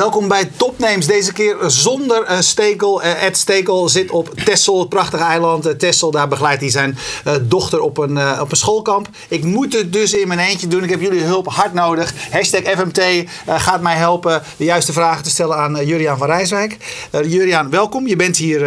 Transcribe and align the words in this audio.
Welkom 0.00 0.28
bij 0.28 0.50
Topnames. 0.56 1.06
Deze 1.06 1.32
keer 1.32 1.56
zonder 1.66 2.30
uh, 2.30 2.40
Stekel. 2.40 3.02
Uh, 3.02 3.22
Ed 3.22 3.36
Stekel 3.36 3.88
zit 3.88 4.10
op 4.10 4.34
Texel, 4.44 4.78
het 4.78 4.88
prachtige 4.88 5.22
eiland 5.22 5.66
uh, 5.66 5.72
Texel. 5.72 6.10
Daar 6.10 6.28
begeleidt 6.28 6.60
hij 6.60 6.70
zijn 6.70 6.98
dochter 7.42 7.80
op 7.80 7.98
een, 7.98 8.40
op 8.40 8.50
een 8.50 8.56
schoolkamp. 8.56 9.08
Ik 9.28 9.44
moet 9.44 9.72
het 9.72 9.92
dus 9.92 10.14
in 10.14 10.28
mijn 10.28 10.40
eentje 10.40 10.66
doen. 10.66 10.84
Ik 10.84 10.90
heb 10.90 11.00
jullie 11.00 11.22
hulp 11.22 11.48
hard 11.48 11.72
nodig. 11.72 12.14
Hashtag 12.30 12.60
FMT 12.62 13.00
gaat 13.46 13.80
mij 13.80 13.96
helpen 13.96 14.42
de 14.56 14.64
juiste 14.64 14.92
vragen 14.92 15.22
te 15.22 15.30
stellen 15.30 15.56
aan 15.56 15.86
Juriaan 15.86 16.18
van 16.18 16.26
Rijswijk. 16.26 16.76
Juriaan, 17.24 17.70
welkom. 17.70 18.06
Je 18.06 18.16
bent 18.16 18.36
hier 18.36 18.66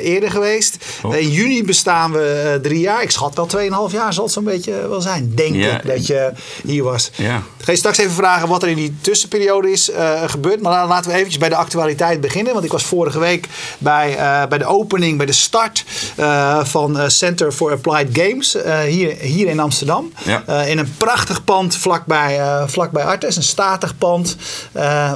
eerder 0.00 0.30
geweest. 0.30 0.76
Oh. 1.02 1.16
in 1.16 1.30
juni 1.30 1.64
bestaan 1.64 2.12
we 2.12 2.58
drie 2.62 2.80
jaar. 2.80 3.02
Ik 3.02 3.10
schat 3.10 3.34
wel 3.34 3.48
2,5 3.88 3.94
jaar 3.94 4.12
zal 4.12 4.24
het 4.24 4.32
zo'n 4.32 4.44
beetje 4.44 4.88
wel 4.88 5.00
zijn. 5.00 5.32
Denk 5.34 5.54
ik 5.54 5.86
dat 5.86 6.06
je 6.06 6.32
hier 6.62 6.82
was. 6.82 7.10
Ja. 7.14 7.36
Ik 7.36 7.64
ga 7.64 7.72
je 7.72 7.78
straks 7.78 7.98
even 7.98 8.12
vragen 8.12 8.48
wat 8.48 8.62
er 8.62 8.68
in 8.68 8.76
die 8.76 8.96
tussenperiode 9.00 9.70
is 9.70 9.90
gebeurd. 10.28 10.60
Maar 10.60 10.86
laten 10.86 11.10
we 11.10 11.16
eventjes 11.16 11.38
bij 11.38 11.48
de 11.48 11.56
actualiteit 11.56 12.20
beginnen. 12.20 12.52
Want 12.52 12.64
ik 12.64 12.72
was 12.72 12.84
vorige 12.84 13.18
week 13.18 13.48
bij, 13.78 14.10
uh, 14.10 14.46
bij 14.46 14.58
de 14.58 14.64
opening, 14.64 15.16
bij 15.16 15.26
de 15.26 15.32
start 15.32 15.84
uh, 16.18 16.64
van 16.64 17.10
Center 17.10 17.52
for 17.52 17.72
Applied 17.72 18.08
Games. 18.12 18.56
hier, 18.86 19.16
hier 19.16 19.48
in 19.48 19.60
Amsterdam. 19.60 20.12
Ja. 20.24 20.62
in 20.62 20.78
een 20.78 20.94
prachtig 20.96 21.44
pand 21.44 21.76
vlakbij, 21.76 22.40
vlakbij 22.66 23.04
Artes. 23.04 23.36
Een 23.36 23.42
statig 23.42 23.98
pand. 23.98 24.36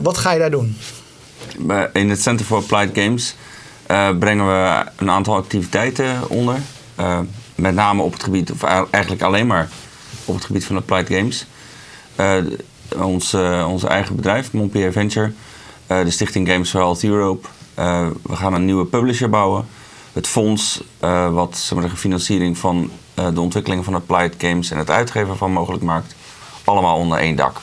wat 0.03 0.19
ga 0.19 0.33
je 0.33 0.39
daar 0.39 0.51
doen? 0.51 0.77
In 1.93 2.11
het 2.11 2.23
Center 2.23 2.47
for 2.47 2.57
Applied 2.57 2.91
Games 2.95 3.35
brengen 4.19 4.47
we 4.47 4.85
een 4.97 5.11
aantal 5.11 5.35
activiteiten 5.35 6.29
onder. 6.29 6.57
met 7.55 7.75
name 7.75 8.03
op 8.03 8.13
het 8.13 8.23
gebied, 8.23 8.51
of 8.51 8.63
eigenlijk 8.91 9.23
alleen 9.23 9.47
maar 9.47 9.69
op 10.25 10.35
het 10.35 10.45
gebied 10.45 10.65
van 10.65 10.77
Applied 10.77 11.09
Games 11.09 11.47
ons, 12.99 13.33
uh, 13.33 13.67
onze 13.69 13.89
eigen 13.89 14.17
bedrijf, 14.17 14.53
Montpellier 14.53 14.93
Venture, 14.93 15.33
uh, 15.87 16.05
de 16.05 16.11
stichting 16.11 16.49
Games 16.49 16.71
for 16.71 16.81
Health 16.81 17.05
Europe. 17.05 17.49
Uh, 17.79 18.07
we 18.23 18.37
gaan 18.37 18.55
een 18.55 18.65
nieuwe 18.65 18.85
publisher 18.85 19.31
bouwen. 19.31 19.67
Het 20.13 20.27
fonds 20.27 20.83
wat 21.31 21.57
zeg 21.57 21.79
maar, 21.79 21.89
de 21.89 21.97
financiering 21.97 22.59
van 22.59 22.91
de 23.15 23.41
ontwikkeling 23.41 23.85
van 23.85 23.95
Applied 23.95 24.35
Games 24.39 24.71
en 24.71 24.79
het 24.79 24.91
uitgeven 24.91 25.37
van 25.37 25.53
mogelijk 25.53 25.83
maakt. 25.83 26.15
Allemaal 26.65 26.97
onder 26.97 27.19
één 27.19 27.37
dak. 27.37 27.61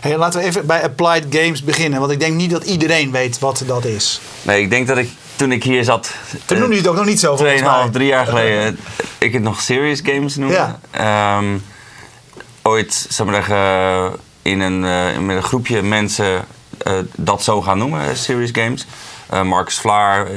Hey, 0.00 0.16
laten 0.16 0.40
we 0.40 0.46
even 0.46 0.66
bij 0.66 0.82
Applied 0.82 1.24
Games 1.30 1.64
beginnen, 1.64 2.00
want 2.00 2.12
ik 2.12 2.20
denk 2.20 2.34
niet 2.34 2.50
dat 2.50 2.64
iedereen 2.64 3.10
weet 3.10 3.38
wat 3.38 3.62
dat 3.66 3.84
is. 3.84 4.20
Nee, 4.42 4.62
ik 4.62 4.70
denk 4.70 4.86
dat 4.86 4.98
ik 4.98 5.10
toen 5.36 5.52
ik 5.52 5.64
hier 5.64 5.84
zat. 5.84 6.14
Toen 6.44 6.58
noemde 6.58 6.74
je 6.74 6.80
het 6.80 6.90
ook 6.90 6.96
nog 6.96 7.06
niet 7.06 7.20
zo. 7.20 7.36
Tweeënhalf, 7.36 7.90
drie 7.90 8.06
jaar 8.06 8.26
geleden. 8.26 8.78
ik 9.18 9.32
het 9.32 9.42
nog 9.42 9.60
Serious 9.60 10.00
Games 10.02 10.36
noemde. 10.36 10.74
Ja. 10.92 11.38
Um, 11.38 11.62
ooit, 12.70 13.20
maar 13.24 13.34
zeggen, 13.34 14.20
in 14.42 14.60
een, 14.60 14.82
uh, 14.82 15.18
met 15.18 15.36
een 15.36 15.42
groepje 15.42 15.82
mensen 15.82 16.44
uh, 16.86 16.98
dat 17.16 17.42
zo 17.42 17.62
gaan 17.62 17.78
noemen, 17.78 18.16
Serious 18.16 18.50
Games. 18.52 18.86
Marcus 19.44 19.78
Vlaar, 19.78 20.28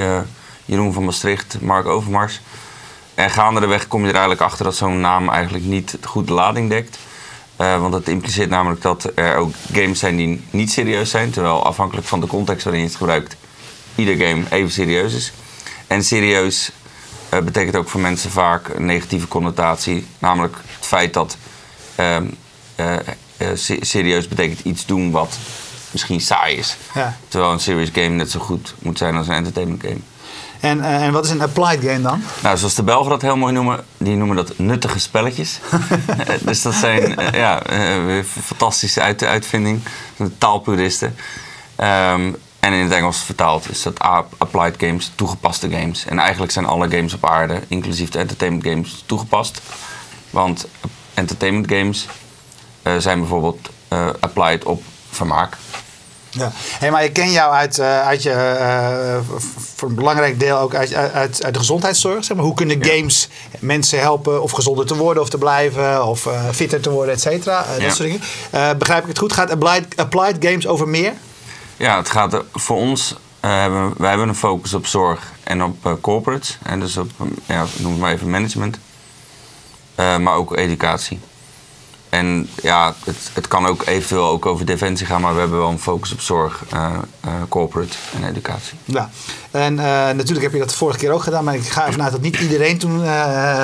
Jeroen 0.65 0.93
van 0.93 1.05
Maastricht, 1.05 1.61
Mark 1.61 1.85
Overmars. 1.85 2.41
En 3.15 3.29
gaandeweg 3.29 3.87
kom 3.87 4.01
je 4.01 4.07
er 4.07 4.13
eigenlijk 4.13 4.41
achter 4.41 4.65
dat 4.65 4.75
zo'n 4.75 4.99
naam 4.99 5.29
eigenlijk 5.29 5.65
niet 5.65 5.97
goed 6.01 6.27
de 6.27 6.33
lading 6.33 6.69
dekt. 6.69 6.97
want 7.55 7.93
het 7.93 8.07
impliceert 8.07 8.49
namelijk 8.49 8.81
dat 8.81 9.11
er 9.15 9.35
ook 9.35 9.53
games 9.73 9.99
zijn 9.99 10.15
die 10.15 10.43
niet 10.49 10.71
serieus 10.71 11.09
zijn. 11.09 11.31
Terwijl 11.31 11.65
afhankelijk 11.65 12.07
van 12.07 12.19
de 12.19 12.27
context 12.27 12.63
waarin 12.63 12.81
je 12.81 12.87
het 12.87 12.97
gebruikt, 12.97 13.35
ieder 13.95 14.27
game 14.27 14.43
even 14.49 14.71
serieus 14.71 15.13
is. 15.13 15.33
En 15.87 16.03
serieus 16.03 16.71
betekent 17.29 17.75
ook 17.75 17.89
voor 17.89 18.01
mensen 18.01 18.31
vaak 18.31 18.67
een 18.67 18.85
negatieve 18.85 19.27
connotatie. 19.27 20.07
Namelijk 20.19 20.55
het 20.77 20.85
feit 20.85 21.13
dat 21.13 21.37
Eh, 21.95 22.17
eh, 23.37 23.47
serieus 23.81 24.27
betekent 24.27 24.59
iets 24.59 24.85
doen 24.85 25.11
wat 25.11 25.37
misschien 25.91 26.21
saai 26.21 26.57
is. 26.57 26.77
Ja. 26.93 27.17
Terwijl 27.27 27.51
een 27.51 27.59
serious 27.59 27.89
game 27.93 28.07
net 28.07 28.31
zo 28.31 28.39
goed 28.39 28.73
moet 28.79 28.97
zijn 28.97 29.15
als 29.15 29.27
een 29.27 29.33
entertainment 29.33 29.81
game. 29.81 29.99
En, 30.59 30.77
uh, 30.77 31.03
en 31.03 31.11
wat 31.11 31.25
is 31.25 31.31
een 31.31 31.41
applied 31.41 31.79
game 31.79 32.01
dan? 32.01 32.23
Nou, 32.43 32.57
zoals 32.57 32.75
de 32.75 32.83
Belgen 32.83 33.09
dat 33.09 33.21
heel 33.21 33.37
mooi 33.37 33.53
noemen, 33.53 33.85
die 33.97 34.15
noemen 34.15 34.35
dat 34.35 34.57
nuttige 34.57 34.99
spelletjes. 34.99 35.59
dus 36.45 36.61
dat 36.61 36.73
zijn 36.73 37.21
uh, 37.21 37.31
ja, 37.31 37.61
fantastische 38.23 39.01
uit, 39.01 39.23
uitvinding. 39.23 39.81
Taalpuristen. 40.37 41.15
Um, 41.77 42.35
en 42.59 42.73
in 42.73 42.83
het 42.83 42.91
Engels 42.91 43.17
vertaald 43.17 43.69
is 43.69 43.81
dat 43.81 43.99
applied 44.37 44.75
games, 44.77 45.11
toegepaste 45.15 45.69
games. 45.69 46.05
En 46.05 46.19
eigenlijk 46.19 46.51
zijn 46.51 46.65
alle 46.65 46.89
games 46.89 47.13
op 47.13 47.25
aarde, 47.25 47.59
inclusief 47.67 48.09
de 48.09 48.19
entertainment 48.19 48.67
games, 48.67 49.03
toegepast. 49.05 49.61
Want 50.29 50.67
entertainment 51.13 51.71
games 51.71 52.07
uh, 52.83 52.97
zijn 52.97 53.19
bijvoorbeeld 53.19 53.69
uh, 53.93 54.07
applied 54.19 54.63
op 54.63 54.83
vermaak. 55.09 55.57
Ja, 56.29 56.51
hey, 56.55 56.91
maar 56.91 57.03
ik 57.03 57.13
ken 57.13 57.31
jou 57.31 57.53
uit, 57.53 57.77
uh, 57.77 58.01
uit 58.01 58.23
je, 58.23 59.19
voor 59.75 59.89
een 59.89 59.95
belangrijk 59.95 60.39
deel 60.39 60.57
ook 60.57 60.75
uit, 60.75 60.93
uit, 60.93 61.43
uit 61.43 61.53
de 61.53 61.59
gezondheidszorg. 61.59 62.23
Zeg 62.23 62.37
maar. 62.37 62.45
Hoe 62.45 62.53
kunnen 62.53 62.85
games 62.85 63.29
mensen 63.59 63.99
helpen 63.99 64.41
of 64.41 64.51
gezonder 64.51 64.85
te 64.85 64.95
worden 64.95 65.23
of 65.23 65.29
te 65.29 65.37
blijven 65.37 66.05
of 66.07 66.27
fitter 66.51 66.79
te 66.79 66.89
worden, 66.89 67.13
et 67.13 67.21
cetera. 67.21 67.65
dat 67.79 67.95
soort 67.95 68.09
dingen. 68.09 68.77
begrijp 68.77 69.01
ik 69.01 69.07
het 69.07 69.17
goed? 69.17 69.33
Gaat 69.33 69.51
applied, 69.51 69.85
applied 69.95 70.35
games 70.39 70.67
over 70.67 70.87
meer? 70.87 71.13
Ja, 71.77 71.97
het 71.97 72.09
gaat 72.09 72.43
voor 72.53 72.77
ons, 72.77 73.15
hebben, 73.39 73.93
wij 73.97 74.09
hebben 74.09 74.27
een 74.27 74.35
focus 74.35 74.73
op 74.73 74.87
zorg 74.87 75.31
en 75.43 75.63
op 75.63 75.97
corporates. 76.01 76.57
En 76.63 76.79
dus 76.79 76.97
op, 76.97 77.11
ja, 77.45 77.65
noem 77.77 77.91
het 77.91 78.01
maar 78.01 78.11
even 78.11 78.29
management. 78.29 78.77
Eh, 79.95 80.17
maar 80.17 80.35
ook 80.35 80.57
educatie. 80.57 81.19
En 82.09 82.49
ja, 82.61 82.95
het, 83.05 83.15
het 83.33 83.47
kan 83.47 83.65
ook 83.65 83.85
eventueel 83.85 84.27
ook 84.27 84.45
over 84.45 84.65
defensie 84.65 85.05
gaan, 85.05 85.21
maar 85.21 85.33
we 85.33 85.39
hebben 85.39 85.59
wel 85.59 85.69
een 85.69 85.79
focus 85.79 86.11
op 86.11 86.21
zorg, 86.21 86.63
uh, 86.73 86.91
uh, 87.25 87.31
corporate 87.49 87.95
en 88.15 88.29
educatie. 88.29 88.77
Ja, 88.85 89.09
en 89.51 89.75
natuurlijk 89.75 90.41
heb 90.41 90.51
je 90.51 90.59
dat 90.59 90.69
de 90.69 90.75
vorige 90.75 90.99
keer 90.99 91.11
ook 91.11 91.23
gedaan, 91.23 91.43
maar 91.43 91.55
ik 91.55 91.67
ga 91.67 91.87
even 91.87 92.03
uit 92.03 92.11
dat 92.11 92.21
niet 92.21 92.39
iedereen 92.39 92.77
toen, 92.77 93.03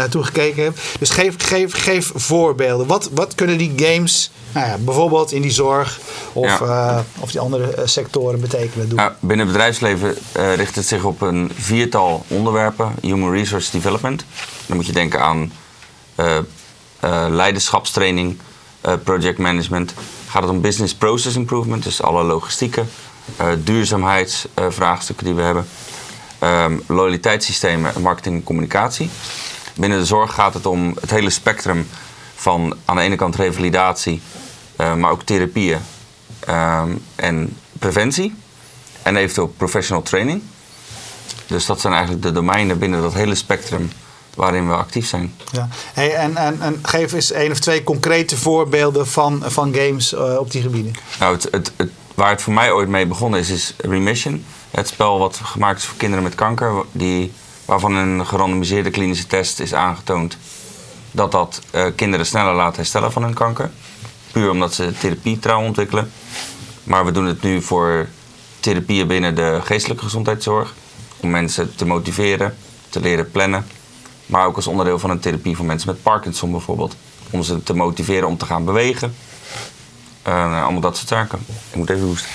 toen 0.09 0.25
gekeken 0.25 0.63
heeft. 0.63 1.00
Dus 1.00 1.09
geef, 1.09 1.35
geef, 1.38 1.84
geef 1.84 2.12
voorbeelden. 2.16 2.88
Wat, 2.88 3.09
wat 3.13 3.35
kunnen 3.35 3.57
die 3.57 3.73
games 3.75 4.31
nou 4.51 4.67
ja, 4.67 4.78
bijvoorbeeld 4.78 5.31
in 5.31 5.41
die 5.41 5.51
zorg 5.51 6.00
of, 6.34 6.61
of 7.19 7.31
die 7.31 7.40
andere 7.40 7.81
sectoren 7.84 8.40
betekenen? 8.40 8.90
Doen? 8.90 9.00
Ja, 9.00 9.16
binnen 9.19 9.46
het 9.46 9.56
bedrijfsleven 9.56 10.16
richt 10.34 10.75
het 10.75 10.85
zich 10.85 11.03
op 11.03 11.22
een 11.22 11.51
viertal 11.56 12.25
onderwerpen. 12.28 12.94
Human 13.01 13.31
Resource 13.31 13.72
Development. 13.72 14.25
Dan 14.66 14.75
moet 14.75 14.85
je 14.85 14.94
denken 14.94 15.22
aan 15.22 15.51
leiderschapstraining, 17.30 18.40
uh, 18.85 18.94
project 19.03 19.38
management. 19.38 19.94
Gaat 20.28 20.41
het 20.41 20.52
om 20.52 20.62
business 20.62 20.96
process 20.96 21.35
improvement, 21.35 21.84
dus 21.84 22.02
alle 22.02 22.24
logistieke, 22.24 22.84
duurzaamheidsvraagstukken 23.63 25.25
die 25.25 25.35
we 25.35 25.41
hebben. 25.41 25.68
Um, 26.44 26.84
loyaliteitssystemen, 26.88 28.02
marketing 28.02 28.35
en 28.35 28.44
communicatie. 28.44 29.09
Binnen 29.75 30.00
de 30.00 30.06
zorg 30.06 30.34
gaat 30.34 30.53
het 30.53 30.66
om 30.66 30.97
het 31.02 31.09
hele 31.09 31.29
spectrum 31.29 31.88
van 32.35 32.75
aan 32.85 32.96
de 32.96 33.02
ene 33.02 33.16
kant 33.16 33.35
revalidatie, 33.35 34.22
maar 34.75 35.12
ook 35.12 35.24
therapieën 35.24 35.79
um, 36.50 37.03
en 37.16 37.58
preventie. 37.79 38.35
En 39.02 39.16
eventueel 39.16 39.53
professional 39.58 40.03
training. 40.03 40.41
Dus 41.47 41.66
dat 41.66 41.81
zijn 41.81 41.94
eigenlijk 41.94 42.24
de 42.24 42.31
domeinen 42.31 42.79
binnen 42.79 43.02
dat 43.02 43.13
hele 43.13 43.35
spectrum 43.35 43.91
waarin 44.35 44.67
we 44.67 44.73
actief 44.73 45.07
zijn. 45.07 45.34
Ja. 45.51 45.67
Hey, 45.94 46.13
en, 46.13 46.38
en, 46.38 46.62
en 46.62 46.79
geef 46.81 47.14
eens 47.14 47.31
één 47.31 47.52
of 47.52 47.59
twee 47.59 47.84
concrete 47.84 48.37
voorbeelden 48.37 49.08
van, 49.08 49.43
van 49.46 49.76
games 49.76 50.14
uh, 50.14 50.37
op 50.40 50.52
die 50.52 50.61
gebieden. 50.61 50.93
Nou, 51.20 51.34
het, 51.34 51.47
het, 51.52 51.72
het, 51.76 51.90
waar 52.16 52.29
het 52.29 52.41
voor 52.41 52.53
mij 52.53 52.72
ooit 52.72 52.90
mee 52.90 53.05
begonnen 53.05 53.40
is, 53.40 53.49
is 53.49 53.73
Remission. 53.78 54.46
Het 54.72 54.87
spel 54.87 55.20
wat 55.20 55.40
gemaakt 55.43 55.79
is 55.79 55.85
voor 55.85 55.97
kinderen 55.97 56.23
met 56.23 56.35
kanker, 56.35 56.85
die, 56.91 57.31
waarvan 57.66 57.96
een 57.96 58.26
gerandomiseerde 58.26 58.90
klinische 58.90 59.28
test 59.28 59.59
is 59.59 59.73
aangetoond 59.73 60.37
dat 61.11 61.32
dat 61.32 61.61
uh, 61.72 61.85
kinderen 61.96 62.25
sneller 62.25 62.53
laat 62.53 62.75
herstellen 62.75 63.11
van 63.11 63.23
hun 63.23 63.34
kanker. 63.34 63.72
Puur 64.32 64.49
omdat 64.49 64.73
ze 64.73 64.93
therapie 64.99 65.40
trouw 65.40 65.61
ontwikkelen. 65.61 66.11
Maar 66.84 67.05
we 67.05 67.11
doen 67.11 67.25
het 67.25 67.41
nu 67.41 67.61
voor 67.61 68.08
therapieën 68.59 69.08
binnen 69.08 69.35
de 69.35 69.59
geestelijke 69.64 70.03
gezondheidszorg. 70.03 70.73
Om 71.20 71.29
mensen 71.29 71.75
te 71.75 71.85
motiveren, 71.85 72.58
te 72.90 72.99
leren 72.99 73.32
plannen 73.32 73.66
maar 74.29 74.46
ook 74.46 74.55
als 74.55 74.67
onderdeel 74.67 74.99
van 74.99 75.09
een 75.09 75.20
therapie 75.20 75.55
voor 75.55 75.66
mensen 75.66 75.90
met 75.90 76.03
Parkinson 76.03 76.52
bijvoorbeeld. 76.52 76.96
Om 77.29 77.43
ze 77.43 77.64
te 77.64 77.73
motiveren 77.73 78.28
om 78.28 78.37
te 78.37 78.46
gaan 78.46 78.66
bewegen. 78.66 79.16
Uh, 80.28 80.64
allemaal 80.64 80.81
dat 80.81 80.97
soort 80.97 81.08
zaken. 81.08 81.40
Ik 81.70 81.76
moet 81.76 81.90
even 81.90 82.05
hoesten. 82.05 82.29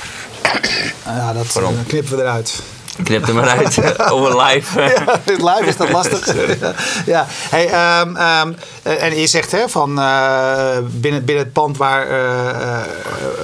Ja, 1.05 1.32
dat 1.32 1.56
uh, 1.61 1.69
knippen 1.87 2.17
we 2.17 2.23
eruit. 2.23 2.62
Knip 3.02 3.29
er 3.29 3.35
maar 3.35 3.49
uit. 3.49 3.76
Een 4.12 4.37
live. 4.37 4.81
ja, 4.81 5.20
live 5.26 5.64
is 5.64 5.76
dat 5.76 5.91
lastig. 5.91 6.35
ja. 7.06 7.26
Hey, 7.29 8.00
um, 8.00 8.17
um, 8.17 8.56
en 8.82 9.20
je 9.20 9.26
zegt 9.26 9.52
hè, 9.52 9.69
van 9.69 9.99
uh, 9.99 10.76
binnen, 10.91 11.25
binnen 11.25 11.44
het 11.44 11.52
pand 11.52 11.76
waar, 11.76 12.06
uh, 12.11 12.81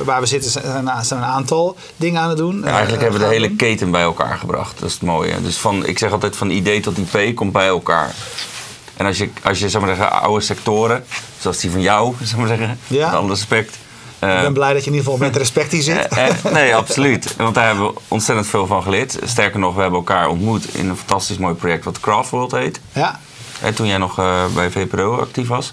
waar 0.04 0.20
we 0.20 0.26
zitten 0.26 0.50
zijn, 0.50 0.88
zijn 1.02 1.20
een 1.20 1.26
aantal 1.26 1.76
dingen 1.96 2.20
aan 2.20 2.28
het 2.28 2.38
doen. 2.38 2.60
Ja, 2.64 2.70
eigenlijk 2.70 3.02
hebben 3.02 3.20
we 3.20 3.26
de 3.26 3.32
hele 3.32 3.56
keten 3.56 3.90
bij 3.90 4.02
elkaar 4.02 4.38
gebracht. 4.38 4.78
Dat 4.78 4.88
is 4.88 4.94
het 4.94 5.02
mooie. 5.02 5.42
Dus 5.42 5.56
van, 5.56 5.86
ik 5.86 5.98
zeg 5.98 6.12
altijd 6.12 6.36
van 6.36 6.50
idee 6.50 6.80
tot 6.80 6.98
IP 6.98 7.36
komt 7.36 7.52
bij 7.52 7.66
elkaar. 7.66 8.14
En 8.96 9.06
als 9.06 9.18
je, 9.18 9.30
als 9.42 9.58
je 9.58 9.68
zeg 9.68 9.80
maar 9.80 9.96
zeggen, 9.96 10.22
oude 10.22 10.44
sectoren, 10.44 11.04
zoals 11.38 11.58
die 11.58 11.70
van 11.70 11.80
jou, 11.80 12.14
zeg 12.22 12.36
maar 12.36 12.48
zeggen, 12.48 12.78
ja. 12.86 13.08
een 13.08 13.14
ander 13.14 13.32
aspect, 13.32 13.76
ik 14.20 14.42
ben 14.42 14.52
blij 14.52 14.72
dat 14.72 14.84
je 14.84 14.90
in 14.90 14.96
ieder 14.96 15.12
geval 15.12 15.26
met 15.26 15.36
respect 15.36 15.72
hier 15.72 15.82
zit. 15.82 16.08
nee, 16.52 16.74
absoluut. 16.82 17.36
Want 17.36 17.54
daar 17.54 17.66
hebben 17.66 17.86
we 17.86 18.00
ontzettend 18.08 18.48
veel 18.48 18.66
van 18.66 18.82
geleerd. 18.82 19.18
Sterker 19.24 19.58
nog, 19.58 19.74
we 19.74 19.80
hebben 19.80 19.98
elkaar 19.98 20.28
ontmoet 20.28 20.74
in 20.74 20.88
een 20.88 20.96
fantastisch 20.96 21.38
mooi 21.38 21.54
project 21.54 21.84
wat 21.84 22.00
Craftworld 22.00 22.52
heet. 22.52 22.80
Ja. 22.92 23.20
toen 23.74 23.86
jij 23.86 23.98
nog 23.98 24.14
bij 24.54 24.70
VPRO 24.70 25.16
actief 25.16 25.48
was. 25.48 25.72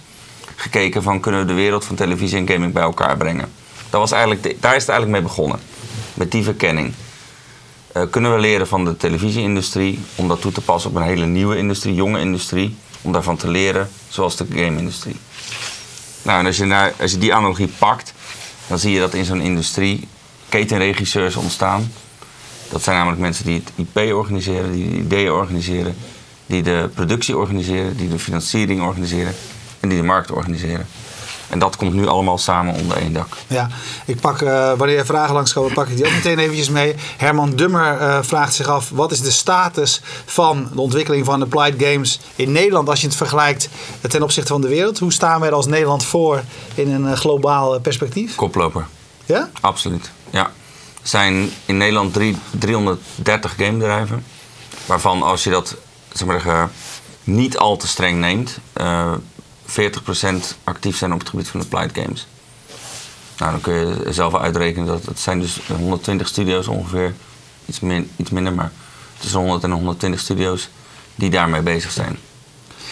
Gekeken 0.55 1.03
van 1.03 1.19
kunnen 1.19 1.41
we 1.41 1.47
de 1.47 1.53
wereld 1.53 1.85
van 1.85 1.95
televisie 1.95 2.37
en 2.37 2.49
gaming 2.49 2.73
bij 2.73 2.83
elkaar 2.83 3.17
brengen. 3.17 3.51
Dat 3.89 3.99
was 3.99 4.11
eigenlijk 4.11 4.43
daar 4.43 4.75
is 4.75 4.81
het 4.81 4.89
eigenlijk 4.89 5.09
mee 5.09 5.21
begonnen. 5.21 5.59
Met 6.13 6.31
die 6.31 6.43
verkenning. 6.43 6.93
kunnen 8.09 8.33
we 8.33 8.39
leren 8.39 8.67
van 8.67 8.85
de 8.85 8.97
televisieindustrie 8.97 9.99
om 10.15 10.27
dat 10.27 10.41
toe 10.41 10.51
te 10.51 10.61
passen 10.61 10.89
op 10.89 10.95
een 10.95 11.01
hele 11.01 11.25
nieuwe 11.25 11.57
industrie, 11.57 11.93
jonge 11.93 12.19
industrie 12.19 12.77
om 13.01 13.11
daarvan 13.11 13.37
te 13.37 13.47
leren, 13.47 13.89
zoals 14.09 14.35
de 14.35 14.45
game-industrie. 14.49 15.15
Nou, 16.21 16.39
en 16.39 16.45
als 16.45 16.57
je, 16.57 16.65
naar, 16.65 16.93
als 16.99 17.11
je 17.11 17.17
die 17.17 17.33
analogie 17.33 17.67
pakt, 17.77 18.13
dan 18.67 18.79
zie 18.79 18.91
je 18.91 18.99
dat 18.99 19.13
in 19.13 19.25
zo'n 19.25 19.41
industrie 19.41 20.07
ketenregisseurs 20.49 21.35
ontstaan. 21.35 21.91
Dat 22.69 22.83
zijn 22.83 22.97
namelijk 22.97 23.21
mensen 23.21 23.45
die 23.45 23.63
het 23.63 23.71
IP 23.75 24.13
organiseren, 24.13 24.71
die 24.71 24.89
de 24.89 24.97
ideeën 24.97 25.31
organiseren, 25.31 25.95
die 26.45 26.63
de 26.63 26.89
productie 26.93 27.37
organiseren, 27.37 27.97
die 27.97 28.09
de 28.09 28.19
financiering 28.19 28.81
organiseren 28.81 29.33
en 29.79 29.89
die 29.89 29.97
de 29.97 30.03
markt 30.03 30.31
organiseren. 30.31 30.87
En 31.49 31.59
dat 31.59 31.75
komt 31.75 31.93
nu 31.93 32.07
allemaal 32.07 32.37
samen 32.37 32.73
onder 32.73 32.97
één 32.97 33.13
dak. 33.13 33.27
Ja, 33.47 33.67
ik 34.05 34.19
pak, 34.19 34.41
uh, 34.41 34.73
wanneer 34.73 35.05
vragen 35.05 35.33
langskomen, 35.33 35.73
pak 35.73 35.87
ik 35.87 35.95
die 35.95 36.05
ook 36.05 36.13
meteen 36.13 36.39
eventjes 36.39 36.69
mee. 36.69 36.95
Herman 37.17 37.55
Dummer 37.55 38.01
uh, 38.01 38.17
vraagt 38.21 38.53
zich 38.53 38.67
af, 38.67 38.89
wat 38.89 39.11
is 39.11 39.21
de 39.21 39.31
status 39.31 40.01
van 40.25 40.69
de 40.73 40.81
ontwikkeling 40.81 41.25
van 41.25 41.41
applied 41.41 41.83
games 41.83 42.19
in 42.35 42.51
Nederland 42.51 42.89
als 42.89 43.01
je 43.01 43.07
het 43.07 43.15
vergelijkt 43.15 43.69
ten 44.01 44.23
opzichte 44.23 44.51
van 44.51 44.61
de 44.61 44.67
wereld? 44.67 44.99
Hoe 44.99 45.13
staan 45.13 45.39
wij 45.39 45.49
er 45.49 45.55
als 45.55 45.65
Nederland 45.65 46.05
voor 46.05 46.43
in 46.75 46.91
een 46.91 47.05
uh, 47.05 47.11
globaal 47.11 47.79
perspectief? 47.79 48.35
Koploper. 48.35 48.87
Ja? 49.25 49.49
Absoluut, 49.61 50.11
ja. 50.29 50.43
Er 51.01 51.13
zijn 51.13 51.49
in 51.65 51.77
Nederland 51.77 52.13
drie, 52.13 52.37
330 52.51 53.55
gamebedrijven, 53.57 54.25
waarvan 54.85 55.23
als 55.23 55.43
je 55.43 55.49
dat 55.49 55.75
zeg 56.13 56.27
maar, 56.27 56.69
niet 57.23 57.57
al 57.57 57.77
te 57.77 57.87
streng 57.87 58.19
neemt, 58.19 58.57
40% 59.67 59.73
actief 60.63 60.97
zijn 60.97 61.13
op 61.13 61.19
het 61.19 61.29
gebied 61.29 61.47
van 61.47 61.59
de 61.59 61.65
applied 61.69 62.03
games. 62.03 62.27
Nou, 63.37 63.51
dan 63.51 63.61
kun 63.61 63.73
je 63.73 64.13
zelf 64.13 64.35
uitrekenen 64.35 64.87
dat 64.87 65.05
het 65.05 65.19
zijn 65.19 65.39
dus 65.39 65.59
120 65.67 66.27
studio's 66.27 66.67
ongeveer, 66.67 67.13
iets, 67.65 67.79
min, 67.79 68.09
iets 68.15 68.29
minder, 68.29 68.53
maar 68.53 68.71
tussen 69.17 69.39
100 69.39 69.63
en 69.63 69.71
120 69.71 70.19
studio's 70.19 70.69
die 71.15 71.29
daarmee 71.29 71.61
bezig 71.61 71.91
zijn. 71.91 72.17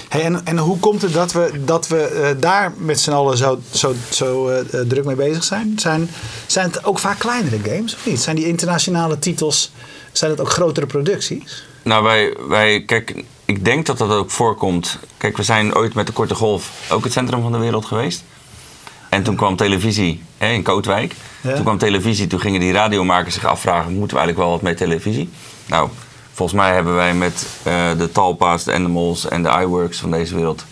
Hey, 0.10 0.24
en, 0.24 0.45
en 0.45 0.57
hoe 0.57 0.80
komt 0.80 1.01
het 1.01 1.13
dat 1.13 1.31
we, 1.31 1.51
dat 1.66 1.88
we 1.88 2.33
uh, 2.36 2.42
daar 2.42 2.74
met 2.77 3.00
z'n 3.00 3.12
allen 3.12 3.38
zo, 3.38 3.60
zo, 3.72 3.94
zo 4.12 4.50
uh, 4.50 4.60
druk 4.88 5.06
mee 5.06 5.16
bezig 5.16 5.44
zijn? 5.44 5.80
zijn? 5.80 6.10
Zijn 6.48 6.68
het 6.68 6.86
ook 6.86 7.00
vaak 7.00 7.19
kleinere 7.19 7.60
games 7.63 7.95
of 7.95 8.06
niet? 8.06 8.22
Zijn 8.22 8.36
die 8.36 8.48
internationale 8.48 9.19
titels, 9.19 9.72
zijn 10.12 10.31
het 10.31 10.39
ook 10.39 10.50
grotere 10.50 10.86
producties? 10.86 11.63
Nou, 11.83 12.04
wij, 12.04 12.36
wij 12.48 12.83
kijk, 12.86 13.24
ik 13.45 13.65
denk 13.65 13.86
dat 13.86 13.97
dat 13.97 14.12
ook 14.12 14.31
voorkomt. 14.31 15.00
Kijk, 15.18 15.38
we 15.38 15.44
zijn 15.44 15.75
ooit 15.75 15.94
met 15.94 16.07
de 16.07 16.13
Korte 16.13 16.36
Golf 16.36 16.71
ook 16.89 17.03
het 17.03 17.13
centrum 17.13 17.42
van 17.42 17.51
de 17.51 17.57
wereld 17.57 17.86
geweest. 17.86 18.24
En 19.09 19.24
toen 19.24 19.36
kwam 19.36 19.56
televisie 19.56 20.24
hè, 20.38 20.47
in 20.47 20.63
Kootwijk. 20.63 21.15
Toen 21.42 21.63
kwam 21.63 21.77
televisie, 21.77 22.27
toen 22.27 22.39
gingen 22.39 22.59
die 22.59 22.71
radiomakers 22.71 23.33
zich 23.33 23.45
afvragen: 23.45 23.94
moeten 23.94 24.18
we 24.18 24.24
eigenlijk 24.24 24.38
wel 24.38 24.50
wat 24.50 24.62
met 24.62 24.77
televisie? 24.77 25.30
Nou, 25.65 25.89
volgens 26.33 26.59
mij 26.59 26.74
hebben 26.74 26.95
wij 26.95 27.13
met 27.13 27.47
uh, 27.68 27.74
de 27.97 28.12
Talpa's, 28.12 28.63
de 28.63 28.74
Animals 28.74 29.27
en 29.27 29.44
de 29.44 29.50
iWorks 29.62 29.98
van 29.98 30.12
deze 30.12 30.36
wereld 30.36 30.65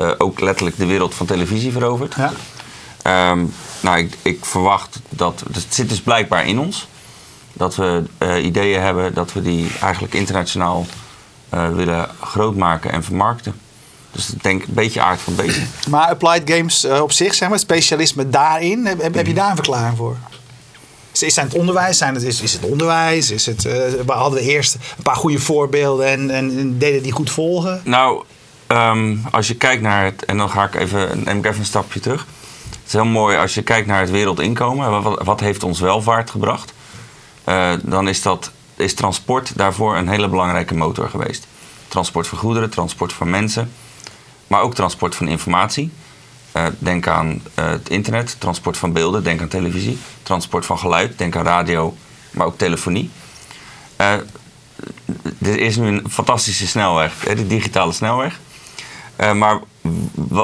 uh, 0.00 0.10
ook 0.18 0.40
letterlijk 0.40 0.76
de 0.76 0.86
wereld 0.86 1.14
van 1.14 1.26
televisie 1.26 1.72
veroverd. 1.72 2.14
Ja. 2.14 2.32
Um, 3.30 3.54
nou, 3.80 3.98
ik, 3.98 4.16
ik, 4.22 4.44
verwacht 4.44 5.00
dat. 5.08 5.44
Het 5.52 5.66
zit 5.68 5.88
dus 5.88 6.00
blijkbaar 6.00 6.46
in 6.46 6.58
ons. 6.58 6.88
Dat 7.52 7.76
we 7.76 8.02
uh, 8.18 8.44
ideeën 8.44 8.80
hebben 8.80 9.14
dat 9.14 9.32
we 9.32 9.42
die 9.42 9.70
eigenlijk 9.80 10.14
internationaal 10.14 10.86
willen 11.50 12.08
grootmaken 12.20 12.92
en 12.92 13.04
vermarkten. 13.04 13.54
Dus 14.12 14.30
ik 14.30 14.42
denk 14.42 14.62
een 14.62 14.74
beetje 14.74 15.00
aard 15.00 15.20
van 15.20 15.34
bezig. 15.34 15.64
Maar 15.88 16.08
applied 16.08 16.50
games 16.50 16.84
uh, 16.84 17.00
op 17.00 17.12
zich, 17.12 17.34
zeg 17.34 17.48
maar, 17.48 17.58
specialisme 17.58 18.28
daarin, 18.28 18.86
heb, 18.86 19.14
heb, 19.14 19.26
je 19.26 19.34
daar 19.34 19.50
een 19.50 19.56
verklaring 19.56 19.96
voor? 19.96 20.16
Is, 21.12 21.34
zijn 21.34 21.46
het 21.46 21.56
onderwijs? 21.56 21.98
Zijn 21.98 22.14
het, 22.14 22.22
is, 22.22 22.40
is 22.40 22.52
het 22.52 22.64
onderwijs? 22.64 23.30
Is 23.30 23.46
het, 23.46 23.64
uh, 23.64 23.74
hadden 24.06 24.40
we 24.40 24.46
eerst 24.46 24.74
een 24.74 25.02
paar 25.02 25.16
goede 25.16 25.38
voorbeelden 25.38 26.06
en, 26.06 26.30
en 26.30 26.78
deden 26.78 27.02
die 27.02 27.12
goed 27.12 27.30
volgen? 27.30 27.80
Nou, 27.84 28.24
um, 28.68 29.22
als 29.30 29.48
je 29.48 29.54
kijkt 29.54 29.82
naar 29.82 30.04
het, 30.04 30.24
en 30.24 30.36
dan 30.36 30.50
ga 30.50 30.64
ik 30.64 30.74
even, 30.74 31.22
neem 31.24 31.38
ik 31.38 31.46
even 31.46 31.60
een 31.60 31.66
stapje 31.66 32.00
terug. 32.00 32.26
Het 32.70 32.78
is 32.86 32.92
heel 32.92 33.04
mooi 33.04 33.36
als 33.36 33.54
je 33.54 33.62
kijkt 33.62 33.86
naar 33.86 34.00
het 34.00 34.10
wereldinkomen. 34.10 35.02
Wat, 35.02 35.22
wat 35.22 35.40
heeft 35.40 35.62
ons 35.62 35.80
welvaart 35.80 36.30
gebracht? 36.30 36.72
Uh, 37.48 37.72
dan 37.82 38.08
is 38.08 38.22
dat 38.22 38.50
is 38.80 38.94
transport 38.94 39.56
daarvoor 39.56 39.96
een 39.96 40.08
hele 40.08 40.28
belangrijke 40.28 40.74
motor 40.74 41.08
geweest. 41.08 41.46
Transport 41.88 42.26
van 42.26 42.38
goederen, 42.38 42.70
transport 42.70 43.12
van 43.12 43.30
mensen, 43.30 43.72
maar 44.46 44.60
ook 44.60 44.74
transport 44.74 45.14
van 45.14 45.28
informatie. 45.28 45.90
Uh, 46.56 46.66
denk 46.78 47.06
aan 47.06 47.42
uh, 47.58 47.68
het 47.68 47.88
internet, 47.88 48.36
transport 48.38 48.76
van 48.76 48.92
beelden, 48.92 49.24
denk 49.24 49.40
aan 49.40 49.48
televisie, 49.48 49.98
transport 50.22 50.66
van 50.66 50.78
geluid, 50.78 51.18
denk 51.18 51.36
aan 51.36 51.44
radio, 51.44 51.96
maar 52.30 52.46
ook 52.46 52.58
telefonie. 52.58 53.10
Uh, 54.00 54.12
er 55.42 55.58
is 55.58 55.76
nu 55.76 55.86
een 55.86 56.10
fantastische 56.10 56.66
snelweg, 56.66 57.18
de 57.18 57.46
digitale 57.46 57.92
snelweg. 57.92 58.40
maar 59.34 59.60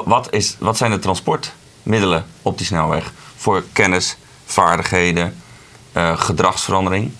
wat, 0.04 0.32
is, 0.32 0.56
wat 0.58 0.76
zijn 0.76 0.90
de 0.90 0.98
transportmiddelen 0.98 2.26
op 2.42 2.58
die 2.58 2.66
snelweg 2.66 3.12
voor 3.36 3.64
kennis, 3.72 4.16
vaardigheden, 4.44 5.42
gedragsverandering? 6.16 7.12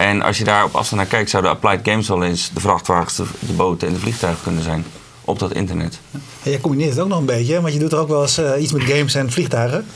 En 0.00 0.22
als 0.22 0.38
je 0.38 0.44
daar 0.44 0.64
op 0.64 0.74
afstand 0.74 1.00
naar 1.00 1.10
kijkt, 1.10 1.30
zouden 1.30 1.50
applied 1.50 1.80
games 1.82 2.08
wel 2.08 2.24
eens 2.24 2.50
de 2.54 2.60
vrachtwagens, 2.60 3.16
de, 3.16 3.52
boten 3.52 3.88
en 3.88 3.94
de 3.94 4.00
vliegtuigen 4.00 4.42
kunnen 4.42 4.62
zijn 4.62 4.84
op 5.24 5.38
dat 5.38 5.52
internet. 5.52 5.98
Jij 6.42 6.60
combineert 6.60 6.90
het 6.90 7.00
ook 7.00 7.08
nog 7.08 7.18
een 7.18 7.24
beetje, 7.24 7.60
want 7.60 7.72
je 7.72 7.78
doet 7.78 7.92
er 7.92 7.98
ook 7.98 8.08
wel 8.08 8.22
eens 8.22 8.38
uh, 8.38 8.62
iets 8.62 8.72
met 8.72 8.82
games 8.82 9.14
en 9.14 9.30
vliegtuigen. 9.30 9.86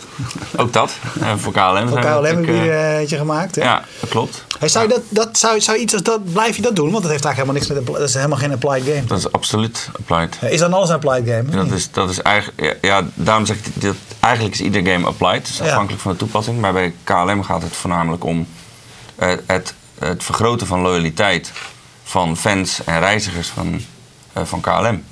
Ook 0.57 0.73
dat, 0.73 0.97
uh, 1.19 1.33
voor 1.37 1.53
KLM. 1.53 1.89
Voor 1.89 2.01
KLM 2.01 2.25
heb 2.25 2.45
je 2.45 2.53
uh, 2.53 2.99
eentje 2.99 3.17
gemaakt. 3.17 3.55
Ja, 3.55 3.85
dat 4.01 4.11
klopt. 4.11 4.45
Hey, 4.59 4.69
zou, 4.69 4.89
je 4.89 4.95
dat, 4.95 5.03
dat, 5.09 5.39
zou, 5.39 5.61
zou 5.61 5.79
iets 5.79 5.93
als 5.93 6.03
dat, 6.03 6.33
blijf 6.33 6.57
je 6.57 6.63
dat 6.63 6.77
doen? 6.77 6.91
Want 6.91 7.03
dat 7.03 7.11
heeft 7.11 7.25
eigenlijk 7.25 7.59
helemaal 7.59 7.77
niks 7.79 7.93
met, 7.93 8.01
dat 8.01 8.09
is 8.09 8.15
helemaal 8.15 8.39
geen 8.39 8.53
applied 8.53 8.95
game. 8.95 9.07
Dat 9.07 9.19
is 9.19 9.33
absoluut 9.33 9.89
applied. 9.99 10.39
is 10.53 10.61
dan 10.61 10.73
alles 10.73 10.89
een 10.89 10.95
applied 10.95 11.29
game? 11.29 11.65
Dat 11.65 11.77
is, 11.77 11.91
dat 11.91 12.11
is 12.11 12.23
eigenlijk, 12.23 12.79
ja, 12.83 12.89
ja, 13.01 13.07
daarom 13.15 13.47
zeg 13.47 13.57
ik, 13.57 13.83
dat 13.83 13.95
eigenlijk 14.21 14.55
is 14.55 14.61
ieder 14.61 14.87
game 14.87 15.07
applied. 15.07 15.49
is 15.49 15.61
afhankelijk 15.61 16.03
van 16.03 16.13
de 16.13 16.19
toepassing. 16.19 16.61
Maar 16.61 16.73
bij 16.73 16.95
KLM 17.05 17.43
gaat 17.43 17.63
het 17.63 17.77
voornamelijk 17.77 18.25
om 18.25 18.47
het 19.47 19.75
het 20.07 20.25
vergroten 20.25 20.67
van 20.67 20.81
loyaliteit 20.81 21.53
van 22.05 22.37
fans 22.37 22.85
en 22.85 23.01
reizigers 23.01 23.49
van, 23.49 23.81
uh, 24.37 24.45
van 24.45 24.61
KLM. 24.61 25.05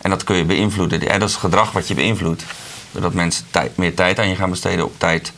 En 0.00 0.10
dat 0.10 0.24
kun 0.24 0.36
je 0.36 0.44
beïnvloeden. 0.44 1.08
En 1.08 1.20
dat 1.20 1.28
is 1.28 1.34
gedrag 1.34 1.72
wat 1.72 1.88
je 1.88 1.94
beïnvloedt. 1.94 2.44
Doordat 2.90 3.12
mensen 3.12 3.44
meer 3.74 3.94
tijd 3.94 4.18
aan 4.18 4.28
je 4.28 4.36
gaan 4.36 4.50
besteden, 4.50 4.84
op 4.84 4.98
tijd 4.98 5.32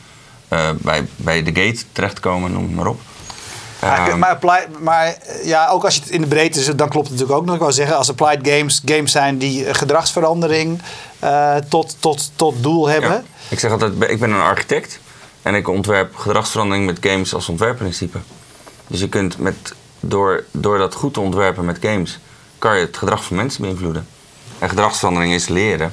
uh, 0.49 0.69
bij, 0.77 1.07
bij 1.15 1.43
de 1.43 1.61
gate 1.61 1.83
terechtkomen, 1.91 2.51
noem 2.51 2.63
het 2.63 2.75
maar 2.75 2.87
op. 2.87 3.01
Um, 3.83 4.19
maar, 4.19 4.67
maar, 4.79 5.17
ja, 5.43 5.67
ook 5.67 5.83
als 5.85 5.95
je 5.95 6.01
het 6.01 6.09
in 6.09 6.21
de 6.21 6.27
breedte 6.27 6.61
zit, 6.61 6.77
dan 6.77 6.89
klopt 6.89 7.07
het 7.07 7.13
natuurlijk 7.13 7.39
ook 7.39 7.45
nog. 7.45 7.55
Ik 7.55 7.61
wou 7.61 7.73
zeggen, 7.73 7.97
als 7.97 8.09
applied 8.09 8.47
games 8.47 8.81
games 8.85 9.11
zijn 9.11 9.37
die 9.37 9.73
gedragsverandering 9.73 10.81
uh, 11.23 11.55
tot, 11.55 11.95
tot, 11.99 12.31
tot 12.35 12.63
doel 12.63 12.87
hebben. 12.87 13.11
Ja. 13.11 13.23
Ik 13.49 13.59
zeg 13.59 13.71
altijd, 13.71 13.93
ik 14.09 14.19
ben 14.19 14.31
een 14.31 14.41
architect 14.41 14.99
en 15.41 15.55
ik 15.55 15.67
ontwerp 15.67 16.15
gedragsverandering 16.15 16.85
met 16.85 16.97
games 17.01 17.33
als 17.33 17.49
ontwerpprincipe. 17.49 18.17
Dus 18.87 18.99
je 18.99 19.09
kunt 19.09 19.37
met, 19.37 19.73
door, 19.99 20.43
door 20.51 20.77
dat 20.77 20.93
goed 20.93 21.13
te 21.13 21.19
ontwerpen 21.19 21.65
met 21.65 21.77
games, 21.81 22.19
kan 22.59 22.77
je 22.77 22.85
het 22.85 22.97
gedrag 22.97 23.23
van 23.23 23.35
mensen 23.35 23.61
beïnvloeden. 23.61 24.07
En 24.59 24.69
gedragsverandering 24.69 25.33
is 25.33 25.47
leren. 25.47 25.91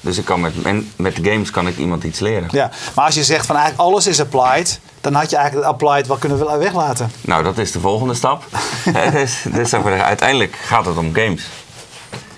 Dus 0.00 0.18
ik 0.18 0.24
kan 0.24 0.40
met, 0.40 0.52
met 0.96 1.18
games 1.22 1.50
kan 1.50 1.66
ik 1.66 1.78
iemand 1.78 2.04
iets 2.04 2.18
leren. 2.18 2.48
Ja, 2.50 2.70
maar 2.94 3.04
als 3.04 3.14
je 3.14 3.24
zegt 3.24 3.46
van 3.46 3.56
eigenlijk 3.56 3.88
alles 3.88 4.06
is 4.06 4.20
applied, 4.20 4.80
dan 5.00 5.14
had 5.14 5.30
je 5.30 5.36
eigenlijk 5.36 5.66
het 5.66 5.74
applied 5.74 6.06
wel 6.06 6.16
kunnen 6.16 6.58
weglaten. 6.58 7.10
Nou, 7.20 7.42
dat 7.42 7.58
is 7.58 7.72
de 7.72 7.80
volgende 7.80 8.14
stap. 8.14 8.44
dus, 9.12 9.42
dus 9.52 9.74
uiteindelijk 9.74 10.56
gaat 10.56 10.86
het 10.86 10.96
om 10.96 11.14
games. 11.14 11.46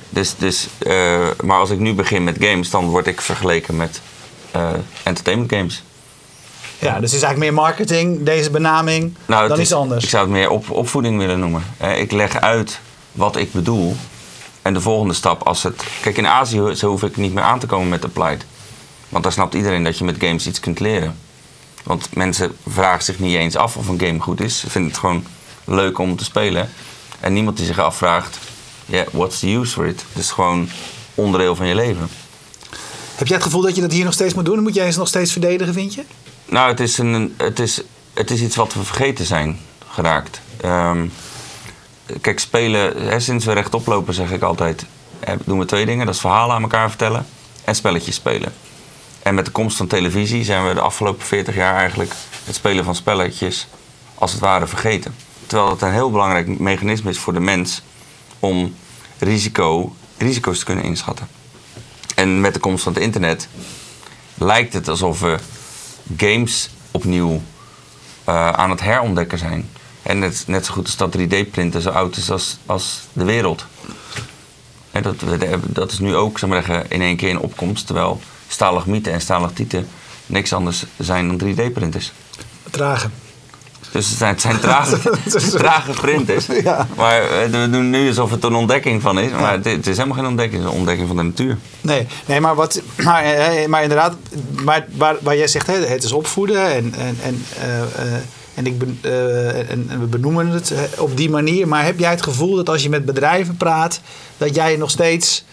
Dus, 0.08 0.36
dus, 0.36 0.68
uh, 0.78 1.28
maar 1.44 1.58
als 1.58 1.70
ik 1.70 1.78
nu 1.78 1.94
begin 1.94 2.24
met 2.24 2.36
games, 2.40 2.70
dan 2.70 2.88
word 2.88 3.06
ik 3.06 3.20
vergeleken 3.20 3.76
met 3.76 4.00
uh, 4.56 4.68
entertainment 5.02 5.52
games. 5.52 5.82
Ja, 6.78 7.00
dus 7.00 7.10
het 7.10 7.20
is 7.20 7.22
eigenlijk 7.22 7.38
meer 7.38 7.52
marketing, 7.52 8.24
deze 8.24 8.50
benaming, 8.50 9.14
nou, 9.26 9.48
dan 9.48 9.60
iets 9.60 9.72
anders. 9.72 10.04
Ik 10.04 10.10
zou 10.10 10.22
het 10.22 10.32
meer 10.32 10.50
op, 10.50 10.70
opvoeding 10.70 11.18
willen 11.18 11.38
noemen. 11.38 11.62
Ik 11.96 12.12
leg 12.12 12.40
uit 12.40 12.80
wat 13.12 13.36
ik 13.36 13.52
bedoel. 13.52 13.96
En 14.62 14.74
de 14.74 14.80
volgende 14.80 15.14
stap, 15.14 15.42
als 15.42 15.62
het... 15.62 15.84
Kijk, 16.02 16.16
in 16.16 16.26
Azië 16.26 16.74
zo 16.74 16.88
hoef 16.88 17.02
ik 17.02 17.16
niet 17.16 17.34
meer 17.34 17.44
aan 17.44 17.58
te 17.58 17.66
komen 17.66 17.88
met 17.88 18.04
Applied. 18.04 18.44
Want 19.08 19.22
daar 19.24 19.32
snapt 19.32 19.54
iedereen 19.54 19.84
dat 19.84 19.98
je 19.98 20.04
met 20.04 20.16
games 20.18 20.46
iets 20.46 20.60
kunt 20.60 20.80
leren. 20.80 21.18
Want 21.82 22.14
mensen 22.14 22.56
vragen 22.68 23.04
zich 23.04 23.18
niet 23.18 23.36
eens 23.36 23.56
af 23.56 23.76
of 23.76 23.88
een 23.88 24.00
game 24.00 24.20
goed 24.20 24.40
is. 24.40 24.58
Ze 24.58 24.70
vinden 24.70 24.90
het 24.90 25.00
gewoon 25.00 25.24
leuk 25.64 25.98
om 25.98 26.16
te 26.16 26.24
spelen. 26.24 26.70
En 27.20 27.32
niemand 27.32 27.56
die 27.56 27.66
zich 27.66 27.78
afvraagt, 27.78 28.38
yeah, 28.86 29.06
what's 29.12 29.38
the 29.38 29.54
use 29.54 29.72
for 29.72 29.86
it? 29.86 30.04
Het 30.12 30.22
is 30.22 30.30
gewoon 30.30 30.68
onderdeel 31.14 31.56
van 31.56 31.66
je 31.66 31.74
leven. 31.74 32.08
Heb 33.14 33.26
jij 33.26 33.36
het 33.36 33.44
gevoel 33.44 33.62
dat 33.62 33.74
je 33.74 33.80
dat 33.80 33.92
hier 33.92 34.04
nog 34.04 34.12
steeds 34.12 34.34
moet 34.34 34.44
doen? 34.44 34.62
Moet 34.62 34.74
jij 34.74 34.86
eens 34.86 34.96
nog 34.96 35.08
steeds 35.08 35.32
verdedigen, 35.32 35.74
vind 35.74 35.94
je? 35.94 36.02
Nou, 36.48 36.70
het 36.70 36.80
is, 36.80 36.98
een, 36.98 37.34
het 37.36 37.58
is, 37.58 37.82
het 38.14 38.30
is 38.30 38.40
iets 38.40 38.56
wat 38.56 38.74
we 38.74 38.84
vergeten 38.84 39.24
zijn 39.24 39.58
geraakt. 39.88 40.40
Ehm, 40.60 41.06
kijk, 42.20 42.38
spelen, 42.38 43.08
hè, 43.08 43.20
sinds 43.20 43.44
we 43.44 43.52
rechtop 43.52 43.86
lopen 43.86 44.14
zeg 44.14 44.30
ik 44.30 44.42
altijd, 44.42 44.86
doen 45.44 45.58
we 45.58 45.64
twee 45.64 45.86
dingen. 45.86 46.06
Dat 46.06 46.14
is 46.14 46.20
verhalen 46.20 46.54
aan 46.54 46.62
elkaar 46.62 46.88
vertellen 46.88 47.26
en 47.64 47.74
spelletjes 47.74 48.14
spelen. 48.14 48.52
En 49.22 49.34
met 49.34 49.44
de 49.44 49.50
komst 49.50 49.76
van 49.76 49.86
televisie 49.86 50.44
zijn 50.44 50.68
we 50.68 50.74
de 50.74 50.80
afgelopen 50.80 51.26
40 51.26 51.54
jaar 51.54 51.76
eigenlijk 51.76 52.12
het 52.44 52.54
spelen 52.54 52.84
van 52.84 52.94
spelletjes 52.94 53.66
als 54.14 54.32
het 54.32 54.40
ware 54.40 54.66
vergeten. 54.66 55.14
Terwijl 55.46 55.70
het 55.70 55.82
een 55.82 55.92
heel 55.92 56.10
belangrijk 56.10 56.58
mechanisme 56.58 57.10
is 57.10 57.18
voor 57.18 57.32
de 57.32 57.40
mens 57.40 57.82
om 58.38 58.74
risico, 59.18 59.94
risico's 60.16 60.58
te 60.58 60.64
kunnen 60.64 60.84
inschatten. 60.84 61.28
En 62.14 62.40
met 62.40 62.54
de 62.54 62.60
komst 62.60 62.82
van 62.82 62.92
het 62.92 63.02
internet 63.02 63.48
lijkt 64.34 64.72
het 64.72 64.88
alsof 64.88 65.20
we 65.20 65.38
games 66.16 66.70
opnieuw 66.90 67.42
uh, 68.28 68.50
aan 68.50 68.70
het 68.70 68.80
herontdekken 68.80 69.38
zijn. 69.38 69.70
En 70.02 70.18
net, 70.18 70.44
net 70.46 70.66
zo 70.66 70.72
goed 70.72 70.86
als 70.86 70.96
dat 70.96 71.16
3D-printen 71.18 71.82
zo 71.82 71.90
oud 71.90 72.16
is 72.16 72.30
als, 72.30 72.58
als 72.66 73.00
de 73.12 73.24
wereld. 73.24 73.66
En 74.90 75.02
dat, 75.02 75.16
dat 75.66 75.92
is 75.92 75.98
nu 75.98 76.14
ook 76.14 76.38
zeg 76.38 76.48
maar, 76.48 76.84
in 76.88 77.02
één 77.02 77.16
keer 77.16 77.28
in 77.28 77.38
opkomst. 77.38 77.86
Terwijl 77.86 78.20
stalagmieten 78.48 79.12
en 79.12 79.20
stalactieten 79.20 79.88
niks 80.26 80.52
anders 80.52 80.84
zijn 80.96 81.28
dan 81.28 81.48
3D-printers. 81.48 82.12
Trage. 82.70 83.08
Dus 83.90 84.08
het 84.08 84.18
zijn, 84.18 84.32
het 84.32 84.40
zijn 84.40 84.60
trage, 84.60 84.98
trage 85.58 85.92
printers. 85.92 86.46
Ja. 86.62 86.86
Maar 86.96 87.22
eh, 87.22 87.50
we 87.50 87.70
doen 87.70 87.90
nu 87.90 88.08
alsof 88.08 88.30
het 88.30 88.44
een 88.44 88.54
ontdekking 88.54 89.02
van 89.02 89.18
is. 89.18 89.30
Maar 89.30 89.52
het, 89.52 89.86
is 89.86 89.96
helemaal 89.96 90.16
geen 90.16 90.26
ontdekking. 90.26 90.62
Het 90.62 90.64
is 90.64 90.72
een 90.72 90.78
ontdekking 90.78 91.08
van 91.08 91.16
de 91.16 91.22
natuur. 91.22 91.58
Nee, 91.80 92.06
nee 92.26 92.40
maar, 92.40 92.54
wat, 92.54 92.82
maar, 92.96 93.24
eh, 93.24 93.66
maar 93.66 93.82
inderdaad, 93.82 94.16
maar, 94.64 94.86
waar, 94.96 95.16
waar 95.20 95.36
jij 95.36 95.48
zegt, 95.48 95.66
het 95.66 96.02
is 96.02 96.12
opvoeden 96.12 96.72
en, 96.72 96.94
en, 96.94 97.18
en 97.22 97.44
uh, 97.58 98.14
en, 98.54 98.66
ik 98.66 98.82
uh, 99.02 99.70
en, 99.70 100.00
we 100.00 100.06
benoemen 100.06 100.46
het 100.46 100.72
op 100.98 101.16
die 101.16 101.30
manier. 101.30 101.68
Maar 101.68 101.84
heb 101.84 101.98
jij 101.98 102.10
het 102.10 102.22
gevoel 102.22 102.56
dat 102.56 102.68
als 102.68 102.82
je 102.82 102.88
met 102.88 103.04
bedrijven 103.04 103.56
praat, 103.56 104.00
dat 104.36 104.54
jij 104.54 104.76
nog 104.76 104.90
steeds 104.90 105.44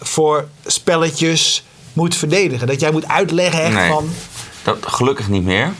voor 0.00 0.48
spelletjes 0.66 1.64
moet 1.92 2.14
verdedigen? 2.14 2.66
Dat 2.66 2.80
jij 2.80 2.90
moet 2.90 3.08
uitleggen 3.08 3.62
echt 3.62 3.74
nee, 3.74 3.90
van. 3.90 4.08
Dat 4.62 4.76
gelukkig 4.80 5.28
niet 5.28 5.44
meer. 5.44 5.72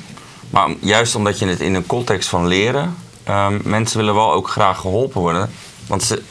Maar 0.55 0.69
juist 0.81 1.15
omdat 1.15 1.39
je 1.39 1.47
het 1.47 1.61
in 1.61 1.75
een 1.75 1.87
context 1.87 2.29
van 2.29 2.47
leren, 2.47 2.97
um, 3.29 3.61
mensen 3.65 3.99
willen 3.99 4.15
wel 4.15 4.33
ook 4.33 4.49
graag 4.49 4.79
geholpen 4.79 5.21
worden. 5.21 5.51
Want 5.87 6.03
ze, 6.03 6.23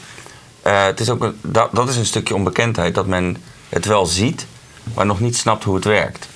uh, 0.66 0.84
het 0.84 1.00
is 1.00 1.10
ook 1.10 1.32
dat, 1.40 1.68
dat 1.72 1.88
is 1.88 1.96
een 1.96 2.06
stukje 2.06 2.34
onbekendheid, 2.34 2.94
dat 2.94 3.06
men 3.06 3.36
het 3.68 3.84
wel 3.84 4.06
ziet, 4.06 4.46
maar 4.94 5.06
nog 5.06 5.20
niet 5.20 5.36
snapt 5.36 5.64
hoe 5.64 5.74
het 5.74 5.84
werkt. 5.84 6.28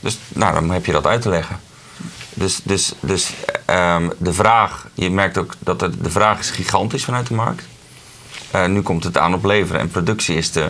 Dus 0.00 0.18
nou, 0.28 0.54
dan 0.54 0.70
heb 0.70 0.86
je 0.86 0.92
dat 0.92 1.06
uit 1.06 1.22
te 1.22 1.28
leggen. 1.28 1.60
Dus, 2.34 2.60
dus, 2.62 2.92
dus 3.00 3.32
um, 3.70 4.12
de 4.18 4.32
vraag, 4.32 4.86
je 4.94 5.10
merkt 5.10 5.38
ook 5.38 5.54
dat 5.58 5.78
de, 5.78 5.92
vraag 6.02 6.38
is 6.38 6.50
gigantisch 6.50 7.04
vanuit 7.04 7.26
de 7.26 7.34
markt. 7.34 7.64
Uh, 8.54 8.66
nu 8.66 8.82
komt 8.82 9.04
het 9.04 9.18
aan 9.18 9.34
op 9.34 9.44
leveren 9.44 9.80
en 9.80 9.88
productie 9.88 10.36
is 10.36 10.52
de, 10.52 10.68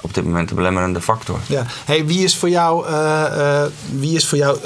op 0.00 0.14
dit 0.14 0.24
moment 0.24 0.48
de 0.48 0.54
belemmerende 0.54 1.00
factor. 1.00 1.38
Ja. 1.46 1.66
Hey, 1.84 2.06
wie 2.06 2.24
is 2.24 2.36
voor 2.36 2.48
jou, 2.48 2.88
uh, 2.88 3.64
wie 3.98 4.16
is 4.16 4.26
voor 4.26 4.38
jou 4.38 4.58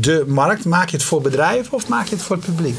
de 0.00 0.24
markt? 0.28 0.64
Maak 0.64 0.88
je 0.88 0.96
het 0.96 1.06
voor 1.06 1.20
bedrijven 1.20 1.72
of 1.72 1.88
maak 1.88 2.06
je 2.06 2.14
het 2.14 2.24
voor 2.24 2.36
het 2.36 2.44
publiek? 2.44 2.76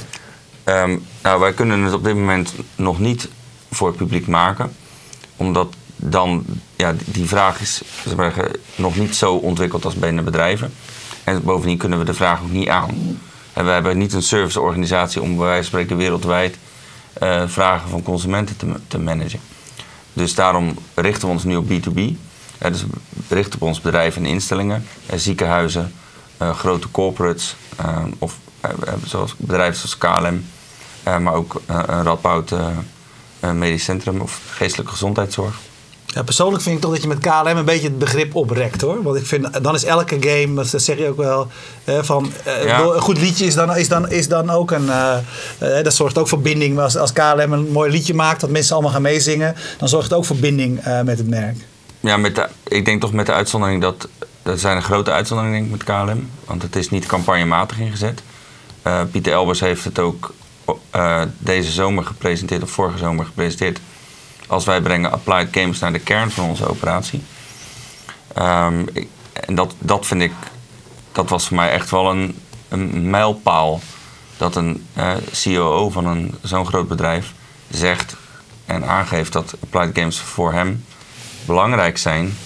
Um, 0.66 1.06
nou, 1.22 1.40
wij 1.40 1.54
kunnen 1.54 1.82
het 1.82 1.94
op 1.94 2.04
dit 2.04 2.16
moment 2.16 2.54
nog 2.76 3.00
niet 3.00 3.30
voor 3.72 3.88
het 3.88 3.98
publiek 3.98 4.28
maken. 4.28 4.76
Omdat 5.36 5.74
dan, 5.96 6.46
ja, 6.76 6.94
die 7.06 7.28
vraag 7.28 7.62
is 7.62 7.82
zeggen, 8.18 8.52
nog 8.76 8.96
niet 8.96 9.16
zo 9.16 9.34
ontwikkeld 9.34 9.86
als 9.86 9.96
binnen 9.96 10.24
bedrijven. 10.24 10.74
En 11.24 11.44
bovendien 11.44 11.78
kunnen 11.78 12.00
we 12.00 12.06
de 12.06 12.14
vraag 12.14 12.42
ook 12.42 12.52
niet 12.52 12.70
aan. 12.70 13.20
En 13.54 13.66
we 13.66 13.72
hebben 13.72 13.98
niet 13.98 14.14
een 14.14 14.22
serviceorganisatie 14.22 15.22
om 15.22 15.36
bij 15.36 15.46
wijze 15.46 15.62
van 15.62 15.66
spreken 15.66 15.98
wereldwijd 15.98 16.58
uh, 17.24 17.44
vragen 17.48 17.90
van 17.90 18.04
consumenten 18.04 18.58
te, 18.58 18.68
te, 18.88 19.00
managen. 19.00 19.40
Dus 20.14 20.36
daarom 20.36 20.78
richten 20.94 21.28
we 21.28 21.34
ons 21.34 21.44
nu 21.44 21.56
op 21.56 21.66
B2B. 21.70 21.98
Uh, 21.98 22.16
dus 22.58 22.86
we 23.28 23.36
richten 23.36 23.62
op 23.62 23.68
ons 23.68 23.82
bedrijven 23.82 24.24
en 24.24 24.30
instellingen, 24.30 24.86
uh, 25.12 25.18
ziekenhuizen, 25.18 25.94
grote 26.40 26.92
corporates 26.92 27.56
of 28.20 28.38
zoals 29.06 29.36
bedrijven 29.38 29.90
zoals 29.90 29.98
KLM, 29.98 30.46
maar 31.24 31.34
ook 31.34 31.62
een 31.66 32.04
Radboud 32.04 32.52
Medisch 33.54 33.84
Centrum 33.84 34.22
of 34.22 34.42
geestelijke 34.52 34.92
gezondheidszorg. 34.92 35.56
Ja, 36.06 36.24
persoonlijk 36.24 36.64
vind 36.64 36.76
ik 36.76 36.82
toch 36.82 36.92
dat 36.92 37.02
je 37.02 37.08
met 37.08 37.20
KLM 37.20 37.58
een 37.58 37.66
beetje 37.66 37.88
het 37.88 38.00
begrip 38.00 38.36
oprekt 38.36 38.82
hoor. 38.82 39.04
Want 39.04 39.18
ik 39.18 39.26
vind, 39.26 39.64
dan 39.64 39.76
is 39.76 39.84
elke 39.84 40.18
game, 40.20 40.54
dat 40.54 40.82
zeg 40.82 40.98
je 40.98 41.08
ook 41.08 41.18
wel, 41.18 41.48
van 41.86 42.32
een 42.46 43.02
goed 43.02 43.18
liedje 43.18 43.46
is 43.46 43.56
dan, 43.56 43.76
is 43.78 43.88
dan, 43.88 44.10
is 44.10 44.28
dan 44.28 44.50
ook 44.50 44.72
een. 44.72 44.86
Uh, 44.86 45.18
dat 45.60 45.94
zorgt 45.94 46.18
ook 46.18 46.28
voor 46.28 46.40
binding. 46.42 46.80
Als, 46.80 46.98
als 46.98 47.14
KLM 47.14 47.54
een 47.54 47.72
mooi 47.72 47.92
liedje 47.92 48.14
maakt, 48.14 48.42
dat 48.42 48.50
mensen 48.50 48.74
allemaal 48.74 48.92
gaan 48.92 49.02
meezingen, 49.02 49.56
dan 49.78 49.90
zorgt 49.90 50.10
het 50.10 50.18
ook 50.18 50.26
voor 50.26 50.36
binding 50.36 50.84
met 51.04 51.18
het 51.18 51.30
merk. 51.30 51.58
Ja, 52.00 52.18
met 52.18 52.36
de, 52.36 52.48
ik 52.64 52.86
denk 52.86 53.02
toch 53.02 53.14
met 53.14 53.26
de 53.26 53.34
uitzondering 53.34 53.82
dat. 53.82 54.08
Er 54.46 54.60
zijn 54.60 54.76
een 54.76 54.84
grote 54.84 55.12
uitzondering 55.12 55.72
met 55.72 55.84
KLM, 55.84 56.30
want 56.46 56.62
het 56.62 56.76
is 56.76 56.90
niet 56.90 57.06
campagnematig 57.06 57.80
ingezet. 57.80 58.24
Pieter 59.12 59.34
Elbers 59.34 59.60
heeft 59.60 59.84
het 59.84 60.00
ook 60.00 60.34
deze 61.38 61.72
zomer 61.72 62.04
gepresenteerd, 62.06 62.64
of 62.64 62.70
vorige 62.70 62.98
zomer 62.98 63.26
gepresenteerd 63.26 63.80
als 64.48 64.66
wij 64.66 64.82
brengen 64.82 65.12
applied 65.12 65.48
games 65.52 65.80
naar 65.80 65.94
de 65.94 66.00
kern 66.00 66.32
van 66.32 66.50
onze 66.50 66.70
operatie. 66.70 67.24
Um, 68.38 68.88
en 69.34 69.56
dat, 69.56 69.74
dat 69.80 70.06
vind 70.06 70.22
ik, 70.22 70.34
dat 71.12 71.30
was 71.30 71.48
voor 71.48 71.56
mij 71.56 71.72
echt 71.72 71.90
wel 71.90 72.12
een, 72.12 72.40
een 72.68 73.10
mijlpaal. 73.10 73.82
Dat 74.38 74.56
een 74.56 74.86
uh, 74.98 75.16
eh, 75.46 75.92
van 75.92 76.06
een, 76.06 76.36
zo'n 76.42 76.66
groot 76.66 76.88
bedrijf 76.88 77.34
zegt 77.70 78.16
en 78.66 78.88
aangeeft 78.88 79.34
dat 79.34 79.56
applied 79.60 79.98
games 79.98 80.20
voor 80.20 80.54
hem 80.54 80.86
belangrijk 81.46 81.98
zijn 81.98 82.38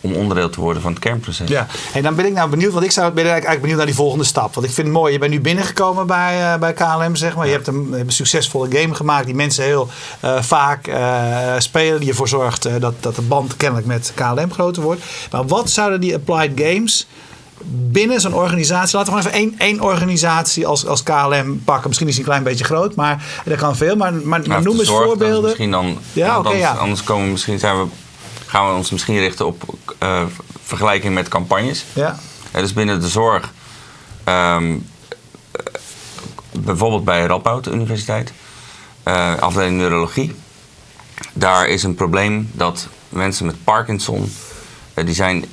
om 0.00 0.12
onderdeel 0.12 0.50
te 0.50 0.60
worden 0.60 0.82
van 0.82 0.92
het 0.92 1.00
kernproces. 1.00 1.48
Ja, 1.48 1.66
en 1.92 2.02
dan 2.02 2.14
ben 2.14 2.26
ik 2.26 2.32
nou 2.32 2.50
benieuwd, 2.50 2.72
want 2.72 2.84
ik 2.84 2.90
zou, 2.90 3.12
ben 3.12 3.24
eigenlijk 3.24 3.60
benieuwd 3.60 3.76
naar 3.76 3.86
die 3.86 3.94
volgende 3.94 4.24
stap. 4.24 4.54
Want 4.54 4.66
ik 4.66 4.72
vind 4.72 4.86
het 4.86 4.96
mooi, 4.96 5.12
je 5.12 5.18
bent 5.18 5.30
nu 5.30 5.40
binnengekomen 5.40 6.06
bij, 6.06 6.40
uh, 6.40 6.58
bij 6.58 6.72
KLM, 6.72 7.16
zeg 7.16 7.36
maar. 7.36 7.46
Je 7.46 7.52
hebt 7.52 7.66
een, 7.66 7.92
een, 7.92 8.10
succesvolle 8.10 8.78
game 8.78 8.94
gemaakt 8.94 9.26
die 9.26 9.34
mensen 9.34 9.64
heel 9.64 9.88
uh, 10.24 10.42
vaak 10.42 10.88
uh, 10.88 11.54
spelen. 11.58 12.00
Die 12.00 12.08
ervoor 12.08 12.28
zorgt 12.28 12.80
dat, 12.80 12.94
dat 13.00 13.14
de 13.14 13.22
band 13.22 13.56
kennelijk 13.56 13.86
met 13.86 14.12
KLM 14.14 14.52
groter 14.52 14.82
wordt. 14.82 15.02
Maar 15.30 15.46
wat 15.46 15.70
zouden 15.70 16.00
die 16.00 16.14
applied 16.14 16.60
games 16.60 17.06
binnen 17.64 18.20
zo'n 18.20 18.34
organisatie, 18.34 18.96
laten 18.96 19.12
we 19.12 19.18
even 19.18 19.32
één, 19.32 19.54
één 19.58 19.80
organisatie 19.80 20.66
als, 20.66 20.86
als 20.86 21.02
KLM 21.02 21.62
pakken. 21.64 21.86
Misschien 21.86 22.08
is 22.08 22.14
die 22.14 22.24
een 22.24 22.30
klein 22.30 22.42
beetje 22.42 22.64
groot, 22.64 22.94
maar 22.94 23.24
dat 23.44 23.58
kan 23.58 23.76
veel. 23.76 23.96
Maar, 23.96 24.14
maar, 24.14 24.42
maar 24.46 24.62
noem 24.62 24.78
eens 24.78 24.88
voorbeelden. 24.88 25.42
Misschien 25.42 25.70
dan, 25.70 25.98
ja, 26.12 26.38
oké. 26.38 26.50
ja. 26.50 26.72
Anders 26.72 27.04
komen 27.04 27.30
misschien 27.30 27.58
zijn 27.58 27.76
we 27.80 27.86
gaan 28.50 28.68
we 28.68 28.74
ons 28.74 28.90
misschien 28.90 29.18
richten 29.18 29.46
op 29.46 29.78
uh, 30.02 30.22
vergelijking 30.62 31.14
met 31.14 31.28
campagnes. 31.28 31.84
Ja. 31.92 32.18
Uh, 32.54 32.60
dus 32.60 32.72
binnen 32.72 33.00
de 33.00 33.08
zorg, 33.08 33.52
um, 34.24 34.86
bijvoorbeeld 36.52 37.04
bij 37.04 37.26
Radboud 37.26 37.66
Universiteit, 37.66 38.32
afdeling 39.38 39.76
neurologie. 39.76 40.34
Daar 41.32 41.68
is 41.68 41.82
een 41.82 41.94
probleem 41.94 42.50
dat 42.52 42.88
mensen 43.08 43.46
met 43.46 43.64
Parkinson, 43.64 44.32
die 44.94 45.14
zijn 45.14 45.44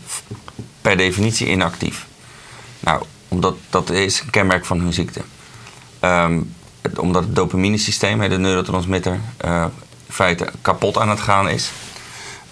per 0.82 0.98
definitie 0.98 1.48
inactief. 1.48 2.06
Nou, 2.80 3.04
omdat 3.28 3.56
dat 3.70 3.90
is 3.90 4.20
een 4.20 4.30
kenmerk 4.30 4.66
van 4.66 4.80
hun 4.80 4.94
ziekte. 4.94 5.22
Um, 6.02 6.56
omdat 6.96 7.24
het 7.24 7.36
dopaminesysteem, 7.36 8.30
de 8.30 8.38
neurotransmitter, 8.38 9.20
in 9.44 9.72
feite 10.10 10.52
kapot 10.62 10.98
aan 10.98 11.10
het 11.10 11.20
gaan 11.20 11.50
is. 11.50 11.72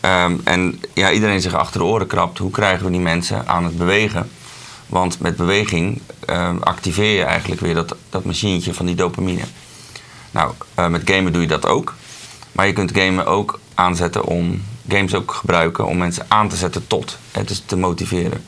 Ehm, 0.05 0.35
en 0.43 0.81
ja, 0.93 1.12
iedereen 1.12 1.41
zich 1.41 1.53
achter 1.53 1.79
de 1.79 1.85
oren 1.85 2.07
krabt. 2.07 2.38
Hoe 2.38 2.51
krijgen 2.51 2.85
we 2.85 2.91
die 2.91 3.00
mensen 3.00 3.47
aan 3.47 3.63
het 3.63 3.77
bewegen? 3.77 4.29
Want 4.85 5.19
met 5.19 5.35
beweging 5.35 6.01
um, 6.29 6.63
activeer 6.63 7.17
je 7.17 7.24
eigenlijk 7.24 7.62
weer 7.62 7.74
dat, 7.74 7.95
dat 8.09 8.25
machientje 8.25 8.74
van 8.74 8.85
die 8.85 8.95
dopamine. 8.95 9.43
Nou, 10.31 10.53
uh, 10.79 10.88
met 10.88 11.01
gamen 11.05 11.33
doe 11.33 11.41
je 11.41 11.47
dat 11.47 11.65
ook. 11.65 11.93
Maar 12.51 12.67
je 12.67 12.74
kunt 12.74 12.97
gamen 12.97 13.25
ook 13.25 13.59
aanzetten 13.74 14.24
om 14.24 14.63
games 14.89 15.13
ook 15.13 15.33
gebruiken 15.33 15.85
om 15.85 15.97
mensen 15.97 16.25
aan 16.27 16.50
te 16.50 16.55
zetten 16.55 16.88
tot. 16.88 17.17
Hè, 17.31 17.43
dus 17.43 17.63
te 17.65 17.77
motiveren. 17.77 18.43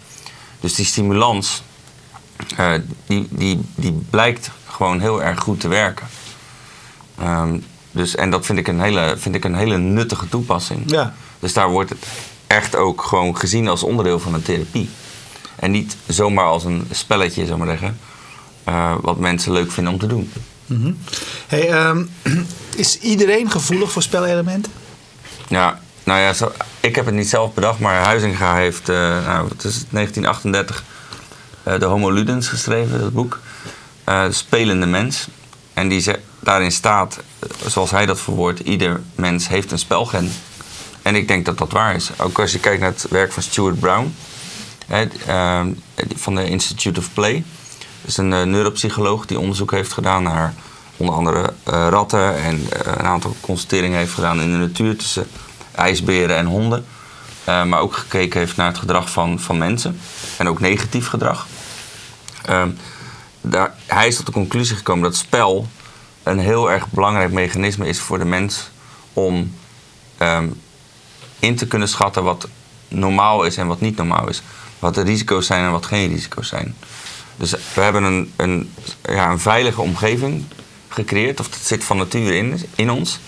Dus 0.59 0.75
die 0.75 0.85
stimulans, 0.85 1.63
uh, 2.59 2.73
die, 3.05 3.27
die, 3.29 3.61
die 3.75 4.05
blijkt 4.09 4.51
gewoon 4.65 4.99
heel 4.99 5.23
erg 5.23 5.39
goed 5.39 5.59
te 5.59 5.67
werken. 5.67 6.07
Um, 7.21 7.63
dus, 7.91 8.15
en 8.15 8.29
dat 8.29 8.45
vind 8.45 8.59
ik 8.59 8.67
een 8.67 8.81
hele, 8.81 9.15
vind 9.17 9.35
ik 9.35 9.43
een 9.43 9.55
hele 9.55 9.77
nuttige 9.77 10.29
toepassing. 10.29 10.83
Ja. 10.85 11.13
Dus 11.39 11.53
daar 11.53 11.69
wordt 11.69 11.89
het 11.89 12.05
echt 12.47 12.75
ook 12.75 13.01
gewoon 13.01 13.37
gezien 13.37 13.67
als 13.67 13.83
onderdeel 13.83 14.19
van 14.19 14.33
een 14.33 14.41
therapie. 14.41 14.89
En 15.55 15.71
niet 15.71 15.95
zomaar 16.07 16.45
als 16.45 16.63
een 16.63 16.87
spelletje, 16.91 17.45
zou 17.45 17.57
maar 17.57 17.67
zeggen. 17.67 17.99
Uh, 18.69 18.95
wat 19.01 19.19
mensen 19.19 19.51
leuk 19.51 19.71
vinden 19.71 19.93
om 19.93 19.99
te 19.99 20.07
doen. 20.07 20.31
Mm 20.65 20.97
hey, 21.47 21.87
um, 21.87 22.09
is 22.75 22.99
iedereen 22.99 23.51
gevoelig 23.51 23.91
voor 23.91 24.01
spelelementen? 24.01 24.71
Ja, 25.47 25.79
nou 26.03 26.19
ja, 26.19 26.33
zo, 26.33 26.51
ik 26.79 26.95
heb 26.95 27.05
het 27.05 27.15
niet 27.15 27.29
zelf 27.29 27.53
bedacht, 27.53 27.79
maar 27.79 28.01
Huizinga 28.03 28.55
heeft, 28.55 28.89
uh, 28.89 28.95
nou, 29.25 29.47
het 29.49 29.63
is 29.63 29.83
1938, 29.89 30.83
uh, 31.67 31.79
de 31.79 31.85
Homo 31.85 32.11
Ludens 32.11 32.47
geschreven, 32.47 32.99
dat 32.99 33.13
boek. 33.13 33.39
De 34.03 34.27
spelende 34.31 34.85
mens. 34.85 35.27
En 35.73 35.87
die 35.87 35.99
ze, 35.99 36.19
daarin 36.39 36.71
staat, 36.71 37.19
zoals 37.65 37.91
hij 37.91 38.05
dat 38.05 38.19
verwoordt, 38.19 38.59
ieder 38.59 39.01
mens 39.15 39.47
heeft 39.47 39.71
een 39.71 39.79
spelgen. 39.79 40.31
En 41.07 41.15
ik 41.15 41.27
denk 41.27 41.45
dat 41.45 41.57
dat 41.57 41.71
waar 41.71 41.95
is. 41.95 42.09
Ook 42.17 42.39
als 42.39 42.51
je 42.51 42.59
kijkt 42.59 42.79
naar 42.81 42.91
het 42.91 43.05
werk 43.09 43.31
van 43.31 43.43
Stuart 43.43 43.79
Brown, 43.79 44.15
hè, 44.87 45.07
van 46.15 46.35
de 46.35 46.49
Institute 46.49 46.99
of 46.99 47.13
Play. 47.13 47.43
Dat 48.01 48.09
is 48.09 48.17
een 48.17 48.27
neuropsycholoog 48.27 49.25
die 49.25 49.39
onderzoek 49.39 49.71
heeft 49.71 49.93
gedaan 49.93 50.23
naar 50.23 50.53
onder 50.97 51.15
andere 51.15 51.53
ratten 51.63 52.35
en 52.35 52.67
een 52.83 53.05
aantal 53.05 53.35
constateringen 53.41 53.97
heeft 53.97 54.13
gedaan 54.13 54.41
in 54.41 54.51
de 54.51 54.57
natuur 54.57 54.97
tussen 54.97 55.27
ijsberen 55.75 56.35
en 56.35 56.45
honden. 56.45 56.85
Maar 57.45 57.79
ook 57.79 57.95
gekeken 57.95 58.39
heeft 58.39 58.55
naar 58.55 58.67
het 58.67 58.77
gedrag 58.77 59.11
van, 59.11 59.39
van 59.39 59.57
mensen. 59.57 59.99
En 60.37 60.47
ook 60.47 60.59
negatief 60.59 61.07
gedrag. 61.07 61.47
Uh, 62.49 62.63
daar, 63.41 63.73
hij 63.85 64.07
is 64.07 64.15
tot 64.15 64.25
de 64.25 64.31
conclusie 64.31 64.75
gekomen 64.75 65.03
dat 65.03 65.15
spel 65.15 65.67
een 66.23 66.39
heel 66.39 66.71
erg 66.71 66.89
belangrijk 66.89 67.31
mechanisme 67.31 67.87
is 67.87 67.99
voor 67.99 68.17
de 68.17 68.25
mens 68.25 68.69
om 69.13 69.55
um, 70.21 70.59
in 71.39 71.55
te 71.55 71.67
kunnen 71.67 71.89
schatten 71.89 72.23
wat 72.23 72.47
normaal 72.87 73.43
is 73.43 73.57
en 73.57 73.67
wat 73.67 73.81
niet 73.81 73.97
normaal 73.97 74.29
is. 74.29 74.41
Wat 74.79 74.95
de 74.95 75.01
risico's 75.01 75.45
zijn 75.45 75.65
en 75.65 75.71
wat 75.71 75.85
geen 75.85 76.09
risico's 76.09 76.47
zijn. 76.47 76.75
Dus 77.37 77.51
we 77.51 77.81
hebben 77.81 78.03
een, 78.03 78.33
een, 78.35 78.73
ja, 79.01 79.31
een 79.31 79.39
veilige 79.39 79.81
omgeving 79.81 80.45
gecreëerd, 80.87 81.39
of 81.39 81.49
dat 81.49 81.59
zit 81.59 81.83
van 81.83 81.97
nature 81.97 82.37
in, 82.37 82.61
in 82.75 82.91
ons. 82.91 83.19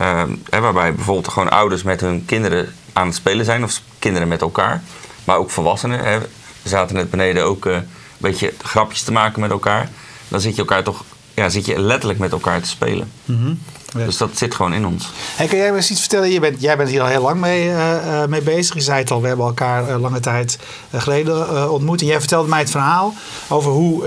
Uh, 0.00 0.22
waarbij 0.50 0.94
bijvoorbeeld 0.94 1.28
gewoon 1.28 1.50
ouders 1.50 1.82
met 1.82 2.00
hun 2.00 2.24
kinderen 2.24 2.74
aan 2.92 3.06
het 3.06 3.16
spelen 3.16 3.44
zijn, 3.44 3.64
of 3.64 3.80
kinderen 3.98 4.28
met 4.28 4.40
elkaar, 4.40 4.82
maar 5.24 5.36
ook 5.36 5.50
volwassenen. 5.50 5.98
Hè. 5.98 6.18
We 6.62 6.68
zaten 6.68 6.96
net 6.96 7.10
beneden 7.10 7.44
ook 7.44 7.66
uh, 7.66 7.74
een 7.74 7.86
beetje 8.16 8.54
grapjes 8.62 9.02
te 9.02 9.12
maken 9.12 9.40
met 9.40 9.50
elkaar. 9.50 9.90
Dan 10.28 10.40
zit 10.40 10.54
je 10.54 10.60
elkaar 10.60 10.82
toch, 10.82 11.04
ja, 11.34 11.48
zit 11.48 11.66
je 11.66 11.80
letterlijk 11.80 12.18
met 12.18 12.32
elkaar 12.32 12.60
te 12.60 12.68
spelen. 12.68 13.12
-hmm. 13.24 13.60
Dus 13.94 14.16
dat 14.16 14.30
zit 14.34 14.54
gewoon 14.54 14.72
in 14.72 14.86
ons. 14.86 15.10
Hey, 15.36 15.46
kan 15.46 15.58
jij 15.58 15.70
me 15.70 15.76
eens 15.76 15.90
iets 15.90 16.00
vertellen? 16.00 16.30
Je 16.30 16.40
bent, 16.40 16.60
jij 16.60 16.76
bent 16.76 16.88
hier 16.88 17.00
al 17.00 17.06
heel 17.06 17.22
lang 17.22 17.40
mee, 17.40 17.68
uh, 17.68 18.24
mee 18.24 18.42
bezig. 18.42 18.74
Je 18.74 18.80
zei 18.80 18.98
het 18.98 19.10
al, 19.10 19.20
we 19.20 19.28
hebben 19.28 19.46
elkaar 19.46 19.88
uh, 19.88 20.00
lange 20.00 20.20
tijd 20.20 20.58
geleden 20.92 21.70
ontmoet. 21.70 22.00
En 22.00 22.06
jij 22.06 22.18
vertelde 22.18 22.48
mij 22.48 22.58
het 22.58 22.70
verhaal 22.70 23.14
over 23.48 23.70
hoe, 23.70 24.02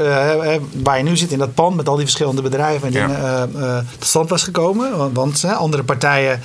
waar 0.83 0.97
je 0.97 1.03
nu 1.03 1.17
zit 1.17 1.31
in 1.31 1.37
dat 1.37 1.53
pand 1.53 1.75
met 1.75 1.87
al 1.87 1.95
die 1.95 2.03
verschillende 2.03 2.41
bedrijven 2.41 2.87
en 2.87 2.93
dingen 2.93 3.21
ja. 3.21 3.83
tot 3.97 4.07
stand 4.07 4.29
was 4.29 4.43
gekomen. 4.43 4.97
Want, 4.97 5.15
want 5.15 5.45
andere 5.45 5.83
partijen, 5.83 6.41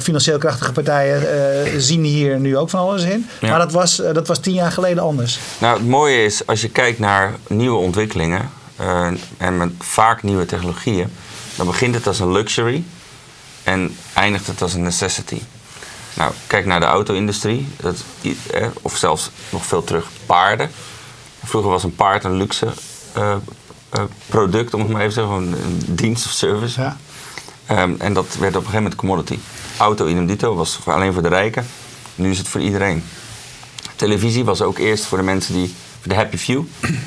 financieel 0.00 0.38
krachtige 0.38 0.72
partijen, 0.72 1.82
zien 1.82 2.04
hier 2.04 2.40
nu 2.40 2.56
ook 2.56 2.70
van 2.70 2.80
alles 2.80 3.02
in. 3.02 3.26
Ja. 3.40 3.48
Maar 3.48 3.58
dat 3.58 3.72
was, 3.72 4.02
dat 4.12 4.26
was 4.26 4.38
tien 4.38 4.54
jaar 4.54 4.72
geleden 4.72 5.02
anders. 5.02 5.38
Nou, 5.58 5.78
het 5.78 5.88
mooie 5.88 6.24
is, 6.24 6.46
als 6.46 6.60
je 6.60 6.68
kijkt 6.68 6.98
naar 6.98 7.34
nieuwe 7.46 7.78
ontwikkelingen 7.78 8.50
en 9.36 9.56
met 9.56 9.70
vaak 9.78 10.22
nieuwe 10.22 10.46
technologieën 10.46 11.10
dan 11.62 11.70
begint 11.70 11.94
het 11.94 12.06
als 12.06 12.18
een 12.18 12.32
luxury 12.32 12.84
en 13.62 13.96
eindigt 14.12 14.46
het 14.46 14.62
als 14.62 14.74
een 14.74 14.82
necessity. 14.82 15.40
Nou, 16.14 16.32
kijk 16.46 16.66
naar 16.66 16.80
de 16.80 16.86
auto-industrie, 16.86 17.68
of 18.82 18.96
zelfs 18.96 19.30
nog 19.50 19.66
veel 19.66 19.84
terug, 19.84 20.06
paarden. 20.26 20.70
Vroeger 21.44 21.70
was 21.70 21.82
een 21.82 21.94
paard 21.94 22.24
een 22.24 22.36
luxe 22.36 22.66
uh, 23.16 23.34
uh, 23.96 24.02
product, 24.26 24.74
om 24.74 24.80
het 24.80 24.90
maar 24.90 25.00
even 25.00 25.14
te 25.14 25.20
zeggen, 25.20 25.64
een 25.64 25.82
dienst 25.86 26.26
of 26.26 26.32
service. 26.32 26.80
Ja. 26.80 26.96
Um, 27.82 27.96
en 27.98 28.12
dat 28.12 28.26
werd 28.26 28.40
op 28.40 28.40
een 28.42 28.52
gegeven 28.52 28.82
moment 28.82 28.94
commodity. 28.94 29.38
Auto 29.76 30.06
idem 30.06 30.26
dito 30.26 30.54
was 30.54 30.78
alleen 30.84 31.12
voor 31.12 31.22
de 31.22 31.28
rijken, 31.28 31.66
nu 32.14 32.30
is 32.30 32.38
het 32.38 32.48
voor 32.48 32.60
iedereen. 32.60 33.04
Televisie 33.96 34.44
was 34.44 34.62
ook 34.62 34.78
eerst 34.78 35.04
voor 35.04 35.18
de 35.18 35.24
mensen 35.24 35.54
die, 35.54 35.74
voor 36.00 36.08
de 36.08 36.14
happy 36.14 36.36
few. 36.36 36.62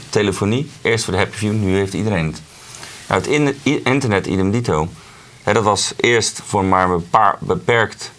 Telefonie, 0.09 0.69
eerst 0.81 1.03
voor 1.03 1.13
de 1.13 1.19
happy 1.19 1.37
few, 1.37 1.51
nu 1.51 1.75
heeft 1.75 1.93
iedereen 1.93 2.25
het. 2.25 2.41
Nou, 3.07 3.21
het 3.21 3.55
internet 3.63 4.27
idem 4.27 4.51
dito. 4.51 4.87
dat 5.43 5.63
was 5.63 5.93
eerst 5.97 6.41
voor 6.45 6.65
maar 6.65 6.89
een 6.89 7.09
paar 7.09 7.37
beperkt 7.39 8.11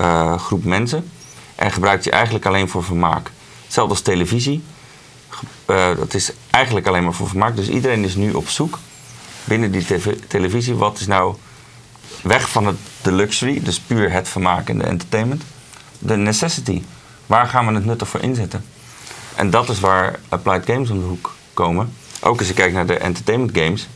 uh, 0.00 0.38
groep 0.38 0.64
mensen. 0.64 1.10
En 1.54 1.72
gebruikte 1.72 2.08
je 2.08 2.14
eigenlijk 2.14 2.46
alleen 2.46 2.68
voor 2.68 2.84
vermaak. 2.84 3.30
Hetzelfde 3.64 3.94
als 3.94 4.02
televisie. 4.02 4.62
Uh, 5.66 5.96
dat 5.96 6.14
is 6.14 6.32
eigenlijk 6.50 6.86
alleen 6.86 7.04
maar 7.04 7.12
voor 7.12 7.28
vermaak. 7.28 7.56
Dus 7.56 7.68
iedereen 7.68 8.04
is 8.04 8.14
nu 8.14 8.32
op 8.32 8.48
zoek 8.48 8.78
binnen 9.44 9.70
die 9.70 9.86
televisie. 10.28 10.74
Wat 10.74 11.00
is 11.00 11.06
nou 11.06 11.34
weg 12.22 12.48
van 12.48 12.66
het, 12.66 12.76
de 13.02 13.12
luxury, 13.12 13.60
dus 13.62 13.80
puur 13.80 14.12
het 14.12 14.28
vermaak 14.28 14.68
en 14.68 14.78
de 14.78 14.84
entertainment. 14.84 15.42
De 15.98 16.16
necessity. 16.16 16.82
Waar 17.26 17.46
gaan 17.46 17.66
we 17.66 17.72
het 17.72 17.84
nuttig 17.84 18.08
voor 18.08 18.20
inzetten? 18.20 18.64
En 19.34 19.50
dat 19.50 19.68
is 19.68 19.80
waar 19.80 20.18
Applied 20.28 20.64
Games 20.64 20.90
om 20.90 20.98
de 20.98 21.06
hoek 21.06 21.34
komen. 21.54 21.92
Ook 22.20 22.38
als 22.38 22.48
je 22.48 22.54
kijkt 22.54 22.74
naar 22.74 22.86
de 22.86 22.98
entertainment 22.98 23.58
games 23.58 23.88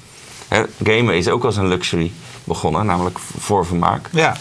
gamen 0.84 1.16
is 1.16 1.28
ook 1.28 1.44
als 1.44 1.56
een 1.56 1.68
luxury 1.68 2.12
begonnen, 2.44 2.86
namelijk 2.86 3.18
voor 3.38 3.66
vermaak. 3.66 4.08
Ja. 4.10 4.36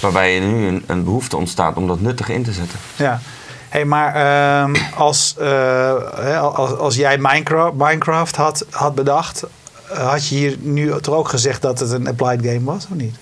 Waarbij 0.00 0.36
er 0.36 0.46
nu 0.46 0.66
een, 0.66 0.84
een 0.86 1.04
behoefte 1.04 1.36
ontstaat 1.36 1.76
om 1.76 1.86
dat 1.86 2.00
nuttig 2.00 2.28
in 2.28 2.42
te 2.42 2.52
zetten. 2.52 2.78
Ja. 2.96 3.20
Hey, 3.68 3.84
maar 3.84 4.16
uh, 4.16 4.96
als, 4.96 5.34
uh, 5.40 6.42
als, 6.42 6.76
als 6.76 6.94
jij 6.94 7.18
Minecraft, 7.18 7.74
Minecraft 7.74 8.36
had, 8.36 8.66
had 8.70 8.94
bedacht, 8.94 9.44
had 9.92 10.28
je 10.28 10.34
hier 10.34 10.56
nu 10.60 11.00
toch 11.00 11.14
ook 11.14 11.28
gezegd 11.28 11.62
dat 11.62 11.78
het 11.78 11.90
een 11.90 12.06
applied 12.08 12.44
game 12.44 12.64
was, 12.64 12.84
of 12.90 12.96
niet? 12.96 13.16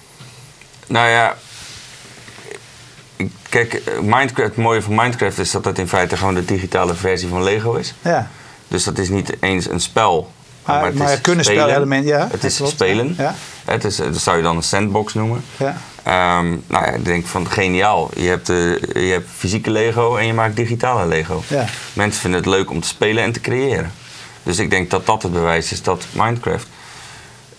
Nou 0.87 1.09
ja, 1.09 1.35
kijk, 3.49 3.83
Minecraft, 4.03 4.49
het 4.49 4.57
mooie 4.57 4.83
van 4.83 4.95
Minecraft 4.95 5.39
is 5.39 5.51
dat 5.51 5.65
het 5.65 5.79
in 5.79 5.89
feite 5.89 6.17
gewoon 6.17 6.35
de 6.35 6.45
digitale 6.45 6.95
versie 6.95 7.29
van 7.29 7.43
Lego 7.43 7.75
is. 7.75 7.95
Ja. 8.03 8.31
Dus 8.69 8.85
dat 8.85 8.99
is 8.99 9.09
niet 9.09 9.37
eens 9.41 9.71
een 9.71 9.81
spel 9.81 10.33
maar, 10.69 10.95
maar, 10.95 11.21
kunnen 11.21 11.45
spelelement, 11.45 12.07
ja. 12.07 12.29
Het 12.31 12.45
is 12.45 12.61
spelen. 12.65 13.15
Ja. 13.19 13.35
Het 13.65 13.85
is, 13.85 13.97
dat 13.97 14.17
zou 14.17 14.37
je 14.37 14.43
dan 14.43 14.57
een 14.57 14.63
sandbox 14.63 15.15
noemen. 15.15 15.45
Ja. 15.57 15.77
Um, 16.39 16.65
nou 16.67 16.85
ja, 16.85 16.93
ik 16.93 17.05
denk 17.05 17.27
van 17.27 17.51
geniaal. 17.51 18.11
Je 18.15 18.29
hebt, 18.29 18.47
je 18.47 19.11
hebt 19.13 19.29
fysieke 19.37 19.71
Lego 19.71 20.17
en 20.17 20.27
je 20.27 20.33
maakt 20.33 20.57
digitale 20.57 21.07
Lego. 21.07 21.43
Ja. 21.49 21.65
Mensen 21.93 22.21
vinden 22.21 22.41
het 22.41 22.49
leuk 22.49 22.71
om 22.71 22.81
te 22.81 22.89
spelen 22.89 23.23
en 23.23 23.33
te 23.33 23.41
creëren. 23.41 23.93
Dus 24.43 24.59
ik 24.59 24.71
denk 24.71 24.91
dat 24.91 25.07
dat 25.07 25.23
het 25.23 25.33
bewijs 25.33 25.73
is 25.73 25.83
dat 25.83 26.07
Minecraft 26.13 26.67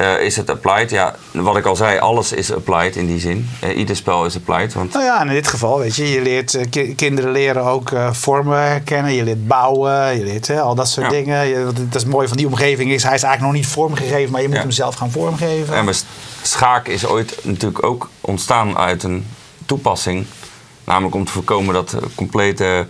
uh, 0.01 0.21
is 0.21 0.35
het 0.35 0.49
applied? 0.49 0.89
Ja, 0.89 1.15
wat 1.31 1.57
ik 1.57 1.65
al 1.65 1.75
zei, 1.75 1.99
alles 1.99 2.31
is 2.31 2.53
applied 2.53 2.95
in 2.95 3.07
die 3.07 3.19
zin. 3.19 3.49
Uh, 3.63 3.77
ieder 3.77 3.95
spel 3.95 4.25
is 4.25 4.35
applied. 4.35 4.73
Want... 4.73 4.93
Nou 4.93 5.05
ja, 5.05 5.21
in 5.21 5.27
dit 5.27 5.47
geval, 5.47 5.79
weet 5.79 5.95
je, 5.95 6.11
je 6.11 6.21
leert, 6.21 6.53
uh, 6.53 6.95
kinderen 6.95 7.31
leren 7.31 7.63
ook 7.63 7.91
vormen 8.11 8.61
herkennen, 8.61 9.13
je 9.13 9.23
leert 9.23 9.47
bouwen, 9.47 10.17
je 10.17 10.23
leert 10.23 10.49
al 10.49 10.75
dat 10.75 10.89
soort 10.89 11.09
dingen. 11.09 11.47
Je, 11.47 11.71
dat 11.89 12.01
is 12.01 12.05
mooi 12.05 12.27
van 12.27 12.37
die 12.37 12.47
omgeving 12.47 12.91
is, 12.91 13.03
hij 13.03 13.15
is 13.15 13.23
eigenlijk 13.23 13.53
nog 13.53 13.63
niet 13.63 13.73
vormgegeven, 13.73 14.31
maar 14.31 14.41
je 14.41 14.47
moet 14.47 14.57
hem 14.57 14.71
zelf 14.71 14.95
gaan 14.95 15.11
vormgeven. 15.11 15.75
En 15.75 15.93
schaken 16.41 16.93
is 16.93 17.05
ooit 17.05 17.39
natuurlijk 17.43 17.83
ook 17.83 18.09
ontstaan 18.21 18.77
uit 18.77 19.03
een 19.03 19.25
toepassing. 19.65 20.25
Namelijk 20.83 21.15
om 21.15 21.25
te 21.25 21.31
voorkomen 21.31 21.73
dat 21.73 21.95
complete, 22.15 22.87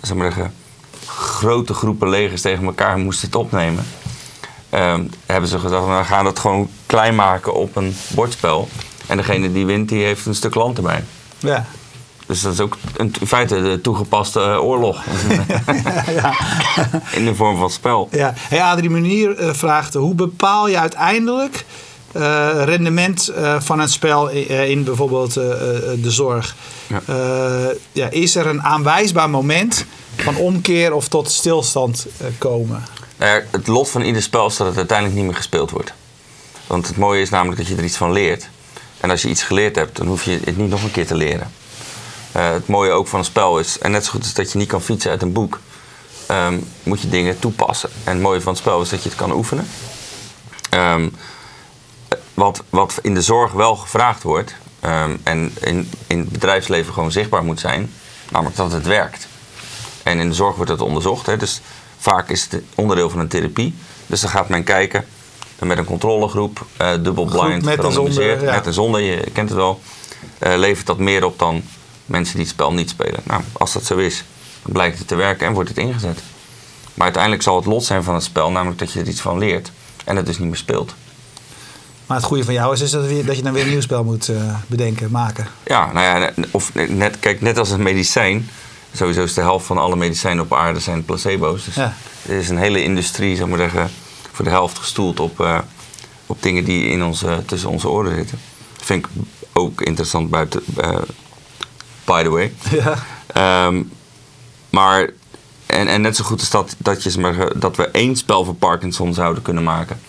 zeg 0.00 0.14
maar 0.14 0.32
zeggen, 0.32 0.54
grote 1.06 1.74
groepen 1.74 2.08
legers 2.08 2.40
tegen 2.40 2.64
elkaar 2.64 2.98
moesten 2.98 3.26
het 3.26 3.36
opnemen. 3.36 3.84
Um, 4.74 5.10
hebben 5.26 5.48
ze 5.48 5.58
gedacht, 5.58 5.86
we 5.86 6.04
gaan 6.04 6.26
het 6.26 6.38
gewoon 6.38 6.70
klein 6.86 7.14
maken 7.14 7.54
op 7.54 7.76
een 7.76 7.96
bordspel. 8.14 8.68
En 9.06 9.16
degene 9.16 9.52
die 9.52 9.66
wint, 9.66 9.88
die 9.88 10.04
heeft 10.04 10.26
een 10.26 10.34
stuk 10.34 10.54
land 10.54 10.76
erbij. 10.76 11.04
Ja. 11.38 11.66
Dus 12.26 12.40
dat 12.40 12.52
is 12.52 12.60
ook 12.60 12.76
in 12.96 13.14
feite 13.26 13.62
de 13.62 13.80
toegepaste 13.80 14.40
uh, 14.40 14.64
oorlog. 14.64 15.04
ja. 16.20 16.34
In 17.18 17.24
de 17.24 17.34
vorm 17.34 17.56
van 17.56 17.70
spel. 17.70 18.08
Ja. 18.10 18.32
Hey, 18.36 18.62
Adrie 18.62 18.90
Munier 18.90 19.40
uh, 19.40 19.52
vraagt, 19.52 19.94
hoe 19.94 20.14
bepaal 20.14 20.68
je 20.68 20.78
uiteindelijk 20.78 21.64
uh, 22.16 22.48
rendement 22.64 23.32
van 23.58 23.80
het 23.80 23.90
spel 23.90 24.28
in, 24.28 24.48
in 24.48 24.84
bijvoorbeeld 24.84 25.34
de 25.34 26.10
zorg? 26.10 26.56
Ja. 26.86 27.00
ja. 27.92 28.10
is 28.10 28.36
er 28.36 28.46
een 28.46 28.62
aanwijsbaar 28.62 29.30
moment 29.30 29.84
van 30.16 30.36
omkeer 30.36 30.92
of 30.92 31.08
tot 31.08 31.30
stilstand 31.30 32.06
komen? 32.38 32.82
Nou 33.22 33.42
het 33.50 33.66
lot 33.66 33.90
van 33.90 34.02
ieder 34.02 34.22
spel 34.22 34.46
is 34.46 34.56
dat 34.56 34.66
het 34.66 34.76
uiteindelijk 34.76 35.18
niet 35.18 35.26
meer 35.26 35.36
gespeeld 35.36 35.70
wordt. 35.70 35.92
Want 36.66 36.86
het 36.86 36.96
mooie 36.96 37.20
is 37.20 37.30
namelijk 37.30 37.58
dat 37.58 37.68
je 37.68 37.76
er 37.76 37.84
iets 37.84 37.96
van 37.96 38.12
leert. 38.12 38.48
En 39.00 39.10
als 39.10 39.22
je 39.22 39.28
iets 39.28 39.42
geleerd 39.42 39.76
hebt, 39.76 39.96
dan 39.96 40.06
hoef 40.06 40.24
je 40.24 40.40
het 40.44 40.56
niet 40.56 40.70
nog 40.70 40.82
een 40.82 40.90
keer 40.90 41.06
te 41.06 41.14
leren. 41.14 41.52
Uh, 42.36 42.50
het 42.50 42.66
mooie 42.66 42.90
ook 42.90 43.08
van 43.08 43.18
een 43.18 43.24
spel 43.24 43.58
is, 43.58 43.78
en 43.78 43.90
net 43.90 44.04
zo 44.04 44.10
goed 44.10 44.22
als 44.22 44.34
dat 44.34 44.52
je 44.52 44.58
niet 44.58 44.68
kan 44.68 44.82
fietsen 44.82 45.10
uit 45.10 45.22
een 45.22 45.32
boek, 45.32 45.60
um, 46.30 46.68
moet 46.82 47.00
je 47.00 47.08
dingen 47.08 47.38
toepassen. 47.38 47.90
En 48.04 48.12
het 48.12 48.22
mooie 48.22 48.40
van 48.40 48.52
het 48.52 48.60
spel 48.60 48.80
is 48.80 48.88
dat 48.88 49.02
je 49.02 49.08
het 49.08 49.18
kan 49.18 49.32
oefenen. 49.32 49.68
Um, 50.74 51.16
wat, 52.34 52.62
wat 52.70 52.98
in 53.02 53.14
de 53.14 53.22
zorg 53.22 53.52
wel 53.52 53.76
gevraagd 53.76 54.22
wordt, 54.22 54.54
um, 54.84 55.20
en 55.22 55.54
in, 55.60 55.90
in 56.06 56.18
het 56.18 56.28
bedrijfsleven 56.28 56.92
gewoon 56.92 57.12
zichtbaar 57.12 57.44
moet 57.44 57.60
zijn, 57.60 57.92
namelijk 58.30 58.56
dat 58.56 58.72
het 58.72 58.86
werkt. 58.86 59.26
En 60.02 60.18
in 60.18 60.28
de 60.28 60.34
zorg 60.34 60.56
wordt 60.56 60.70
het 60.70 60.80
onderzocht. 60.80 61.26
Hè, 61.26 61.36
dus 61.36 61.60
Vaak 62.02 62.28
is 62.28 62.46
het 62.50 62.62
onderdeel 62.74 63.10
van 63.10 63.18
een 63.18 63.28
therapie. 63.28 63.74
Dus 64.06 64.20
dan 64.20 64.30
gaat 64.30 64.48
men 64.48 64.64
kijken 64.64 65.04
met 65.58 65.78
een 65.78 65.84
controlegroep, 65.84 66.66
uh, 66.80 66.90
dubbel 67.02 67.24
blind, 67.24 67.64
met 67.64 67.92
zonder, 67.92 68.44
met 68.44 68.66
en 68.66 68.72
zonder, 68.72 69.00
je 69.00 69.30
kent 69.32 69.48
het 69.48 69.58
wel. 69.58 69.80
eh, 70.38 70.56
levert 70.56 70.86
dat 70.86 70.98
meer 70.98 71.24
op 71.24 71.38
dan 71.38 71.62
mensen 72.06 72.34
die 72.34 72.44
het 72.44 72.52
spel 72.52 72.72
niet 72.72 72.90
spelen. 72.90 73.20
Nou, 73.24 73.42
als 73.52 73.72
dat 73.72 73.84
zo 73.84 73.96
is, 73.96 74.24
dan 74.62 74.72
blijkt 74.72 74.98
het 74.98 75.08
te 75.08 75.14
werken 75.14 75.46
en 75.46 75.52
wordt 75.52 75.68
het 75.68 75.78
ingezet. 75.78 76.18
Maar 76.94 77.04
uiteindelijk 77.04 77.42
zal 77.42 77.56
het 77.56 77.66
lot 77.66 77.84
zijn 77.84 78.02
van 78.02 78.14
het 78.14 78.22
spel, 78.22 78.50
namelijk 78.50 78.78
dat 78.78 78.92
je 78.92 79.00
er 79.00 79.08
iets 79.08 79.20
van 79.20 79.38
leert 79.38 79.70
en 80.04 80.16
het 80.16 80.26
dus 80.26 80.38
niet 80.38 80.48
meer 80.48 80.56
speelt. 80.56 80.94
Maar 82.06 82.16
het 82.16 82.26
goede 82.26 82.44
van 82.44 82.54
jou 82.54 82.72
is, 82.72 82.80
is 82.80 82.90
dat, 82.90 83.10
je, 83.10 83.24
dat 83.24 83.36
je 83.36 83.42
dan 83.42 83.52
weer 83.52 83.62
een 83.62 83.70
nieuw 83.70 83.80
spel 83.80 84.04
moet 84.04 84.28
uh, 84.28 84.54
bedenken, 84.66 85.10
maken. 85.10 85.46
Ja, 85.64 85.92
nou 85.92 86.20
ja, 86.20 86.32
of 86.50 86.74
net, 86.74 87.18
kijk, 87.20 87.40
net 87.40 87.58
als 87.58 87.68
het 87.68 87.80
medicijn. 87.80 88.48
Sowieso 88.94 89.22
is 89.22 89.34
de 89.34 89.40
helft 89.40 89.66
van 89.66 89.78
alle 89.78 89.96
medicijnen 89.96 90.44
op 90.44 90.54
aarde 90.54 90.80
zijn 90.80 91.04
placebo's. 91.04 91.64
Dus 91.64 91.74
ja. 91.74 91.94
er 92.28 92.36
is 92.36 92.48
een 92.48 92.58
hele 92.58 92.82
industrie, 92.82 93.36
zou 93.36 93.50
ik 93.50 93.56
maar 93.56 93.70
zeggen, 93.70 93.90
voor 94.32 94.44
de 94.44 94.50
helft 94.50 94.78
gestoeld 94.78 95.20
op, 95.20 95.40
uh, 95.40 95.58
op 96.26 96.42
dingen 96.42 96.64
die 96.64 96.84
in 96.84 97.04
onze, 97.04 97.42
tussen 97.46 97.70
onze 97.70 97.88
oren 97.88 98.14
zitten. 98.14 98.38
Dat 98.76 98.86
vind 98.86 99.04
ik 99.04 99.10
ook 99.52 99.80
interessant 99.80 100.30
buiten, 100.30 100.62
uh, 100.78 100.98
by 102.04 102.22
the 102.22 102.30
way. 102.30 102.52
Ja. 103.34 103.66
Um, 103.66 103.92
maar, 104.70 105.10
en, 105.66 105.88
en 105.88 106.00
net 106.00 106.16
zo 106.16 106.24
goed 106.24 106.40
is 106.40 106.50
dat, 106.50 106.74
dat, 106.78 107.02
je, 107.02 107.20
maar, 107.20 107.58
dat 107.58 107.76
we 107.76 107.88
één 107.88 108.16
spel 108.16 108.44
voor 108.44 108.54
Parkinson 108.54 109.14
zouden 109.14 109.42
kunnen 109.42 109.62
maken 109.62 110.00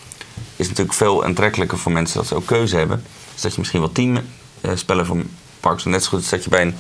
is 0.56 0.68
natuurlijk 0.68 0.98
veel 0.98 1.24
aantrekkelijker 1.24 1.78
voor 1.78 1.92
mensen 1.92 2.18
dat 2.18 2.28
ze 2.28 2.36
ook 2.36 2.46
keuze 2.46 2.76
hebben. 2.76 3.04
Dus 3.34 3.42
dat 3.42 3.52
je 3.52 3.60
misschien 3.60 3.80
wel 3.80 3.92
tien 3.92 4.18
uh, 4.62 4.72
spellen 4.74 5.06
voor 5.06 5.18
Parkinson. 5.60 5.92
Net 5.92 6.04
zo 6.04 6.10
goed 6.10 6.20
als 6.20 6.30
dat 6.30 6.44
je 6.44 6.50
bij 6.50 6.62
een 6.62 6.76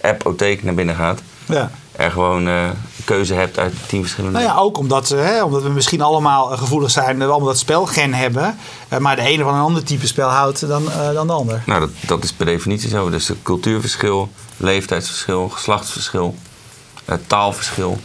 app-otheek 0.00 0.62
naar 0.62 0.74
binnen 0.74 0.94
gaat. 0.94 1.22
Ja. 1.50 1.70
Er 1.92 2.10
gewoon 2.10 2.48
uh, 2.48 2.70
keuze 3.04 3.34
hebt 3.34 3.58
uit 3.58 3.74
tien 3.86 4.00
verschillende. 4.00 4.38
Nou 4.38 4.50
ja, 4.50 4.56
ook 4.60 4.78
omdat, 4.78 5.08
hè, 5.08 5.42
omdat 5.42 5.62
we 5.62 5.68
misschien 5.68 6.00
allemaal 6.00 6.46
gevoelig 6.46 6.90
zijn. 6.90 7.18
Dat 7.18 7.26
we 7.26 7.32
allemaal 7.32 7.48
dat 7.48 7.58
spelgen 7.58 8.14
hebben. 8.14 8.58
Maar 8.98 9.16
de 9.16 9.22
ene 9.22 9.42
van 9.42 9.54
een 9.54 9.60
ander 9.60 9.84
type 9.84 10.06
spel 10.06 10.28
houdt 10.28 10.68
dan, 10.68 10.84
dan 11.14 11.26
de 11.26 11.32
ander. 11.32 11.62
Nou, 11.66 11.80
dat, 11.80 11.90
dat 12.06 12.24
is 12.24 12.32
per 12.32 12.46
definitie 12.46 12.88
zo. 12.88 13.10
Dus 13.10 13.30
cultuurverschil, 13.42 14.28
leeftijdsverschil, 14.56 15.48
geslachtsverschil, 15.48 16.34
taalverschil. 17.26 17.98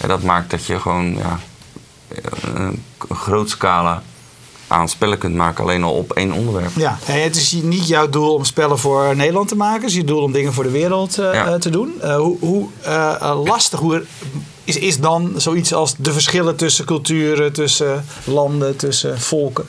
En 0.00 0.08
dat 0.08 0.22
maakt 0.22 0.50
dat 0.50 0.66
je 0.66 0.80
gewoon 0.80 1.16
ja, 1.16 1.38
een 2.54 2.82
groot 3.08 3.50
scala 3.50 4.02
aan 4.66 4.88
spellen 4.88 5.18
kunt 5.18 5.34
maken, 5.34 5.64
alleen 5.64 5.84
al 5.84 5.92
op 5.92 6.12
één 6.12 6.32
onderwerp. 6.32 6.70
Ja, 6.76 6.98
en 7.06 7.22
het 7.22 7.36
is 7.36 7.52
niet 7.52 7.88
jouw 7.88 8.08
doel 8.08 8.34
om 8.34 8.44
spellen 8.44 8.78
voor 8.78 9.16
Nederland 9.16 9.48
te 9.48 9.56
maken, 9.56 9.80
het 9.80 9.90
is 9.90 9.96
je 9.96 10.04
doel 10.04 10.22
om 10.22 10.32
dingen 10.32 10.52
voor 10.52 10.64
de 10.64 10.70
wereld 10.70 11.18
uh, 11.18 11.54
te 11.54 11.70
doen. 11.70 11.94
Uh, 12.02 12.16
hoe, 12.16 12.36
hoe 12.40 12.68
uh, 12.86 13.40
lastig 13.44 13.78
hoe 13.78 14.04
is, 14.64 14.76
is 14.76 15.00
dan 15.00 15.32
zoiets 15.36 15.74
als 15.74 15.94
de 15.98 16.12
verschillen 16.12 16.56
tussen 16.56 16.84
culturen, 16.84 17.52
tussen 17.52 18.04
landen, 18.24 18.76
tussen 18.76 19.20
volken? 19.20 19.64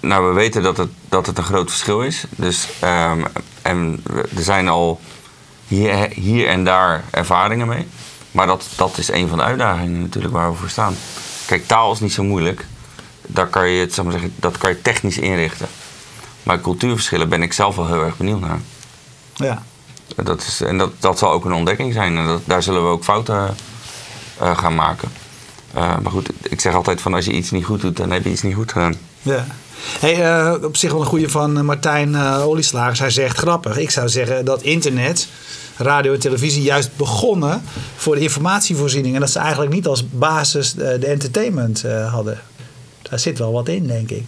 Nou, 0.00 0.28
we 0.28 0.32
weten 0.32 0.62
dat 0.62 0.76
het, 0.76 0.88
dat 1.08 1.26
het 1.26 1.38
een 1.38 1.44
groot 1.44 1.70
verschil 1.70 2.02
is. 2.02 2.24
Dus, 2.36 2.68
um, 2.84 3.24
en 3.62 4.02
er 4.36 4.42
zijn 4.42 4.68
al 4.68 5.00
hier, 5.66 6.08
hier 6.14 6.48
en 6.48 6.64
daar 6.64 7.04
ervaringen 7.10 7.68
mee. 7.68 7.86
Maar 8.30 8.46
dat, 8.46 8.66
dat 8.76 8.98
is 8.98 9.10
een 9.10 9.28
van 9.28 9.38
de 9.38 9.44
uitdagingen 9.44 10.00
natuurlijk 10.00 10.34
waar 10.34 10.50
we 10.50 10.56
voor 10.56 10.68
staan. 10.68 10.96
Kijk, 11.46 11.66
taal 11.66 11.92
is 11.92 12.00
niet 12.00 12.12
zo 12.12 12.22
moeilijk 12.22 12.66
daar 13.32 13.46
kan 13.46 13.68
je 13.68 13.80
het, 13.80 14.02
maar 14.02 14.12
zeggen, 14.12 14.32
dat 14.36 14.58
kan 14.58 14.70
je 14.70 14.82
technisch 14.82 15.18
inrichten. 15.18 15.66
Maar 16.42 16.60
cultuurverschillen 16.60 17.28
ben 17.28 17.42
ik 17.42 17.52
zelf 17.52 17.76
wel 17.76 17.86
heel 17.86 18.04
erg 18.04 18.16
benieuwd 18.16 18.40
naar. 18.40 18.60
Ja. 19.34 19.62
Dat 20.16 20.42
is, 20.42 20.60
en 20.60 20.78
dat, 20.78 20.90
dat 20.98 21.18
zal 21.18 21.32
ook 21.32 21.44
een 21.44 21.52
ontdekking 21.52 21.92
zijn. 21.92 22.16
En 22.16 22.26
dat, 22.26 22.40
daar 22.44 22.62
zullen 22.62 22.82
we 22.82 22.88
ook 22.88 23.04
fouten 23.04 23.54
uh, 24.42 24.58
gaan 24.58 24.74
maken. 24.74 25.08
Uh, 25.76 25.98
maar 25.98 26.12
goed, 26.12 26.30
ik 26.42 26.60
zeg 26.60 26.74
altijd 26.74 27.00
van 27.00 27.14
als 27.14 27.24
je 27.24 27.32
iets 27.32 27.50
niet 27.50 27.64
goed 27.64 27.80
doet, 27.80 27.96
dan 27.96 28.10
heb 28.10 28.24
je 28.24 28.30
iets 28.30 28.42
niet 28.42 28.54
goed 28.54 28.72
gedaan. 28.72 28.94
Ja. 29.22 29.46
Hey, 30.00 30.46
uh, 30.54 30.64
op 30.64 30.76
zich 30.76 30.92
wel 30.92 31.00
een 31.00 31.06
goede 31.06 31.28
van 31.28 31.64
Martijn 31.64 32.16
Olieslagers. 32.16 32.98
Hij 32.98 33.10
zegt 33.10 33.38
grappig. 33.38 33.78
Ik 33.78 33.90
zou 33.90 34.08
zeggen 34.08 34.44
dat 34.44 34.62
internet, 34.62 35.28
radio 35.76 36.12
en 36.12 36.20
televisie 36.20 36.62
juist 36.62 36.96
begonnen 36.96 37.62
voor 37.96 38.14
de 38.14 38.20
informatievoorziening. 38.20 39.14
En 39.14 39.20
dat 39.20 39.30
ze 39.30 39.38
eigenlijk 39.38 39.72
niet 39.72 39.86
als 39.86 40.10
basis 40.10 40.72
de 40.72 41.06
entertainment 41.06 41.84
hadden. 42.10 42.40
Daar 43.10 43.18
zit 43.18 43.38
wel 43.38 43.52
wat 43.52 43.68
in, 43.68 43.86
denk 43.86 44.10
ik. 44.10 44.24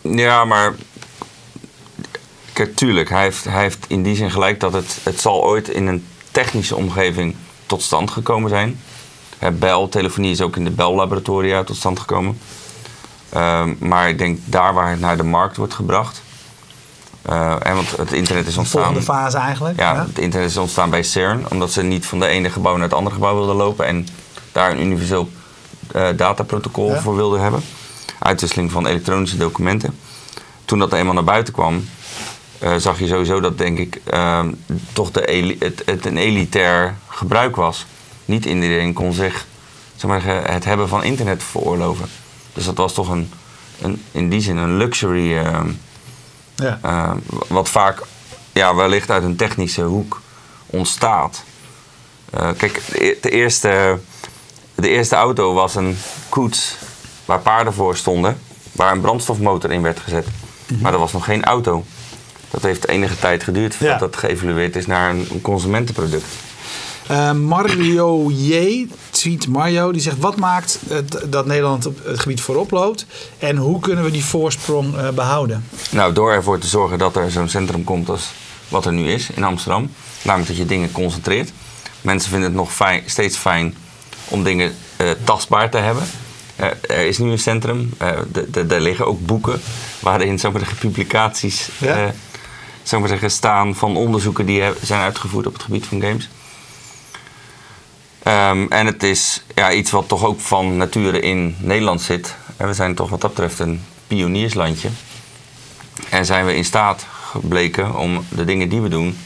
Ja, 0.00 0.44
maar 0.44 0.74
kijk, 2.52 2.76
tuurlijk, 2.76 3.08
hij 3.08 3.22
heeft, 3.22 3.44
hij 3.44 3.62
heeft 3.62 3.84
in 3.88 4.02
die 4.02 4.16
zin 4.16 4.30
gelijk 4.30 4.60
dat 4.60 4.72
het, 4.72 4.98
het 5.02 5.20
zal 5.20 5.44
ooit 5.44 5.68
in 5.68 5.86
een 5.86 6.06
technische 6.30 6.76
omgeving 6.76 7.34
tot 7.66 7.82
stand 7.82 8.10
gekomen 8.10 8.50
zijn. 8.50 8.80
Bel, 9.52 9.88
telefonie 9.88 10.30
is 10.30 10.40
ook 10.40 10.56
in 10.56 10.64
de 10.64 10.70
Bell-laboratoria 10.70 11.64
tot 11.64 11.76
stand 11.76 12.00
gekomen. 12.00 12.38
Uh, 13.34 13.64
maar 13.78 14.08
ik 14.08 14.18
denk 14.18 14.38
daar 14.44 14.74
waar 14.74 14.90
het 14.90 15.00
naar 15.00 15.16
de 15.16 15.22
markt 15.22 15.56
wordt 15.56 15.74
gebracht. 15.74 16.22
Uh, 17.28 17.56
en 17.62 17.74
want 17.74 17.96
het 17.96 18.12
internet 18.12 18.46
is 18.46 18.56
ontstaan. 18.56 18.80
De 18.80 18.86
volgende 18.86 19.12
fase 19.12 19.36
eigenlijk. 19.36 19.78
Ja, 19.78 19.94
ja, 19.94 20.06
het 20.06 20.18
internet 20.18 20.50
is 20.50 20.56
ontstaan 20.56 20.90
bij 20.90 21.02
CERN, 21.02 21.46
omdat 21.50 21.72
ze 21.72 21.82
niet 21.82 22.06
van 22.06 22.20
de 22.20 22.26
ene 22.26 22.50
gebouw 22.50 22.74
naar 22.74 22.82
het 22.82 22.94
andere 22.94 23.14
gebouw 23.14 23.34
wilden 23.34 23.56
lopen 23.56 23.86
en 23.86 24.06
daar 24.52 24.70
een 24.70 24.80
universeel 24.80 25.28
uh, 25.96 26.08
dataprotocol 26.16 26.94
voor 26.94 27.16
wilden 27.16 27.40
hebben 27.40 27.62
uitwisseling 28.22 28.70
van 28.70 28.86
elektronische 28.86 29.36
documenten. 29.36 29.98
Toen 30.64 30.78
dat 30.78 30.92
eenmaal 30.92 31.14
naar 31.14 31.24
buiten 31.24 31.52
kwam, 31.52 31.88
uh, 32.62 32.76
zag 32.76 32.98
je 32.98 33.06
sowieso 33.06 33.40
dat, 33.40 33.58
denk 33.58 33.78
ik, 33.78 34.00
uh, 34.12 34.44
toch 34.92 35.10
de 35.10 35.56
het, 35.58 35.82
het, 35.86 36.06
een 36.06 36.16
elitair 36.16 36.94
gebruik 37.08 37.56
was. 37.56 37.86
Niet 38.24 38.44
iedereen 38.44 38.92
kon 38.92 39.12
zich 39.12 39.46
zeg 39.96 40.10
maar, 40.10 40.24
het 40.24 40.64
hebben 40.64 40.88
van 40.88 41.04
internet 41.04 41.42
veroorloven. 41.42 42.08
Dus 42.52 42.64
dat 42.64 42.76
was 42.76 42.94
toch 42.94 43.08
een, 43.08 43.30
een 43.80 44.02
in 44.10 44.28
die 44.28 44.40
zin 44.40 44.56
een 44.56 44.76
luxury. 44.76 45.32
Uh, 45.32 45.60
ja. 46.56 47.16
wat 47.48 47.68
vaak 47.68 48.02
ja, 48.52 48.74
wellicht 48.74 49.10
uit 49.10 49.22
een 49.22 49.36
technische 49.36 49.82
hoek 49.82 50.20
ontstaat. 50.66 51.42
Eh, 52.30 52.50
kijk, 52.56 52.82
de 53.20 53.30
eerste, 53.30 53.98
de 54.74 54.88
eerste 54.88 55.14
auto 55.14 55.54
was 55.54 55.74
een 55.74 55.98
koets 56.28 56.76
waar 57.24 57.40
paarden 57.40 57.72
voor 57.72 57.96
stonden, 57.96 58.38
waar 58.72 58.92
een 58.92 59.00
brandstofmotor 59.00 59.70
in 59.70 59.82
werd 59.82 60.00
gezet. 60.00 60.26
Mhm. 60.66 60.80
Maar 60.80 60.90
dat 60.90 61.00
was 61.00 61.12
nog 61.12 61.24
geen 61.24 61.44
auto. 61.44 61.84
Dat 62.50 62.62
heeft 62.62 62.88
enige 62.88 63.18
tijd 63.18 63.42
geduurd 63.42 63.74
voordat 63.74 64.00
dat 64.00 64.16
geëvalueerd 64.16 64.76
is 64.76 64.86
naar 64.86 65.10
een, 65.10 65.40
consumentenproduct. 65.42 66.24
Uh, 67.10 67.32
Mario 67.32 68.30
J, 68.30 68.86
tweet 69.10 69.48
Mario, 69.48 69.92
die 69.92 70.00
zegt: 70.00 70.18
Wat 70.18 70.36
maakt 70.36 70.78
dat 71.26 71.46
Nederland 71.46 71.86
op 71.86 72.04
het 72.04 72.20
gebied 72.20 72.40
voorop 72.40 72.70
loopt 72.70 73.06
en 73.38 73.56
hoe 73.56 73.80
kunnen 73.80 74.04
we 74.04 74.10
die 74.10 74.24
voorsprong 74.24 74.94
uh, 74.94 75.08
behouden? 75.08 75.64
Nou, 75.90 76.12
door 76.12 76.32
ervoor 76.32 76.58
te 76.58 76.66
zorgen 76.66 76.98
dat 76.98 77.16
er 77.16 77.30
zo'n 77.30 77.48
centrum 77.48 77.84
komt 77.84 78.08
als 78.08 78.30
wat 78.68 78.86
er 78.86 78.92
nu 78.92 79.10
is 79.10 79.30
in 79.30 79.44
Amsterdam. 79.44 79.90
Namelijk 80.22 80.48
dat 80.48 80.58
je 80.58 80.66
dingen 80.66 80.92
concentreert. 80.92 81.52
Mensen 82.00 82.30
vinden 82.30 82.48
het 82.48 82.58
nog 82.58 82.72
fijn, 82.72 83.02
steeds 83.06 83.36
fijn 83.36 83.74
om 84.28 84.42
dingen 84.44 84.74
uh, 85.00 85.10
tastbaar 85.24 85.70
te 85.70 85.78
hebben. 85.78 86.04
Eh, 86.62 86.96
er 86.98 87.06
is 87.06 87.18
nu 87.18 87.30
een 87.30 87.38
centrum. 87.38 87.92
Uh, 88.02 88.10
daar 88.66 88.80
liggen 88.80 89.06
ook 89.06 89.26
boeken 89.26 89.60
waarin 90.00 90.38
zeg 90.38 90.52
maar, 90.52 90.74
publicaties 90.78 91.68
ja. 91.78 92.12
zeg 92.82 93.00
maar 93.00 93.08
zeggen, 93.08 93.30
staan 93.30 93.74
van 93.74 93.96
onderzoeken 93.96 94.46
die 94.46 94.62
zijn 94.82 95.00
uitgevoerd 95.00 95.46
op 95.46 95.52
het 95.52 95.62
gebied 95.62 95.86
van 95.86 96.00
games. 96.00 96.28
Um, 98.26 98.70
en 98.70 98.86
het 98.86 99.02
is 99.02 99.42
ja, 99.54 99.72
iets 99.72 99.90
wat 99.90 100.08
toch 100.08 100.24
ook 100.24 100.40
van 100.40 100.76
nature 100.76 101.20
in 101.20 101.56
Nederland 101.58 102.00
zit. 102.00 102.34
En 102.56 102.66
we 102.66 102.74
zijn 102.74 102.94
toch 102.94 103.10
wat 103.10 103.20
dat 103.20 103.30
betreft 103.34 103.58
een 103.58 103.84
pionierslandje. 104.06 104.88
En 106.10 106.26
zijn 106.26 106.46
we 106.46 106.54
in 106.54 106.64
staat 106.64 107.06
gebleken 107.30 107.96
om 107.96 108.24
de 108.28 108.44
dingen 108.44 108.68
die 108.68 108.80
we 108.80 108.88
doen 108.88 109.18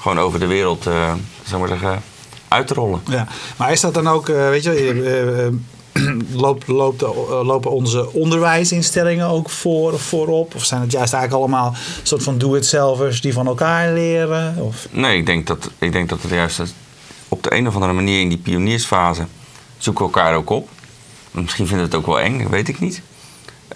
gewoon 0.00 0.20
over 0.20 0.40
de 0.40 0.46
wereld 0.46 0.86
uh, 0.86 1.12
zeg 1.44 1.58
maar 1.58 1.68
zeggen, 1.68 2.02
uit 2.48 2.66
te 2.66 2.74
rollen. 2.74 3.00
Ja, 3.06 3.26
maar 3.56 3.72
is 3.72 3.80
dat 3.80 3.94
dan 3.94 4.08
ook, 4.08 4.26
weet 4.26 4.62
je, 4.62 5.52
loopt, 6.44 6.66
loopt, 6.66 7.02
eh, 7.02 7.10
lopen 7.44 7.70
onze 7.70 8.12
onderwijsinstellingen 8.12 9.26
ook 9.26 9.50
voor, 9.50 9.98
voorop? 9.98 10.54
Of 10.54 10.64
zijn 10.64 10.80
het 10.80 10.92
juist 10.92 11.12
eigenlijk 11.12 11.42
allemaal 11.42 11.66
een 11.66 12.06
soort 12.06 12.22
van 12.22 12.38
do-it-zelvers 12.38 13.20
die 13.20 13.32
van 13.32 13.46
elkaar 13.46 13.92
leren? 13.92 14.56
Of? 14.58 14.86
Nee, 14.90 15.16
ik 15.16 15.26
denk, 15.26 15.46
dat, 15.46 15.70
ik 15.78 15.92
denk 15.92 16.08
dat 16.08 16.22
het 16.22 16.30
juist 16.30 16.60
op 17.28 17.42
de 17.42 17.54
een 17.54 17.68
of 17.68 17.74
andere 17.74 17.92
manier 17.92 18.20
in 18.20 18.28
die 18.28 18.38
pioniersfase 18.38 19.26
zoeken 19.78 20.06
we 20.06 20.12
elkaar 20.12 20.36
ook 20.36 20.50
op. 20.50 20.68
Misschien 21.30 21.66
vinden 21.66 21.86
we 21.86 21.96
het 21.96 22.00
ook 22.00 22.14
wel 22.14 22.20
eng, 22.20 22.42
dat 22.42 22.50
weet 22.50 22.68
ik 22.68 22.80
niet. 22.80 23.02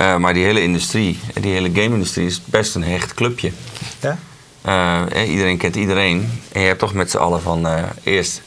Uh, 0.01 0.17
maar 0.17 0.35
die 0.35 0.45
hele 0.45 0.63
industrie, 0.63 1.19
die 1.41 1.53
hele 1.53 1.71
game-industrie 1.73 2.27
is 2.27 2.43
best 2.45 2.75
een 2.75 2.85
hecht 2.85 3.15
clubje. 3.15 3.53
Ja? 4.01 4.19
Uh, 4.67 5.31
iedereen 5.31 5.57
kent 5.57 5.77
iedereen. 5.77 6.41
En 6.53 6.61
je 6.61 6.67
hebt 6.67 6.79
toch 6.79 6.93
met 6.93 7.11
z'n 7.11 7.17
allen 7.17 7.43
van 7.43 7.67
uh, 7.67 7.83
eerst 8.03 8.43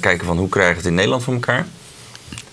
kijken 0.00 0.26
van 0.26 0.38
hoe 0.38 0.48
krijgen 0.48 0.72
we 0.72 0.78
het 0.78 0.88
in 0.88 0.94
Nederland 0.94 1.22
voor 1.22 1.34
elkaar. 1.34 1.66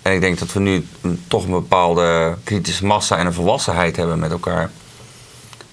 En 0.01 0.13
ik 0.13 0.21
denk 0.21 0.39
dat 0.39 0.53
we 0.53 0.59
nu 0.59 0.87
toch 1.27 1.43
een 1.43 1.51
bepaalde 1.51 2.35
kritische 2.43 2.85
massa 2.85 3.17
en 3.17 3.25
een 3.25 3.33
volwassenheid 3.33 3.95
hebben 3.95 4.19
met 4.19 4.31
elkaar. 4.31 4.71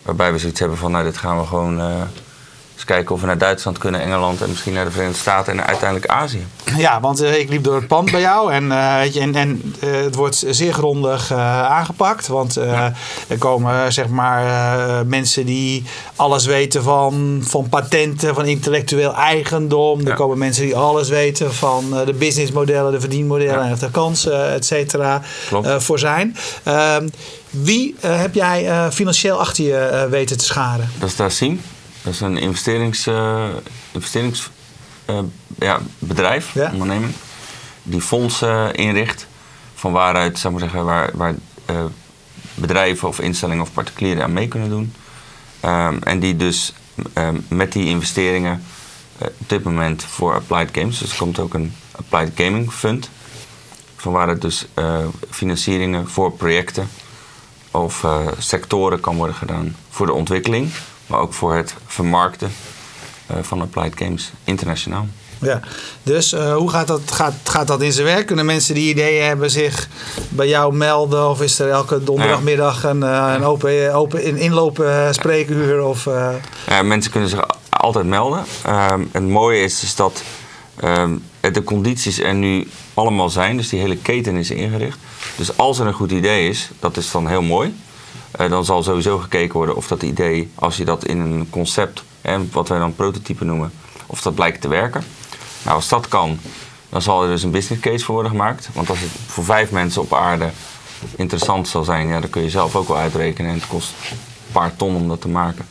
Waarbij 0.03 0.33
we 0.33 0.39
zoiets 0.39 0.61
hebben 0.61 0.79
van, 0.79 0.91
nou, 0.91 1.05
dit 1.05 1.17
gaan 1.17 1.39
we 1.39 1.47
gewoon 1.47 1.79
uh, 1.81 2.03
Dus 2.79 2.87
kijken 2.87 3.15
of 3.15 3.21
we 3.21 3.27
naar 3.27 3.39
Duitsland 3.39 3.79
kunnen, 3.79 4.01
Engeland 4.01 4.43
en 4.43 4.49
misschien 4.49 4.73
naar 4.73 4.85
de 4.85 4.91
Verenigde 4.91 5.21
Staten 5.21 5.53
en 5.53 5.67
uiteindelijk 5.67 6.11
Azië. 6.11 6.47
Ja, 6.77 7.01
want 7.01 7.23
uh, 7.23 7.39
ik 7.39 7.49
liep 7.49 7.65
door 7.65 7.75
het 7.75 7.87
pand 7.87 8.11
bij 8.11 8.21
jou 8.21 8.53
en, 8.53 8.65
uh, 8.65 8.97
weet 8.97 9.15
je, 9.15 9.21
en, 9.21 9.35
en 9.35 9.75
uh, 9.85 10.03
het 10.03 10.15
wordt 10.15 10.45
zeer 10.49 10.73
grondig 10.73 11.33
aangepakt. 11.33 12.27
Want 12.27 12.55
ja. 12.55 12.93
er 13.29 13.39
komen 13.39 13.93
zeg 13.93 14.09
maar 14.09 15.07
mensen 15.07 15.47
die 15.47 15.85
alles 16.17 16.47
weten 16.47 16.83
van, 16.83 17.41
van 17.45 17.69
patenten, 17.69 18.35
van 18.35 18.47
intellectueel 18.47 19.15
eigendom. 19.15 20.01
Ja. 20.01 20.09
Er 20.09 20.15
komen 20.15 20.39
mensen 20.39 20.65
die 20.65 20.77
alles 20.77 21.09
weten 21.09 21.55
van 21.55 21.91
de 22.05 22.13
businessmodellen, 22.13 22.93
de 22.93 23.01
verdienmodellen 23.01 23.65
ja. 23.65 23.71
en 23.71 23.79
de 23.79 23.91
kansen, 23.91 24.53
et 24.53 24.65
cetera, 24.65 25.23
voor 25.79 25.99
zijn. 25.99 26.37
Ehm, 26.63 27.09
wie 27.51 27.97
heb 28.01 28.35
jij 28.35 28.91
financieel 28.93 29.39
achter 29.41 29.65
je 29.65 30.07
weten 30.11 30.39
te 30.39 30.45
scharen? 30.45 30.91
Dat 30.99 31.09
is 31.09 31.17
Dassim. 31.17 31.61
Dat 32.03 32.13
is 32.13 32.21
een 32.21 32.37
investerings, 32.37 33.07
uh, 33.07 33.49
investeringsbedrijf, 33.93 34.51
uh, 35.11 35.19
ja, 35.59 35.81
bedrijf, 35.99 36.55
ja. 36.55 36.71
onderneming, 36.73 37.13
die 37.83 38.01
fondsen 38.01 38.75
inricht. 38.75 39.27
Van 39.75 39.93
waaruit, 39.93 40.39
zou 40.39 40.53
maar 40.53 40.63
zeggen, 40.63 40.85
waar, 40.85 41.11
waar 41.15 41.35
uh, 41.71 41.85
bedrijven 42.55 43.09
of 43.09 43.21
instellingen 43.21 43.63
of 43.63 43.73
particulieren 43.73 44.23
aan 44.23 44.33
mee 44.33 44.49
kunnen 44.49 44.69
doen. 44.69 44.93
Um, 45.65 46.03
en 46.03 46.19
die 46.21 46.37
dus 46.37 46.73
um, 47.15 47.47
met 47.49 47.73
die 47.73 47.87
investeringen 47.87 48.65
op 49.19 49.49
dit 49.49 49.63
moment 49.63 50.05
voor 50.05 50.35
Applied 50.35 50.69
Games, 50.73 50.99
dus 50.99 51.11
er 51.11 51.17
komt 51.17 51.39
ook 51.39 51.55
een 51.55 51.75
Applied 51.91 52.31
Gaming 52.35 52.73
Fund. 52.73 53.11
Van 53.97 54.13
waaruit 54.13 54.41
dus 54.41 54.67
financieringen 55.31 56.09
voor 56.09 56.33
projecten 56.33 56.89
of 57.71 58.07
sectoren 58.39 59.01
kan 59.01 59.17
worden 59.17 59.37
gedaan 59.37 59.77
voor 59.91 60.07
de 60.07 60.13
ontwikkeling 60.13 60.71
maar 61.09 61.21
ook 61.21 61.35
voor 61.35 61.55
het 61.55 61.75
vermarkten 61.87 62.51
uh, 63.31 63.37
van 63.43 63.61
Applied 63.61 63.93
Games 63.97 64.33
internationaal. 64.45 65.07
Ja, 65.41 65.61
dus 66.03 66.33
uh, 66.33 66.57
hoe 66.57 66.71
gaat 66.71 66.87
dat, 66.87 67.01
gaat, 67.13 67.35
gaat 67.45 67.67
dat 67.67 67.83
in 67.83 67.93
zijn 67.93 68.07
werk? 68.07 68.27
Kunnen 68.27 68.47
mensen 68.47 68.75
die 68.75 68.91
ideeën 68.91 69.25
hebben 69.25 69.51
zich 69.51 69.89
bij 70.29 70.49
jou 70.49 70.75
melden? 70.75 71.29
Of 71.29 71.43
is 71.43 71.59
er 71.59 71.71
elke 71.71 72.05
donderdagmiddag 72.05 72.85
een, 72.85 73.01
uh, 73.01 73.33
een 73.35 73.45
open, 73.45 73.95
open 73.95 74.25
in, 74.25 74.37
inlopen 74.37 75.15
spreekuur? 75.15 75.83
Of, 75.83 76.05
ja, 76.67 76.83
mensen 76.83 77.11
kunnen 77.11 77.29
zich 77.31 77.47
altijd 77.69 78.07
melden. 78.07 78.45
Ehm, 78.65 79.05
het 79.13 79.29
mooie 79.29 79.61
is, 79.61 79.83
is 79.83 79.95
dat 79.95 80.23
um, 80.85 81.23
de 81.41 81.65
condities 81.65 82.21
er 82.21 82.35
nu 82.35 82.69
allemaal 82.95 83.31
zijn. 83.31 83.57
Dus 83.57 83.69
die 83.69 83.81
hele 83.81 83.97
keten 83.97 84.37
is 84.37 84.51
ingericht. 84.51 84.99
Dus 85.37 85.57
als 85.57 85.79
er 85.79 85.87
een 85.87 85.93
goed 85.93 86.11
idee 86.11 86.49
is, 86.49 86.71
dat 86.81 86.97
is 86.97 87.11
dan 87.11 87.29
heel 87.29 87.43
mooi. 87.43 87.75
Uh, 88.41 88.51
dan 88.51 88.65
zal 88.65 88.83
sowieso 88.83 89.19
gekeken 89.19 89.55
worden 89.55 89.77
of 89.77 89.87
dat 89.87 90.03
idee, 90.03 90.51
als 90.55 90.77
je 90.77 90.85
dat 90.85 91.05
in 91.05 91.21
een 91.21 91.47
concept, 91.51 92.03
hè, 92.21 92.49
wat 92.51 92.69
wij 92.69 92.79
dan 92.79 92.95
prototype 92.95 93.45
noemen, 93.45 93.73
of 94.07 94.23
dat 94.23 94.35
blijkt 94.35 94.61
te 94.61 94.69
werken. 94.69 95.05
Nou, 95.63 95.77
als 95.77 95.89
dat 95.89 96.09
kan, 96.09 96.39
dan 96.89 97.03
zal 97.03 97.23
er 97.23 97.29
dus 97.29 97.43
een 97.43 97.51
business 97.51 97.83
case 97.83 98.05
voor 98.05 98.15
worden 98.15 98.33
gemaakt. 98.33 98.69
Want 98.73 98.91
als 98.91 99.01
het 99.01 99.11
voor 99.27 99.45
vijf 99.45 99.71
mensen 99.71 100.03
op 100.03 100.15
aarde 100.15 100.51
interessant 101.17 101.69
zal 101.69 101.85
zijn, 101.85 102.09
ja, 102.09 102.21
dan 102.21 102.31
kun 102.31 102.43
je 102.43 102.51
zelf 102.51 102.77
ook 102.77 102.89
wel 102.89 102.97
uitrekenen. 102.97 103.51
En 103.51 103.57
het 103.57 103.67
kost 103.67 103.93
een 104.11 104.17
paar 104.53 104.77
ton 104.77 104.95
om 104.95 105.09
dat 105.09 105.21
te 105.21 105.29
maken. 105.29 105.67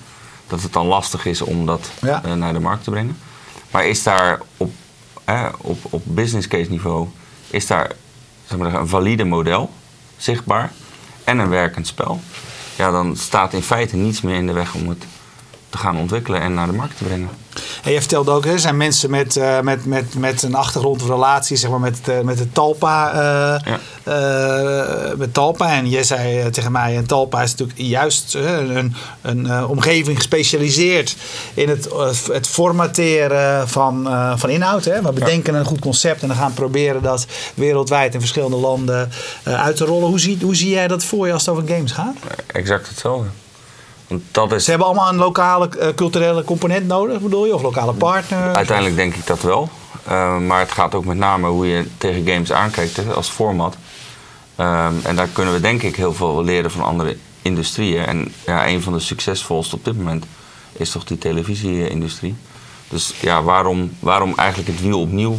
Dat 0.48 0.62
het 0.62 0.74
dan 0.74 0.86
lastig 0.86 1.26
is 1.26 1.42
om 1.42 1.66
dat 1.66 1.90
ja. 2.02 2.22
uh, 2.26 2.34
naar 2.34 2.54
de 2.54 2.60
markt 2.60 2.84
te 2.84 2.90
brengen. 2.90 3.18
Maar 3.72 3.86
is 3.86 4.04
daar 4.04 4.42
op, 4.58 4.72
op, 5.62 5.78
op 5.90 6.02
business 6.06 6.48
case 6.48 6.70
niveau, 6.70 7.08
is 7.50 7.68
daar 7.68 7.92
zeg 8.46 8.58
maar, 8.58 8.74
een 8.74 8.88
valide 8.88 9.24
model 9.24 9.72
zichtbaar 10.18 10.72
en 11.28 11.38
een 11.38 11.50
werkend 11.50 11.88
spel? 11.88 12.22
ja, 12.78 12.92
dan 12.92 13.16
staat 13.16 13.54
in 13.54 13.62
feite 13.62 13.96
niets 13.96 14.22
meer 14.22 14.36
in 14.36 14.48
de 14.48 14.54
weg 14.54 14.74
om 14.74 14.90
het 14.90 15.06
te 15.70 15.78
gaan 15.78 15.98
ontwikkelen 15.98 16.42
en 16.42 16.54
naar 16.54 16.68
de 16.68 16.74
markt 16.74 16.98
te 16.98 17.04
brengen. 17.04 17.30
En 17.88 17.94
je 17.94 18.00
vertelde 18.00 18.32
ook, 18.32 18.46
er 18.46 18.60
zijn 18.60 18.78
mensen 18.78 19.10
met, 19.10 19.36
uh, 19.36 19.60
met, 19.60 19.86
met, 19.86 20.16
met 20.16 20.44
een 20.44 20.56
achtergrond 20.56 21.02
of 21.02 21.08
relatie 21.08 21.58
zeg 21.58 21.70
maar, 21.70 21.80
met, 21.80 22.00
uh, 22.10 22.20
met 22.20 22.38
de 22.38 22.52
Talpa. 22.52 23.12
Ja. 23.66 23.80
met 25.18 25.34
Talpa. 25.34 25.76
En 25.76 25.90
jij 25.90 26.04
zei 26.04 26.50
tegen 26.50 26.72
mij, 26.72 26.96
en 26.98 27.06
Talpa 27.06 27.42
is 27.42 27.52
natuurlijk 27.52 27.80
juist 27.80 28.34
een, 28.34 28.96
een 29.22 29.66
omgeving 29.66 30.18
gespecialiseerd 30.18 31.16
in 31.54 31.70
het, 31.70 31.90
het 32.32 32.48
formateren 32.48 33.68
van, 33.68 34.08
van 34.36 34.50
inhoud. 34.50 34.86
Hè? 34.86 35.02
We 35.02 35.12
bedenken 35.12 35.56
een 35.56 35.66
goed 35.66 35.80
concept 35.80 36.22
en 36.22 36.28
dan 36.28 36.38
gaan 36.38 36.54
proberen 36.54 37.02
dat 37.02 37.26
wereldwijd 37.54 38.14
in 38.14 38.20
verschillende 38.20 38.58
landen 38.58 39.12
uit 39.44 39.76
te 39.76 39.86
rollen. 39.86 40.10
Hoe 40.10 40.20
zie, 40.20 40.38
hoe 40.42 40.56
zie 40.56 40.70
jij 40.70 40.88
dat 40.88 41.04
voor 41.04 41.28
je 41.28 41.34
als 41.34 41.46
het 41.46 41.56
over 41.56 41.68
games 41.68 41.92
gaat? 41.92 42.16
Exact 42.48 42.88
hetzelfde. 42.88 43.28
Dat 44.32 44.52
is... 44.52 44.64
Ze 44.64 44.70
hebben 44.70 44.88
allemaal 44.88 45.10
een 45.10 45.16
lokale 45.16 45.70
uh, 45.80 45.88
culturele 45.96 46.44
component 46.44 46.88
nodig, 46.88 47.20
bedoel 47.20 47.46
je? 47.46 47.56
Of 47.56 47.62
lokale 47.62 47.94
partner? 47.94 48.56
Uiteindelijk 48.56 48.96
denk 48.96 49.16
ik 49.16 49.26
dat 49.26 49.42
wel. 49.42 49.70
Uh, 50.08 50.38
maar 50.38 50.60
het 50.60 50.72
gaat 50.72 50.96
ook 50.96 51.06
met 51.06 51.18
name 51.18 51.48
hoe 51.48 51.68
je 51.68 51.88
tegen 51.98 52.28
games 52.28 52.52
aankijkt 52.52 53.16
als 53.16 53.30
format. 53.30 53.76
Uh, 54.60 54.88
en 55.04 55.16
daar 55.16 55.28
kunnen 55.28 55.54
we 55.54 55.60
denk 55.60 55.82
ik 55.82 55.96
heel 55.96 56.14
veel 56.14 56.44
leren 56.44 56.72
van 56.72 56.84
andere 56.84 57.18
industrieën. 57.42 58.06
En 58.06 58.34
ja, 58.46 58.68
een 58.68 58.82
van 58.82 58.94
de 58.94 59.00
succesvolste 59.00 59.76
op 59.76 59.86
dit 59.86 59.98
moment 59.98 60.26
is 60.72 60.90
toch 60.90 61.04
die 61.04 61.18
televisie-industrie. 61.18 62.36
Dus 62.90 63.14
ja, 63.22 63.44
waarom, 63.44 63.92
waarom 64.00 64.34
eigenlijk 64.36 64.70
het 64.70 64.82
wiel 64.82 65.00
opnieuw 65.00 65.38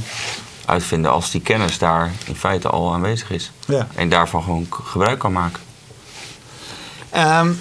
uitvinden 0.65 1.11
als 1.11 1.31
die 1.31 1.41
kennis 1.41 1.79
daar 1.79 2.13
in 2.27 2.37
feite 2.37 2.69
al 2.69 2.93
aanwezig 2.93 3.31
is? 3.31 3.51
Ja. 3.67 3.87
En 3.95 4.09
daarvan 4.09 4.43
gewoon 4.43 4.67
gebruik 4.71 5.19
kan 5.19 5.33
maken. 5.33 5.61
Um, 7.17 7.61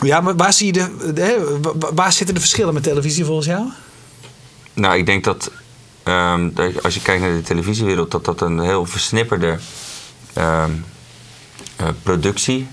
ja, 0.00 0.20
maar 0.20 0.36
waar, 0.36 0.52
zie 0.52 0.66
je 0.66 0.72
de, 0.72 1.58
waar 1.94 2.12
zitten 2.12 2.34
de 2.34 2.40
verschillen 2.40 2.74
met 2.74 2.82
televisie 2.82 3.24
volgens 3.24 3.46
jou? 3.46 3.68
Nou, 4.72 4.98
ik 4.98 5.06
denk 5.06 5.24
dat 5.24 5.50
um, 6.04 6.52
als 6.82 6.94
je 6.94 7.02
kijkt 7.02 7.22
naar 7.22 7.32
de 7.32 7.42
televisiewereld, 7.42 8.10
dat 8.10 8.24
dat 8.24 8.40
een 8.40 8.60
heel 8.60 8.86
versnipperde 8.86 9.58
um, 10.38 10.84
uh, 11.80 11.88
productie 12.02 12.68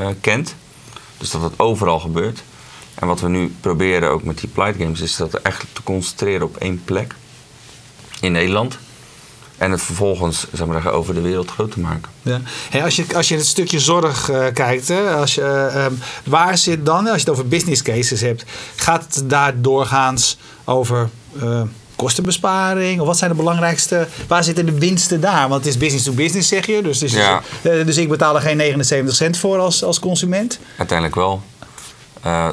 uh, 0.00 0.06
kent. 0.20 0.54
Dus 1.18 1.30
dat 1.30 1.40
dat 1.40 1.58
overal 1.58 2.00
gebeurt. 2.00 2.42
En 2.94 3.06
wat 3.06 3.20
we 3.20 3.28
nu 3.28 3.54
proberen 3.60 4.10
ook 4.10 4.22
met 4.22 4.38
die 4.38 4.48
Plight 4.48 4.76
Games 4.78 5.00
is 5.00 5.16
dat 5.16 5.34
eigenlijk 5.34 5.74
te 5.74 5.82
concentreren 5.82 6.46
op 6.46 6.56
één 6.56 6.82
plek 6.84 7.14
in 8.20 8.32
Nederland. 8.32 8.78
En 9.60 9.70
het 9.70 9.82
vervolgens 9.82 10.46
zeg 10.52 10.66
maar, 10.66 10.92
over 10.92 11.14
de 11.14 11.20
wereld 11.20 11.50
groot 11.50 11.70
te 11.70 11.80
maken. 11.80 12.10
Ja. 12.22 12.40
Hey, 12.70 12.84
als, 12.84 12.96
je, 12.96 13.04
als 13.14 13.28
je 13.28 13.36
het 13.36 13.46
stukje 13.46 13.80
zorg 13.80 14.30
uh, 14.30 14.46
kijkt, 14.54 14.88
hè, 14.88 15.10
als 15.10 15.34
je, 15.34 15.70
uh, 15.74 15.86
waar 16.24 16.58
zit 16.58 16.86
dan, 16.86 17.06
als 17.06 17.14
je 17.14 17.20
het 17.20 17.28
over 17.28 17.48
business 17.48 17.82
cases 17.82 18.20
hebt, 18.20 18.44
gaat 18.76 19.14
het 19.14 19.30
daar 19.30 19.60
doorgaans 19.60 20.38
over 20.64 21.08
uh, 21.42 21.62
kostenbesparing? 21.96 23.00
Of 23.00 23.06
wat 23.06 23.18
zijn 23.18 23.30
de 23.30 23.36
belangrijkste, 23.36 24.08
waar 24.28 24.44
zitten 24.44 24.66
de 24.66 24.78
winsten 24.78 25.20
daar? 25.20 25.48
Want 25.48 25.64
het 25.64 25.74
is 25.74 25.78
business 25.80 26.04
to 26.04 26.12
business, 26.12 26.48
zeg 26.48 26.66
je. 26.66 26.82
Dus, 26.82 26.98
dus, 26.98 27.12
ja. 27.12 27.42
dus 27.62 27.96
ik 27.96 28.08
betaal 28.08 28.34
er 28.34 28.40
geen 28.40 28.56
79 28.56 29.14
cent 29.14 29.38
voor 29.38 29.58
als, 29.58 29.84
als 29.84 29.98
consument? 29.98 30.58
Uiteindelijk 30.76 31.16
wel. 31.16 31.42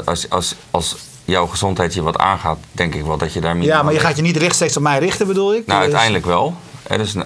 als, 0.06 0.30
als, 0.30 0.56
als 0.72 0.96
jouw 1.26 1.48
gezondheid 1.48 1.94
je 1.94 2.02
wat 2.02 2.18
aangaat, 2.18 2.58
denk 2.72 2.96
ik 2.96 3.06
wel 3.06 3.18
dat 3.18 3.34
je 3.34 3.42
daar 3.42 3.58
meer. 3.58 3.68
Ja, 3.68 3.84
maar 3.84 3.94
je 3.94 4.00
gaat 4.00 4.16
je 4.16 4.22
niet 4.22 4.38
rechtstreeks 4.38 4.78
op 4.78 4.84
mij 4.84 5.00
richten, 5.00 5.28
bedoel 5.28 5.56
ik? 5.56 5.66
Nou, 5.66 5.80
dus- 5.80 5.88
uiteindelijk 5.88 6.26
wel. 6.26 6.56
Dus, 6.88 7.16
uh, 7.16 7.24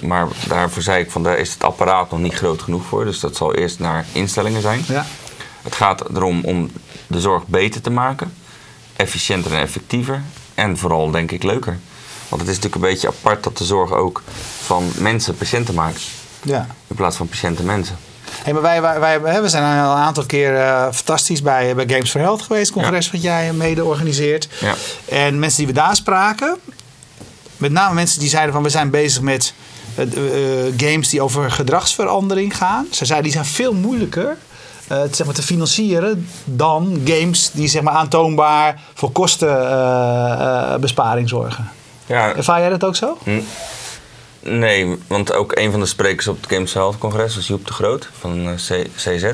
maar 0.00 0.26
daarvoor 0.48 0.82
zei 0.82 1.02
ik 1.02 1.10
van 1.10 1.22
daar 1.22 1.38
is 1.38 1.52
het 1.52 1.64
apparaat 1.64 2.10
nog 2.10 2.20
niet 2.20 2.34
groot 2.34 2.62
genoeg 2.62 2.84
voor. 2.84 3.04
Dus 3.04 3.20
dat 3.20 3.36
zal 3.36 3.54
eerst 3.54 3.78
naar 3.78 4.06
instellingen 4.12 4.62
zijn. 4.62 4.82
Ja. 4.86 5.06
Het 5.62 5.74
gaat 5.74 6.08
erom 6.16 6.44
om 6.44 6.70
de 7.06 7.20
zorg 7.20 7.46
beter 7.46 7.80
te 7.80 7.90
maken, 7.90 8.34
efficiënter 8.96 9.52
en 9.52 9.60
effectiever. 9.60 10.22
En 10.54 10.78
vooral 10.78 11.10
denk 11.10 11.30
ik 11.30 11.42
leuker. 11.42 11.78
Want 12.28 12.42
het 12.42 12.50
is 12.50 12.56
natuurlijk 12.56 12.74
een 12.74 12.90
beetje 12.90 13.08
apart 13.08 13.42
dat 13.44 13.58
de 13.58 13.64
zorg 13.64 13.92
ook 13.92 14.22
van 14.64 14.90
mensen 14.98 15.36
patiënten 15.36 15.74
maakt. 15.74 16.00
Ja. 16.42 16.66
In 16.86 16.96
plaats 16.96 17.16
van 17.16 17.28
patiënten 17.28 17.64
mensen. 17.64 17.96
Hey, 18.42 18.52
maar 18.52 18.62
wij, 18.62 18.80
wij, 18.80 19.20
wij, 19.20 19.42
we 19.42 19.48
zijn 19.48 19.84
al 19.84 19.92
een 19.92 20.02
aantal 20.02 20.26
keer 20.26 20.54
uh, 20.54 20.82
fantastisch 20.92 21.42
bij, 21.42 21.74
bij 21.74 21.88
Games 21.88 22.10
for 22.10 22.20
Health 22.20 22.42
geweest, 22.42 22.72
congres 22.72 23.10
wat 23.10 23.22
jij 23.22 23.52
mede 23.52 23.84
organiseert. 23.84 24.48
Ja. 24.60 24.74
En 25.08 25.38
mensen 25.38 25.58
die 25.58 25.66
we 25.66 25.72
daar 25.72 25.96
spraken, 25.96 26.56
met 27.56 27.72
name 27.72 27.94
mensen 27.94 28.20
die 28.20 28.28
zeiden 28.28 28.52
van 28.52 28.62
we 28.62 28.68
zijn 28.68 28.90
bezig 28.90 29.22
met 29.22 29.54
uh, 29.98 30.04
games 30.76 31.08
die 31.08 31.22
over 31.22 31.50
gedragsverandering 31.50 32.56
gaan. 32.56 32.86
Ze 32.90 33.04
zeiden 33.04 33.30
die 33.30 33.40
zijn 33.40 33.54
veel 33.54 33.74
moeilijker 33.74 34.36
uh, 34.92 35.02
zeg 35.10 35.26
maar, 35.26 35.34
te 35.34 35.42
financieren 35.42 36.28
dan 36.44 37.00
games 37.04 37.50
die 37.52 37.68
zeg 37.68 37.82
maar, 37.82 37.94
aantoonbaar 37.94 38.80
voor 38.94 39.12
kostenbesparing 39.12 41.28
zorgen. 41.28 41.70
Ja. 42.06 42.34
Ervaar 42.34 42.60
jij 42.60 42.68
dat 42.68 42.84
ook 42.84 42.96
zo? 42.96 43.18
Hm. 43.22 43.40
Nee, 44.40 44.96
want 45.06 45.32
ook 45.32 45.56
een 45.56 45.70
van 45.70 45.80
de 45.80 45.86
sprekers 45.86 46.28
op 46.28 46.40
het 46.40 46.52
Games 46.52 46.74
Health 46.74 46.98
Congres 46.98 47.34
was 47.34 47.46
Joep 47.46 47.66
de 47.66 47.72
Groot 47.72 48.08
van 48.18 48.54
CZ. 48.96 49.32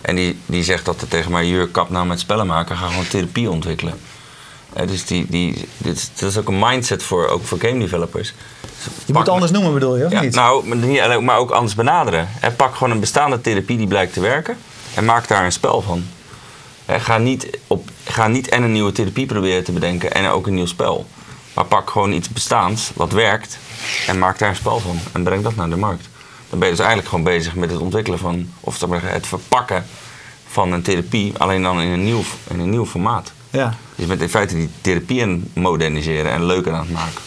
En 0.00 0.16
die, 0.16 0.38
die 0.46 0.64
zegt 0.64 0.84
dat 0.84 1.04
tegen 1.08 1.32
mij, 1.32 1.46
Jur, 1.46 1.68
kap 1.68 1.90
nou 1.90 2.06
met 2.06 2.20
spellen 2.20 2.46
maken, 2.46 2.76
ga 2.76 2.86
gewoon 2.86 3.08
therapie 3.08 3.50
ontwikkelen 3.50 3.94
dus 4.86 5.04
die, 5.06 5.26
die, 5.28 5.68
dit, 5.76 6.10
dat 6.14 6.30
is 6.30 6.38
ook 6.38 6.48
een 6.48 6.58
mindset 6.58 7.02
voor, 7.02 7.28
ook 7.28 7.44
voor 7.44 7.58
game 7.58 7.78
developers. 7.78 8.34
je 9.04 9.12
moet 9.12 9.18
het 9.18 9.28
anders 9.28 9.50
noemen, 9.50 9.72
bedoel 9.72 9.96
je? 9.96 10.04
Of 10.04 10.12
ja, 10.12 10.20
niet? 10.20 10.34
Nou, 10.34 10.76
niet 10.76 11.20
maar 11.20 11.38
ook 11.38 11.50
anders 11.50 11.74
benaderen. 11.74 12.28
En 12.40 12.56
pak 12.56 12.74
gewoon 12.74 12.90
een 12.90 13.00
bestaande 13.00 13.40
therapie 13.40 13.76
die 13.76 13.86
blijkt 13.86 14.12
te 14.12 14.20
werken 14.20 14.56
en 14.94 15.04
maak 15.04 15.28
daar 15.28 15.44
een 15.44 15.52
spel 15.52 15.82
van. 15.82 16.04
ga, 16.86 17.18
niet 17.18 17.58
op, 17.66 17.90
ga 18.04 18.28
niet 18.28 18.48
en 18.48 18.62
een 18.62 18.72
nieuwe 18.72 18.92
therapie 18.92 19.26
proberen 19.26 19.64
te 19.64 19.72
bedenken 19.72 20.12
en 20.12 20.28
ook 20.28 20.46
een 20.46 20.54
nieuw 20.54 20.66
spel. 20.66 21.06
Maar 21.54 21.64
pak 21.64 21.90
gewoon 21.90 22.12
iets 22.12 22.28
bestaans 22.28 22.90
wat 22.94 23.12
werkt 23.12 23.58
en 24.06 24.18
maak 24.18 24.38
daar 24.38 24.48
een 24.48 24.56
spel 24.56 24.80
van. 24.80 24.98
En 25.12 25.22
breng 25.22 25.42
dat 25.42 25.56
naar 25.56 25.70
de 25.70 25.76
markt. 25.76 26.08
Dan 26.50 26.58
ben 26.58 26.68
je 26.68 26.74
dus 26.74 26.84
eigenlijk 26.84 27.08
gewoon 27.08 27.24
bezig 27.24 27.54
met 27.54 27.70
het 27.70 27.80
ontwikkelen 27.80 28.18
van, 28.18 28.50
of 28.60 28.80
het 28.90 29.26
verpakken 29.26 29.86
van 30.48 30.72
een 30.72 30.82
therapie, 30.82 31.32
alleen 31.38 31.62
dan 31.62 31.80
in 31.80 31.90
een 31.90 32.04
nieuw, 32.04 32.22
in 32.50 32.60
een 32.60 32.70
nieuw 32.70 32.86
formaat. 32.86 33.32
Ja. 33.58 33.74
Je 33.94 34.06
bent 34.06 34.20
in 34.20 34.28
feite 34.28 34.54
die 34.54 34.68
therapie 34.80 35.22
aan 35.22 35.30
het 35.30 35.62
moderniseren 35.62 36.32
en 36.32 36.44
leuker 36.44 36.72
aan 36.72 36.80
het 36.80 36.90
maken. 36.92 37.20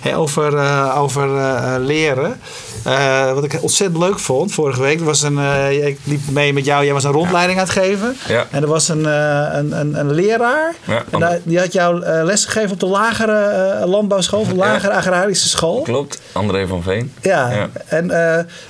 Hey, 0.00 0.16
over 0.16 0.52
uh, 0.52 0.98
over 0.98 1.28
uh, 1.28 1.74
leren. 1.78 2.40
Uh, 2.86 3.32
wat 3.32 3.44
ik 3.44 3.58
ontzettend 3.60 4.02
leuk 4.02 4.18
vond 4.18 4.52
vorige 4.52 4.80
week. 4.80 5.00
was 5.00 5.22
een, 5.22 5.38
ik 5.86 5.98
liep 6.04 6.20
mee 6.30 6.52
met 6.52 6.64
jou. 6.64 6.84
Jij 6.84 6.92
was 6.92 7.04
een 7.04 7.12
rondleiding 7.12 7.58
ja. 7.58 7.64
aan 7.64 7.68
het 7.68 7.78
geven. 7.78 8.16
Ja. 8.28 8.46
En 8.50 8.62
er 8.62 8.68
was 8.68 8.88
een, 8.88 9.04
een, 9.04 9.80
een, 9.80 9.98
een, 9.98 10.12
leraar. 10.12 10.74
Ja, 10.84 11.04
en 11.10 11.20
daar, 11.20 11.38
die 11.42 11.58
had 11.58 11.72
jou 11.72 12.04
les 12.24 12.44
gegeven 12.44 12.70
op 12.70 12.80
de 12.80 12.86
lagere 12.86 13.86
landbouwschool. 13.86 14.46
De 14.46 14.54
lagere 14.54 14.92
agrarische 14.92 15.48
school. 15.48 15.82
Klopt. 15.82 16.20
André 16.32 16.66
van 16.66 16.82
Veen. 16.82 17.12
Ja. 17.22 17.68
En 17.86 18.06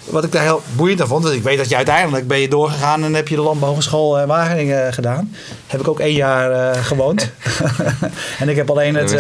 wat 0.04 0.24
ik 0.24 0.32
daar 0.32 0.42
heel 0.42 0.62
boeiend 0.76 1.00
aan 1.00 1.08
vond. 1.08 1.22
Want 1.22 1.34
ik 1.34 1.42
weet 1.42 1.58
dat 1.58 1.68
je 1.68 1.76
uiteindelijk 1.76 2.28
ben 2.28 2.38
je 2.38 2.48
doorgegaan. 2.48 3.04
En 3.04 3.14
heb 3.14 3.28
je 3.28 3.36
de 3.36 3.42
landbouwschool 3.42 4.20
in 4.20 4.26
Wageningen 4.26 4.92
gedaan. 4.92 5.34
Heb 5.66 5.80
ik 5.80 5.88
ook 5.88 6.00
één 6.00 6.14
jaar 6.14 6.74
gewoond. 6.74 7.30
en 8.40 8.48
ik 8.48 8.56
heb 8.56 8.70
alleen 8.70 8.94
het, 8.94 9.10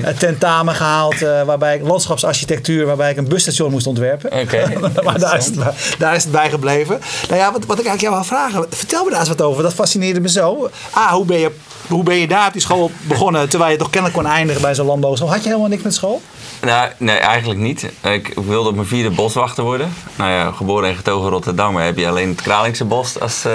het 0.00 0.18
tentamen 0.18 0.74
gehaald. 0.74 1.18
waarbij 1.18 1.44
waarbij 1.44 1.80
landschapsarchitectuur, 1.82 2.86
waarbij 2.86 3.10
ik 3.10 3.16
een 3.16 3.28
busstation 3.28 3.70
moest 3.70 3.86
ontwerpen. 3.86 4.32
Oké. 4.32 4.72
maar 5.04 5.18
daar 5.18 5.36
is, 5.36 5.46
het, 5.46 5.58
daar 5.98 6.14
is 6.14 6.22
het 6.22 6.32
bij 6.32 6.50
gebleven. 6.50 7.00
Nou 7.28 7.40
ja, 7.40 7.52
wat, 7.52 7.66
wat 7.66 7.78
ik 7.78 7.86
eigenlijk 7.86 8.00
jou 8.00 8.14
wil 8.14 8.24
vragen, 8.24 8.66
vertel 8.70 9.04
me 9.04 9.10
daar 9.10 9.18
eens 9.18 9.28
wat 9.28 9.42
over. 9.42 9.62
Dat 9.62 9.74
fascineerde 9.74 10.20
me 10.20 10.28
zo. 10.28 10.70
Ah, 10.90 11.12
hoe 11.12 11.24
ben 11.24 11.38
je, 11.38 11.50
hoe 11.88 12.02
ben 12.02 12.16
je 12.16 12.28
daar 12.28 12.46
op 12.46 12.52
die 12.52 12.62
school 12.62 12.90
begonnen, 13.02 13.48
terwijl 13.48 13.70
je 13.70 13.78
toch 13.78 13.90
kennelijk 13.90 14.20
kon 14.22 14.30
eindigen 14.30 14.62
bij 14.62 14.74
zo'n 14.74 14.86
landbouwschool? 14.86 15.30
Had 15.30 15.42
je 15.42 15.48
helemaal 15.48 15.68
niks 15.68 15.82
met 15.82 15.94
school? 15.94 16.22
Nou, 16.60 16.90
nee, 16.98 17.16
eigenlijk 17.16 17.60
niet. 17.60 17.90
Ik 18.02 18.32
wilde 18.46 18.68
op 18.68 18.74
mijn 18.74 18.86
vierde 18.86 19.10
boswachter 19.10 19.64
worden. 19.64 19.92
Nou 20.16 20.30
ja, 20.30 20.52
geboren 20.52 20.88
en 20.88 20.96
getogen 20.96 21.30
Rotterdam, 21.30 21.72
maar 21.72 21.84
heb 21.84 21.98
je 21.98 22.08
alleen 22.08 22.28
het 22.28 22.42
Kralingse 22.42 22.84
bos 22.84 23.20
als 23.20 23.46
uh, 23.46 23.52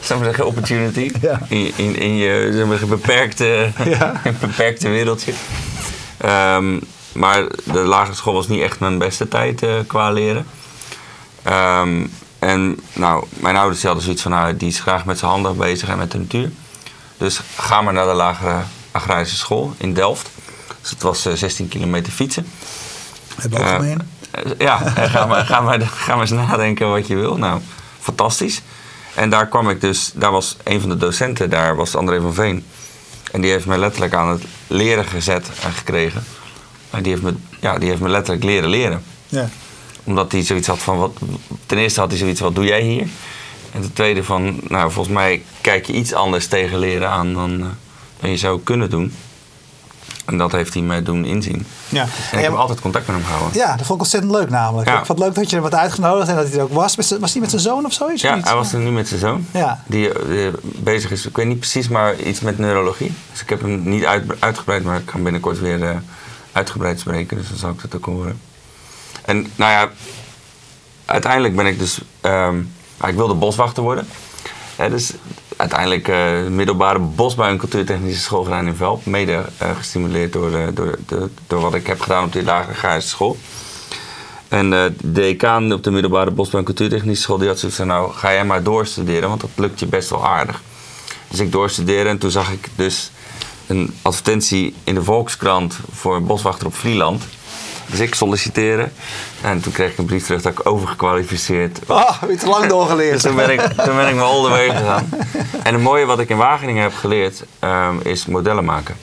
zeggen, 0.00 0.46
opportunity. 0.46 1.10
Ja. 1.20 1.40
In, 1.48 1.72
in, 1.76 1.96
in 1.98 2.16
je 2.16 2.50
zeg 2.52 2.66
maar, 2.66 2.88
beperkte, 2.88 3.70
ja. 3.98 4.20
beperkte 4.40 4.88
wereldje. 4.88 5.32
Um, 6.24 6.80
maar 7.12 7.46
de 7.64 7.78
lagere 7.78 8.16
school 8.16 8.34
was 8.34 8.48
niet 8.48 8.62
echt 8.62 8.80
mijn 8.80 8.98
beste 8.98 9.28
tijd 9.28 9.62
uh, 9.62 9.70
qua 9.86 10.10
leren. 10.10 10.46
Um, 11.80 12.12
en 12.38 12.78
nou, 12.92 13.24
mijn 13.28 13.56
ouders 13.56 13.82
hadden 13.82 14.02
zoiets 14.02 14.22
van, 14.22 14.30
nou, 14.30 14.56
die 14.56 14.68
is 14.68 14.80
graag 14.80 15.04
met 15.04 15.18
zijn 15.18 15.30
handen 15.30 15.56
bezig 15.56 15.88
en 15.88 15.98
met 15.98 16.10
de 16.10 16.18
natuur. 16.18 16.50
Dus 17.16 17.40
ga 17.56 17.82
maar 17.82 17.92
naar 17.92 18.06
de 18.06 18.12
lagere 18.12 18.62
agrarische 18.90 19.36
school 19.36 19.74
in 19.76 19.94
Delft. 19.94 20.30
Dus 20.86 20.94
het 20.94 21.04
was 21.04 21.26
uh, 21.26 21.32
16 21.32 21.68
kilometer 21.68 22.12
fietsen. 22.12 22.46
Heb 23.34 23.52
je 23.52 23.58
algemeen? 23.58 24.00
Uh, 24.46 24.52
ja, 24.58 24.78
ga 25.08 25.26
maar, 25.26 25.44
ga, 25.46 25.60
maar, 25.60 25.80
ga 25.80 26.12
maar 26.12 26.20
eens 26.20 26.30
nadenken 26.30 26.90
wat 26.90 27.06
je 27.06 27.14
wil. 27.14 27.36
Nou, 27.36 27.60
fantastisch. 28.00 28.62
En 29.14 29.30
daar 29.30 29.46
kwam 29.46 29.70
ik 29.70 29.80
dus, 29.80 30.12
daar 30.14 30.30
was 30.30 30.56
een 30.64 30.80
van 30.80 30.88
de 30.88 30.96
docenten, 30.96 31.50
daar 31.50 31.76
was 31.76 31.94
André 31.94 32.20
van 32.20 32.34
Veen. 32.34 32.64
En 33.32 33.40
die 33.40 33.50
heeft 33.50 33.66
mij 33.66 33.78
letterlijk 33.78 34.14
aan 34.14 34.28
het 34.28 34.42
leren 34.66 35.04
gezet 35.04 35.50
en 35.62 35.72
gekregen. 35.72 36.24
En 36.90 37.02
die 37.02 37.12
heeft 37.12 37.24
me, 37.24 37.34
ja, 37.60 37.78
die 37.78 37.88
heeft 37.88 38.00
me 38.00 38.08
letterlijk 38.08 38.44
leren 38.44 38.68
leren. 38.68 39.02
Ja. 39.26 39.48
Omdat 40.04 40.32
hij 40.32 40.42
zoiets 40.42 40.66
had 40.66 40.78
van, 40.78 40.98
wat, 40.98 41.18
ten 41.66 41.78
eerste 41.78 42.00
had 42.00 42.10
hij 42.10 42.18
zoiets 42.18 42.40
wat 42.40 42.54
doe 42.54 42.64
jij 42.64 42.82
hier? 42.82 43.08
En 43.72 43.80
ten 43.80 43.92
tweede 43.92 44.24
van, 44.24 44.60
nou 44.68 44.92
volgens 44.92 45.14
mij 45.14 45.42
kijk 45.60 45.86
je 45.86 45.92
iets 45.92 46.12
anders 46.12 46.46
tegen 46.46 46.78
leren 46.78 47.10
aan 47.10 47.34
dan, 47.34 47.76
dan 48.20 48.30
je 48.30 48.36
zou 48.36 48.60
kunnen 48.64 48.90
doen. 48.90 49.12
En 50.26 50.38
dat 50.38 50.52
heeft 50.52 50.74
hij 50.74 50.82
mij 50.82 51.02
doen 51.02 51.24
inzien. 51.24 51.66
Ja. 51.88 52.06
En 52.32 52.38
ik 52.38 52.44
heb 52.44 52.52
altijd 52.52 52.80
contact 52.80 53.06
met 53.06 53.16
hem 53.16 53.24
gehouden. 53.24 53.58
Ja, 53.58 53.76
dat 53.76 53.86
vond 53.86 53.90
ik 53.90 53.98
ontzettend 53.98 54.32
leuk 54.32 54.50
namelijk. 54.50 54.88
Ja. 54.88 54.98
Ik 54.98 55.06
vond 55.06 55.18
het 55.18 55.28
leuk 55.28 55.36
dat 55.36 55.50
je 55.50 55.56
er 55.56 55.62
wat 55.62 55.74
uitgenodigd 55.74 56.28
en 56.28 56.36
dat 56.36 56.48
hij 56.48 56.56
er 56.56 56.62
ook 56.62 56.72
was. 56.72 56.96
Was 56.96 57.32
hij 57.32 57.40
met 57.40 57.50
zijn 57.50 57.62
zoon 57.62 57.84
of 57.84 57.92
zoiets? 57.92 58.22
Ja, 58.22 58.40
hij 58.40 58.54
was 58.54 58.72
er 58.72 58.78
nu 58.78 58.90
met 58.90 59.08
zijn 59.08 59.20
zoon. 59.20 59.46
Ja. 59.50 59.82
Die, 59.86 60.10
die 60.28 60.50
bezig 60.62 61.10
is, 61.10 61.26
ik 61.26 61.36
weet 61.36 61.46
niet 61.46 61.58
precies, 61.58 61.88
maar 61.88 62.16
iets 62.20 62.40
met 62.40 62.58
neurologie. 62.58 63.14
Dus 63.30 63.40
ik 63.40 63.48
heb 63.48 63.60
hem 63.60 63.88
niet 63.88 64.04
uit, 64.04 64.24
uitgebreid, 64.38 64.84
maar 64.84 64.98
ik 64.98 65.10
ga 65.10 65.18
binnenkort 65.18 65.60
weer 65.60 65.78
uh, 65.78 65.90
uitgebreid 66.52 67.00
spreken. 67.00 67.36
Dus 67.36 67.48
dan 67.48 67.58
zal 67.58 67.70
ik 67.70 67.80
dat 67.80 67.96
ook 67.96 68.04
horen. 68.04 68.40
En 69.24 69.46
nou 69.56 69.72
ja, 69.72 69.88
uiteindelijk 71.04 71.56
ben 71.56 71.66
ik 71.66 71.78
dus... 71.78 72.00
Um, 72.22 72.74
ik 73.06 73.14
wilde 73.14 73.34
boswachter 73.34 73.82
worden. 73.82 74.08
Ja, 74.78 74.88
dus 74.88 75.12
uiteindelijk 75.56 76.08
uh, 76.08 76.46
middelbare 76.50 76.98
bosbouw 76.98 77.48
en 77.48 77.56
cultuurtechnische 77.56 78.20
school 78.20 78.44
gedaan 78.44 78.66
in 78.66 78.74
Velp. 78.74 79.06
Mede 79.06 79.44
uh, 79.62 79.76
gestimuleerd 79.76 80.32
door, 80.32 80.50
uh, 80.50 80.66
door, 80.74 80.98
de, 81.06 81.28
door 81.46 81.60
wat 81.60 81.74
ik 81.74 81.86
heb 81.86 82.00
gedaan 82.00 82.24
op 82.24 82.32
die 82.32 82.42
lagere 82.42 83.00
school. 83.00 83.36
En 84.48 84.70
de 84.70 84.92
decaan 85.04 85.72
op 85.72 85.84
de 85.84 85.90
middelbare 85.90 86.30
bosbouw 86.30 86.60
en 86.60 86.66
cultuurtechnische 86.66 87.22
school... 87.22 87.38
die 87.38 87.48
had 87.48 87.58
zoiets 87.58 87.78
van, 87.78 87.86
nou 87.86 88.12
ga 88.12 88.32
jij 88.32 88.44
maar 88.44 88.62
doorstuderen, 88.62 89.28
want 89.28 89.40
dat 89.40 89.50
lukt 89.54 89.80
je 89.80 89.86
best 89.86 90.10
wel 90.10 90.26
aardig. 90.26 90.62
Dus 91.28 91.40
ik 91.40 91.52
doorstudeerde 91.52 92.10
en 92.10 92.18
toen 92.18 92.30
zag 92.30 92.50
ik 92.50 92.68
dus 92.76 93.10
een 93.66 93.94
advertentie 94.02 94.74
in 94.84 94.94
de 94.94 95.02
Volkskrant... 95.02 95.78
voor 95.92 96.16
een 96.16 96.26
boswachter 96.26 96.66
op 96.66 96.74
Vlieland... 96.74 97.24
Dus 97.86 98.00
ik 98.00 98.14
solliciteren. 98.14 98.92
En 99.42 99.60
toen 99.60 99.72
kreeg 99.72 99.90
ik 99.90 99.98
een 99.98 100.04
brief 100.04 100.24
terug 100.24 100.42
dat 100.42 100.52
ik 100.52 100.68
overgekwalificeerd 100.68 101.78
Oh, 101.86 102.20
heb 102.20 102.30
je 102.30 102.36
te 102.36 102.48
lang 102.48 102.66
doorgeleerd. 102.66 103.12
dus 103.12 103.22
toen 103.22 103.36
ben 103.36 103.50
ik, 103.50 103.60
toen 103.60 103.96
ben 103.96 104.08
ik 104.08 104.14
mijn 104.14 104.26
older 104.26 104.50
way 104.50 104.70
gegaan. 104.70 105.08
En 105.62 105.74
het 105.74 105.82
mooie 105.82 106.04
wat 106.04 106.18
ik 106.18 106.28
in 106.28 106.36
Wageningen 106.36 106.82
heb 106.82 106.94
geleerd, 106.94 107.44
um, 107.60 108.00
is 108.02 108.26
modellen 108.26 108.64
maken. 108.64 108.96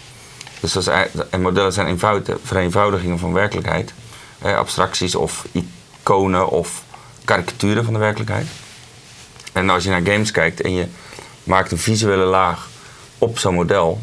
Dus 0.59 0.73
dat 0.73 0.87
is, 0.87 0.93
en 1.29 1.41
modellen 1.41 1.73
zijn 1.73 1.87
eenvoud, 1.87 2.29
vereenvoudigingen 2.43 3.19
van 3.19 3.33
werkelijkheid. 3.33 3.93
Eh, 4.41 4.57
abstracties 4.57 5.15
of 5.15 5.45
iconen 5.51 6.49
of 6.49 6.83
karikaturen 7.25 7.83
van 7.83 7.93
de 7.93 7.99
werkelijkheid. 7.99 8.47
En 9.53 9.69
als 9.69 9.83
je 9.83 9.89
naar 9.89 10.01
games 10.03 10.31
kijkt 10.31 10.61
en 10.61 10.73
je 10.73 10.87
maakt 11.43 11.71
een 11.71 11.77
visuele 11.77 12.25
laag 12.25 12.69
op 13.17 13.39
zo'n 13.39 13.53
model... 13.53 14.01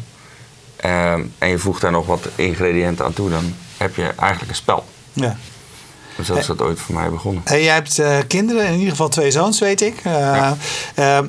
Um, 0.85 1.33
en 1.37 1.49
je 1.49 1.57
voegt 1.57 1.81
daar 1.81 1.91
nog 1.91 2.05
wat 2.05 2.27
ingrediënten 2.35 3.05
aan 3.05 3.13
toe, 3.13 3.29
dan 3.29 3.55
heb 3.81 3.95
je 3.95 4.03
eigenlijk 4.03 4.49
een 4.49 4.55
spel. 4.55 4.85
Ja. 5.13 5.35
Dus 6.17 6.27
zo 6.27 6.33
is 6.35 6.45
dat 6.45 6.61
ooit 6.61 6.79
voor 6.79 6.95
mij 6.95 7.09
begonnen. 7.09 7.41
En 7.45 7.61
jij 7.63 7.73
hebt 7.73 7.99
uh, 7.99 8.17
kinderen, 8.27 8.65
in 8.65 8.73
ieder 8.73 8.89
geval 8.89 9.09
twee 9.09 9.31
zoons, 9.31 9.59
weet 9.59 9.81
ik. 9.81 10.05
Uh, 10.05 10.13
ja. 10.13 10.57
uh, 10.95 11.19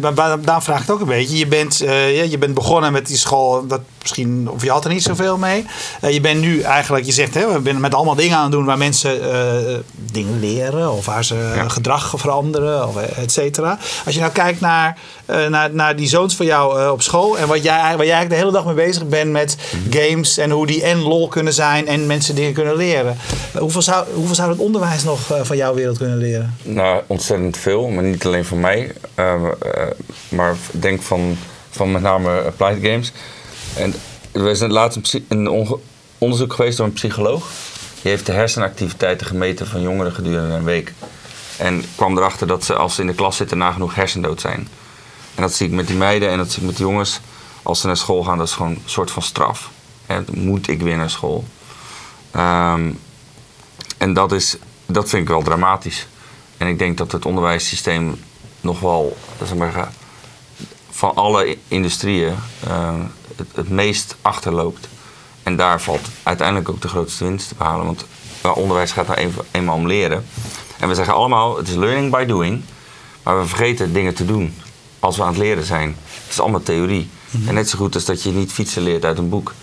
maar 0.00 0.14
daarom 0.14 0.62
vraag 0.62 0.80
ik 0.80 0.86
het 0.86 0.90
ook 0.90 1.00
een 1.00 1.06
beetje. 1.06 1.38
Je 1.38 1.46
bent, 1.46 1.76
je 1.76 2.36
bent 2.38 2.54
begonnen 2.54 2.92
met 2.92 3.06
die 3.06 3.16
school, 3.16 3.66
dat 3.66 3.80
misschien, 4.00 4.50
of 4.50 4.62
je 4.62 4.70
had 4.70 4.84
er 4.84 4.90
niet 4.90 5.02
zoveel 5.02 5.38
mee. 5.38 5.66
je 6.00 6.20
bent 6.20 6.40
nu 6.40 6.60
eigenlijk, 6.60 7.04
je 7.06 7.12
zegt, 7.12 7.34
hè, 7.34 7.46
we 7.46 7.60
zijn 7.64 7.80
met 7.80 7.94
allemaal 7.94 8.14
dingen 8.14 8.36
aan 8.36 8.42
het 8.42 8.52
doen 8.52 8.64
waar 8.64 8.78
mensen 8.78 9.20
dingen 9.94 10.40
leren 10.40 10.92
of 10.92 11.06
waar 11.06 11.24
ze 11.24 11.52
ja. 11.54 11.68
gedrag 11.68 12.12
veranderen, 12.16 12.88
of 12.88 12.96
et 12.96 13.32
cetera. 13.32 13.78
Als 14.04 14.14
je 14.14 14.20
nou 14.20 14.32
kijkt 14.32 14.60
naar, 14.60 14.98
naar, 15.26 15.74
naar 15.74 15.96
die 15.96 16.08
zoons 16.08 16.36
van 16.36 16.46
jou 16.46 16.90
op 16.90 17.02
school 17.02 17.38
en 17.38 17.48
wat 17.48 17.62
jij, 17.62 17.96
waar 17.96 18.06
jij 18.06 18.14
eigenlijk 18.14 18.30
de 18.30 18.36
hele 18.36 18.52
dag 18.52 18.64
mee 18.64 18.86
bezig 18.86 19.08
bent 19.08 19.30
met 19.30 19.56
mm-hmm. 19.72 19.92
games 19.92 20.38
en 20.38 20.50
hoe 20.50 20.66
die 20.66 20.82
en 20.82 20.98
lol 20.98 21.28
kunnen 21.28 21.52
zijn 21.52 21.86
en 21.88 22.06
mensen 22.06 22.34
dingen 22.34 22.52
kunnen 22.52 22.76
leren. 22.76 23.16
hoeveel 23.58 23.82
zou, 23.82 24.06
hoeveel 24.14 24.34
zou 24.34 24.50
het 24.50 24.58
onderwijs 24.58 25.04
nog 25.04 25.20
van 25.42 25.56
jouw 25.56 25.74
wereld 25.74 25.98
kunnen 25.98 26.18
leren? 26.18 26.56
Nou, 26.62 27.02
ontzettend 27.06 27.56
veel, 27.56 27.88
maar 27.88 28.04
niet 28.04 28.26
alleen 28.26 28.44
van 28.44 28.60
mij. 28.60 28.92
Uh, 29.18 29.42
maar 30.28 30.56
denk 30.70 31.02
van, 31.02 31.36
van 31.70 31.92
met 31.92 32.02
name 32.02 32.40
applied 32.40 32.86
games. 32.90 33.12
En 33.76 33.94
er 34.32 34.48
is 34.48 34.60
laatst 34.60 35.20
een 35.28 35.74
onderzoek 36.18 36.52
geweest 36.52 36.76
door 36.76 36.86
een 36.86 36.92
psycholoog. 36.92 37.50
Die 38.02 38.10
heeft 38.10 38.26
de 38.26 38.32
hersenactiviteiten 38.32 39.26
gemeten 39.26 39.66
van 39.66 39.82
jongeren 39.82 40.12
gedurende 40.12 40.54
een 40.54 40.64
week. 40.64 40.92
En 41.58 41.84
kwam 41.94 42.16
erachter 42.16 42.46
dat 42.46 42.64
ze 42.64 42.74
als 42.74 42.94
ze 42.94 43.00
in 43.00 43.06
de 43.06 43.14
klas 43.14 43.36
zitten 43.36 43.58
nagenoeg 43.58 43.94
hersendood 43.94 44.40
zijn. 44.40 44.68
En 45.36 45.42
dat 45.42 45.54
zie 45.54 45.66
ik 45.66 45.72
met 45.72 45.86
die 45.86 45.96
meiden 45.96 46.30
en 46.30 46.38
dat 46.38 46.52
zie 46.52 46.60
ik 46.60 46.66
met 46.66 46.76
de 46.76 46.82
jongens. 46.82 47.20
Als 47.62 47.80
ze 47.80 47.86
naar 47.86 47.96
school 47.96 48.24
gaan, 48.24 48.38
dat 48.38 48.46
is 48.46 48.52
gewoon 48.52 48.70
een 48.70 48.82
soort 48.84 49.10
van 49.10 49.22
straf. 49.22 49.70
En 50.06 50.26
moet 50.32 50.68
ik 50.68 50.82
weer 50.82 50.96
naar 50.96 51.10
school? 51.10 51.44
Um, 52.36 52.98
en 53.98 54.12
dat, 54.12 54.32
is, 54.32 54.56
dat 54.86 55.08
vind 55.08 55.22
ik 55.22 55.28
wel 55.28 55.42
dramatisch. 55.42 56.06
En 56.56 56.66
ik 56.66 56.78
denk 56.78 56.98
dat 56.98 57.12
het 57.12 57.26
onderwijssysteem 57.26 58.20
nog 58.60 58.80
wel, 58.80 59.16
zeg 59.44 59.54
maar, 59.54 59.92
van 60.90 61.14
alle 61.14 61.56
industrieën 61.68 62.34
uh, 62.68 62.94
het, 63.36 63.48
het, 63.54 63.68
meest 63.68 64.16
achterloopt. 64.22 64.88
En 65.42 65.56
daar 65.56 65.80
valt 65.80 66.08
uiteindelijk 66.22 66.68
ook 66.68 66.80
de 66.80 66.88
grootste 66.88 67.24
winst 67.24 67.48
te 67.48 67.54
behalen. 67.54 67.86
Want 67.86 68.06
onderwijs 68.54 68.92
gaat 68.92 69.06
nou 69.06 69.20
een, 69.20 69.34
eenmaal 69.50 69.76
om 69.76 69.86
leren. 69.86 70.26
En 70.78 70.88
we 70.88 70.94
zeggen 70.94 71.14
allemaal, 71.14 71.56
het 71.56 71.68
is 71.68 71.74
learning 71.74 72.10
by 72.10 72.24
doing. 72.24 72.62
Maar 73.22 73.40
we 73.40 73.46
vergeten 73.46 73.92
dingen 73.92 74.14
te 74.14 74.24
doen 74.24 74.54
als 75.06 75.16
we 75.16 75.22
aan 75.22 75.28
het 75.28 75.38
leren 75.38 75.64
zijn. 75.64 75.96
Het 76.24 76.32
is 76.32 76.40
allemaal 76.40 76.62
theorie. 76.62 77.08
Mm-hmm. 77.30 77.48
En 77.48 77.54
net 77.54 77.68
zo 77.68 77.78
goed 77.78 77.94
als 77.94 78.04
dat 78.04 78.22
je 78.22 78.30
niet 78.30 78.52
fietsen 78.52 78.82
leert 78.82 79.04
uit 79.04 79.18
een 79.18 79.28
boek, 79.28 79.54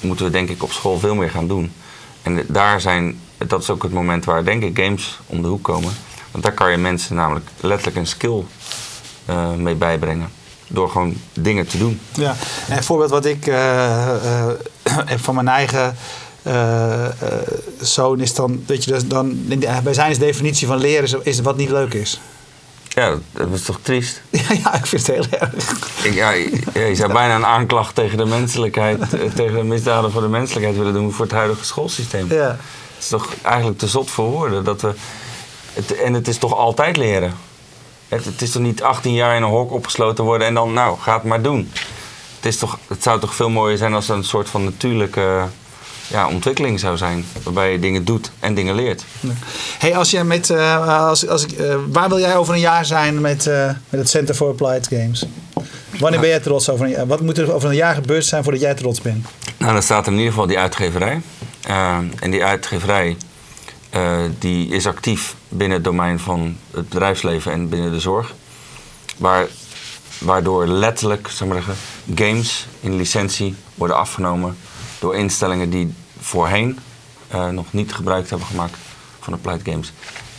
moeten 0.00 0.24
we 0.24 0.30
denk 0.30 0.48
ik 0.48 0.62
op 0.62 0.72
school 0.72 0.98
veel 0.98 1.14
meer 1.14 1.30
gaan 1.30 1.48
doen. 1.48 1.72
En 2.22 2.44
daar 2.48 2.80
zijn 2.80 3.18
dat 3.46 3.62
is 3.62 3.70
ook 3.70 3.82
het 3.82 3.92
moment 3.92 4.24
waar, 4.24 4.44
denk 4.44 4.62
ik, 4.62 4.78
games 4.78 5.18
om 5.26 5.42
de 5.42 5.48
hoek 5.48 5.62
komen. 5.62 5.92
Want 6.30 6.44
daar 6.44 6.52
kan 6.52 6.70
je 6.70 6.76
mensen 6.76 7.16
namelijk 7.16 7.46
letterlijk 7.60 7.96
een 7.96 8.06
skill 8.06 8.44
uh, 9.30 9.52
mee 9.52 9.74
bijbrengen. 9.74 10.28
door 10.68 10.90
gewoon 10.90 11.16
dingen 11.32 11.66
te 11.66 11.78
doen. 11.78 12.00
Ja, 12.12 12.36
en 12.68 12.76
een 12.76 12.84
voorbeeld 12.84 13.10
wat 13.10 13.24
ik 13.24 13.44
heb 15.12 15.20
van 15.20 15.34
mijn 15.34 15.48
eigen 15.48 15.96
zoon 17.80 18.20
is 18.20 18.34
dan, 18.34 18.62
dat 18.66 18.84
je 18.84 18.90
dus 18.90 19.06
dan, 19.06 19.42
bij 19.82 19.94
zijn 19.94 20.18
definitie 20.18 20.66
van 20.66 20.78
leren 20.78 21.04
is, 21.04 21.14
is 21.22 21.40
wat 21.40 21.56
niet 21.56 21.70
leuk 21.70 21.94
is. 21.94 22.20
Ja, 22.88 23.14
dat 23.32 23.48
is 23.52 23.62
toch 23.62 23.78
triest? 23.82 24.22
Ja, 24.62 24.74
ik 24.74 24.86
vind 24.86 25.06
het 25.06 25.16
heel 25.16 25.38
erg. 25.40 25.52
Ik, 26.02 26.14
ja, 26.14 26.30
je 26.30 26.94
zou 26.94 27.12
bijna 27.12 27.34
een 27.34 27.46
aanklacht 27.46 27.94
tegen 27.94 28.18
de 28.18 28.24
menselijkheid, 28.24 29.10
tegen 29.34 29.54
de 29.54 29.64
misdaden 29.64 30.10
voor 30.10 30.22
de 30.22 30.28
menselijkheid 30.28 30.76
willen 30.76 30.92
doen 30.92 31.12
voor 31.12 31.24
het 31.24 31.34
huidige 31.34 31.64
schoolsysteem. 31.64 32.32
Ja. 32.32 32.48
Het 32.48 33.06
is 33.06 33.08
toch 33.08 33.34
eigenlijk 33.42 33.78
te 33.78 33.86
zot 33.86 34.10
voor 34.10 34.30
woorden. 34.30 34.64
Dat 34.64 34.80
we, 34.80 34.94
het, 35.72 35.96
en 35.96 36.14
het 36.14 36.28
is 36.28 36.38
toch 36.38 36.56
altijd 36.56 36.96
leren. 36.96 37.34
Het, 38.08 38.24
het, 38.24 38.42
is 38.42 38.50
toch 38.50 38.62
niet 38.62 38.82
18 38.82 39.14
jaar 39.14 39.36
in 39.36 39.42
een 39.42 39.48
hok 39.48 39.72
opgesloten 39.72 40.24
worden 40.24 40.46
en 40.46 40.54
dan, 40.54 40.72
nou, 40.72 40.98
ga 40.98 41.14
het 41.14 41.24
maar 41.24 41.42
doen. 41.42 41.70
Het, 42.36 42.46
is 42.46 42.56
toch, 42.56 42.78
het 42.86 43.02
zou 43.02 43.20
toch 43.20 43.34
veel 43.34 43.50
mooier 43.50 43.78
zijn 43.78 43.94
als 43.94 44.08
er 44.08 44.16
een 44.16 44.24
soort 44.24 44.48
van 44.48 44.64
natuurlijke 44.64 45.44
ja, 46.08 46.28
ontwikkeling 46.28 46.80
zou 46.80 46.96
zijn. 46.96 47.24
Waarbij 47.42 47.72
je 47.72 47.78
dingen 47.78 48.04
doet 48.04 48.30
en 48.40 48.54
dingen 48.54 48.74
leert. 48.74 49.04
Hey, 49.78 49.96
als 49.96 50.10
jij 50.10 50.24
met, 50.24 50.48
uh, 50.48 51.06
als, 51.08 51.28
als, 51.28 51.46
uh, 51.46 51.74
waar 51.88 52.08
wil 52.08 52.18
jij 52.18 52.36
over 52.36 52.54
een 52.54 52.60
jaar 52.60 52.84
zijn 52.84 53.20
met, 53.20 53.46
uh, 53.46 53.66
met 53.66 54.00
het 54.00 54.08
Center 54.08 54.34
for 54.34 54.48
Applied 54.48 54.86
Games? 54.86 55.26
Wanneer 55.98 56.20
ben 56.20 56.28
jij 56.28 56.40
trots 56.40 56.70
over 56.70 56.84
een 56.84 56.90
jaar? 56.90 57.06
Wat 57.06 57.20
moet 57.20 57.38
er 57.38 57.52
over 57.52 57.68
een 57.68 57.74
jaar 57.74 57.94
gebeurd 57.94 58.24
zijn 58.24 58.42
voordat 58.42 58.62
jij 58.62 58.74
trots 58.74 59.00
bent? 59.00 59.26
Nou, 59.56 59.72
dan 59.72 59.82
staat 59.82 60.06
er 60.06 60.12
in 60.12 60.18
ieder 60.18 60.32
geval 60.32 60.46
die 60.46 60.58
uitgeverij. 60.58 61.20
en 62.20 62.30
die 62.30 62.44
uitgeverij 62.44 63.16
die 64.38 64.68
is 64.68 64.86
actief 64.86 65.34
binnen 65.48 65.76
het 65.76 65.84
domein 65.84 66.18
van 66.18 66.56
het 66.70 66.88
bedrijfsleven 66.88 67.52
en 67.52 67.68
binnen 67.68 67.92
de 67.92 68.00
zorg. 68.00 68.34
Waar, 69.16 69.46
waardoor 70.18 70.66
letterlijk 70.66 71.28
zeg 71.28 71.48
maar, 71.48 71.62
games 72.14 72.66
in 72.80 72.96
licentie 72.96 73.54
worden 73.74 73.96
afgenomen 73.96 74.56
door 74.98 75.16
instellingen 75.16 75.70
die 75.70 75.94
voorheen 76.20 76.78
uh, 77.34 77.48
nog 77.48 77.72
niet 77.72 77.94
gebruik 77.94 78.28
hebben 78.28 78.46
gemaakt 78.46 78.76
van 79.20 79.32
Applied 79.32 79.60
Games. 79.64 79.92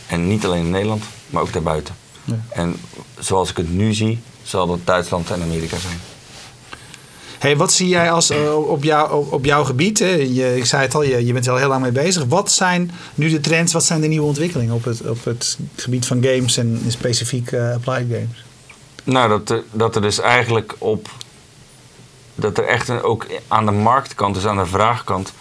En 0.08 0.28
niet 0.28 0.46
alleen 0.46 0.66
in 0.66 0.70
Nederland, 0.70 1.04
maar 1.30 1.42
ook 1.42 1.54
daarbuiten. 1.54 1.96
Ja. 2.24 2.40
En 2.50 2.76
zoals 3.20 3.50
ik 3.50 3.58
het 3.58 3.72
nu 3.72 3.94
zie, 3.94 4.20
zal 4.44 4.68
dat 4.68 4.80
Duitsland 4.84 5.32
en 5.32 5.42
Amerika 5.42 5.78
zijn. 5.78 6.00
Hey, 7.40 7.58
wat 7.58 7.72
zie 7.72 7.88
jij 7.88 8.12
als, 8.12 8.32
uh, 8.32 8.70
op, 8.70 8.84
jou, 8.84 9.32
op, 9.32 9.46
jouw 9.46 9.64
gebied? 9.64 10.00
Hè? 10.00 10.14
Je, 10.14 10.58
ik 10.58 10.66
zei 10.66 10.82
het 10.82 10.96
al, 10.96 11.04
je, 11.04 11.26
je 11.26 11.34
bent 11.34 11.46
er 11.46 11.52
al 11.52 11.58
heel 11.58 11.68
lang 11.68 11.82
mee 11.82 11.92
bezig. 11.92 12.26
Wat 12.26 12.52
zijn 12.52 12.92
nu 13.16 13.30
de 13.30 13.40
trends, 13.40 13.74
wat 13.74 13.84
zijn 13.84 14.02
de 14.02 14.08
nieuwe 14.08 14.28
ontwikkelingen 14.28 14.74
op 14.74 14.84
het, 14.84 15.08
op 15.08 15.24
het 15.24 15.58
gebied 15.76 16.06
van 16.06 16.24
games 16.24 16.58
en 16.58 16.82
specifiek 16.88 17.52
uh, 17.52 17.74
applied 17.74 18.08
games? 18.10 18.44
Nou, 19.04 19.30
dat 19.30 19.64
dat 19.72 19.96
er 19.96 20.02
dus 20.02 20.20
eigenlijk 20.20 20.76
op 20.78 21.10
dat 22.40 22.58
er 22.58 22.66
echt 22.66 22.88
een, 22.88 23.02
ook 23.02 23.26
aan 23.48 23.66
de 23.66 23.72
marktkant, 23.72 24.36
dus 24.36 24.46
aan 24.46 24.58
de 24.58 24.66
vraagkant, 24.66 25.34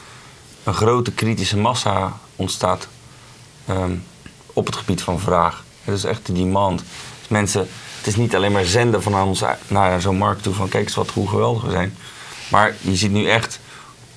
een 0.65 0.75
grote 0.75 1.13
kritische 1.13 1.57
massa 1.57 2.13
ontstaat 2.37 2.89
ehm, 3.67 3.93
op 4.53 4.67
het 4.67 4.77
gebied 4.77 5.03
van 5.03 5.21
vraag. 5.21 5.65
Het 5.85 5.95
is 5.95 6.05
echt 6.05 6.27
de 6.27 6.33
demand. 6.33 6.83
Dus 7.19 7.29
mensen, 7.29 7.69
het 7.97 8.07
is 8.07 8.17
niet 8.17 8.35
alleen 8.35 8.53
maar 8.53 8.65
zenden 8.65 9.03
van 9.03 9.23
ons 9.23 9.43
naar 9.69 10.01
zo'n 10.01 10.17
markt 10.17 10.43
toe 10.43 10.55
van 10.55 10.69
kijk 10.69 10.85
eens 10.85 10.95
wat 10.95 11.11
hoe 11.11 11.29
geweldig 11.29 11.63
we 11.63 11.71
zijn. 11.71 11.97
Maar 12.51 12.75
je 12.81 12.97
ziet 12.97 13.13
nu 13.13 13.29
echt 13.29 13.61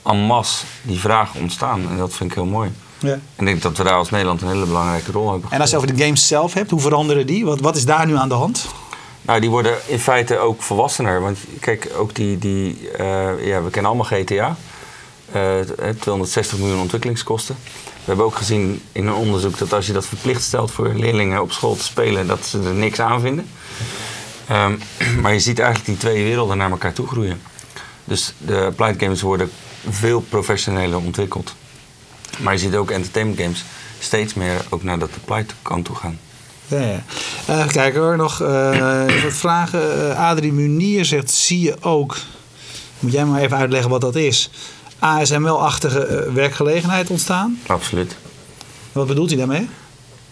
en 0.03 0.17
masse 0.17 0.65
die 0.81 0.99
vragen 0.99 1.41
ontstaan 1.41 1.89
en 1.89 1.97
dat 1.97 2.13
vind 2.13 2.29
ik 2.29 2.35
heel 2.35 2.45
mooi. 2.45 2.71
Ja. 2.99 3.11
En 3.11 3.21
ik 3.37 3.45
denk 3.45 3.61
dat 3.61 3.77
we 3.77 3.83
daar 3.83 3.93
als 3.93 4.09
Nederland 4.09 4.41
een 4.41 4.47
hele 4.47 4.65
belangrijke 4.65 5.11
rol 5.11 5.31
hebben. 5.31 5.51
En 5.51 5.61
als 5.61 5.69
je 5.69 5.75
over 5.75 5.95
de 5.95 6.03
games 6.03 6.27
zelf 6.27 6.53
hebt, 6.53 6.71
hoe 6.71 6.79
veranderen 6.79 7.27
die? 7.27 7.45
Wat, 7.45 7.59
wat 7.59 7.75
is 7.75 7.85
daar 7.85 8.05
nu 8.05 8.15
aan 8.15 8.29
de 8.29 8.35
hand? 8.35 8.67
Nou, 9.21 9.39
die 9.39 9.49
worden 9.49 9.77
in 9.87 9.99
feite 9.99 10.37
ook 10.37 10.61
volwassener. 10.61 11.21
Want 11.21 11.39
kijk, 11.59 11.91
ook 11.97 12.15
die, 12.15 12.37
die 12.37 12.89
uh, 12.99 13.45
ja, 13.45 13.63
we 13.63 13.69
kennen 13.69 13.91
allemaal 13.91 14.21
GTA. 14.23 14.55
Uh, 15.35 15.59
260 15.99 16.57
miljoen 16.57 16.79
ontwikkelingskosten. 16.79 17.55
We 17.63 18.07
hebben 18.07 18.25
ook 18.25 18.35
gezien 18.35 18.81
in 18.91 19.07
een 19.07 19.13
onderzoek 19.13 19.57
dat 19.57 19.73
als 19.73 19.87
je 19.87 19.93
dat 19.93 20.05
verplicht 20.05 20.41
stelt 20.41 20.71
voor 20.71 20.93
leerlingen 20.93 21.41
op 21.41 21.51
school 21.51 21.75
te 21.75 21.83
spelen, 21.83 22.27
dat 22.27 22.45
ze 22.45 22.59
er 22.59 22.73
niks 22.73 22.99
aan 22.99 23.21
vinden. 23.21 23.47
Um, 24.51 24.79
maar 25.21 25.33
je 25.33 25.39
ziet 25.39 25.59
eigenlijk 25.59 25.89
die 25.89 25.97
twee 25.97 26.23
werelden 26.23 26.57
naar 26.57 26.71
elkaar 26.71 26.93
toe 26.93 27.07
groeien. 27.07 27.41
Dus 28.03 28.33
de 28.37 28.65
applied 28.65 29.01
games 29.01 29.21
worden 29.21 29.51
veel 29.89 30.21
professioneler 30.21 30.97
ontwikkeld. 30.97 31.53
Maar 32.39 32.53
je 32.53 32.59
ziet 32.59 32.75
ook 32.75 32.91
entertainment 32.91 33.39
games 33.39 33.63
steeds 33.99 34.33
meer 34.33 34.65
ook 34.69 34.83
naar 34.83 34.99
dat 34.99 35.09
applied 35.15 35.53
kant 35.61 35.85
toe 35.85 35.95
gaan. 35.95 36.19
Ja, 36.71 36.79
ja. 36.79 37.03
Uh, 37.49 37.67
kijk 37.67 37.95
hoor, 37.95 38.17
nog 38.17 38.41
uh, 38.41 39.23
wat 39.23 39.33
vragen. 39.33 39.97
Uh, 39.97 40.29
Adrie 40.29 40.53
Munier 40.53 41.05
zegt, 41.05 41.31
zie 41.31 41.59
je 41.59 41.75
ook... 41.81 42.17
Moet 42.99 43.11
jij 43.11 43.25
maar 43.25 43.41
even 43.41 43.57
uitleggen 43.57 43.89
wat 43.89 44.01
dat 44.01 44.15
is. 44.15 44.49
ASML-achtige 44.99 46.31
werkgelegenheid 46.33 47.09
ontstaan? 47.09 47.59
Absoluut. 47.67 48.15
Wat 48.91 49.07
bedoelt 49.07 49.29
hij 49.29 49.37
daarmee? 49.37 49.69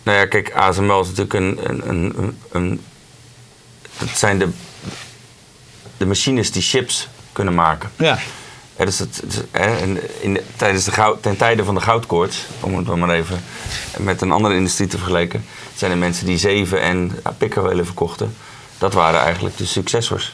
Nou 0.04 0.18
ja, 0.18 0.26
kijk, 0.26 0.54
ASML 0.54 1.02
is 1.02 1.08
natuurlijk 1.08 1.34
een... 1.34 1.60
een, 1.64 1.90
een, 1.90 2.38
een 2.52 2.82
het 3.98 4.18
zijn 4.18 4.40
de, 4.40 4.50
de 5.98 6.06
machines 6.06 6.52
die 6.52 6.62
chips 6.62 7.08
kunnen 7.32 7.54
maken. 7.54 7.92
Ja. 7.96 8.20
Ja, 8.78 8.86
dus 8.86 9.00
het, 9.00 9.24
in, 9.82 10.00
in, 10.20 10.40
tijdens 10.56 10.86
de 10.86 10.92
goud, 10.92 11.22
ten 11.22 11.38
tijde 11.38 11.64
van 11.64 11.76
de 11.76 11.82
goudkoorts, 11.82 12.46
om 12.60 12.78
het 12.78 12.96
maar 12.96 13.10
even 13.10 13.44
met 13.98 14.22
een 14.22 14.32
andere 14.32 14.56
industrie 14.56 14.88
te 14.88 14.98
vergelijken, 14.98 15.46
zijn 15.80 15.92
er 15.92 15.98
mensen 15.98 16.26
die 16.26 16.38
zeven 16.38 16.82
en 16.82 17.20
pikkerwelen 17.38 17.86
verkochten. 17.86 18.36
Dat 18.78 18.94
waren 18.94 19.20
eigenlijk 19.20 19.58
de 19.58 19.66
successors. 19.66 20.34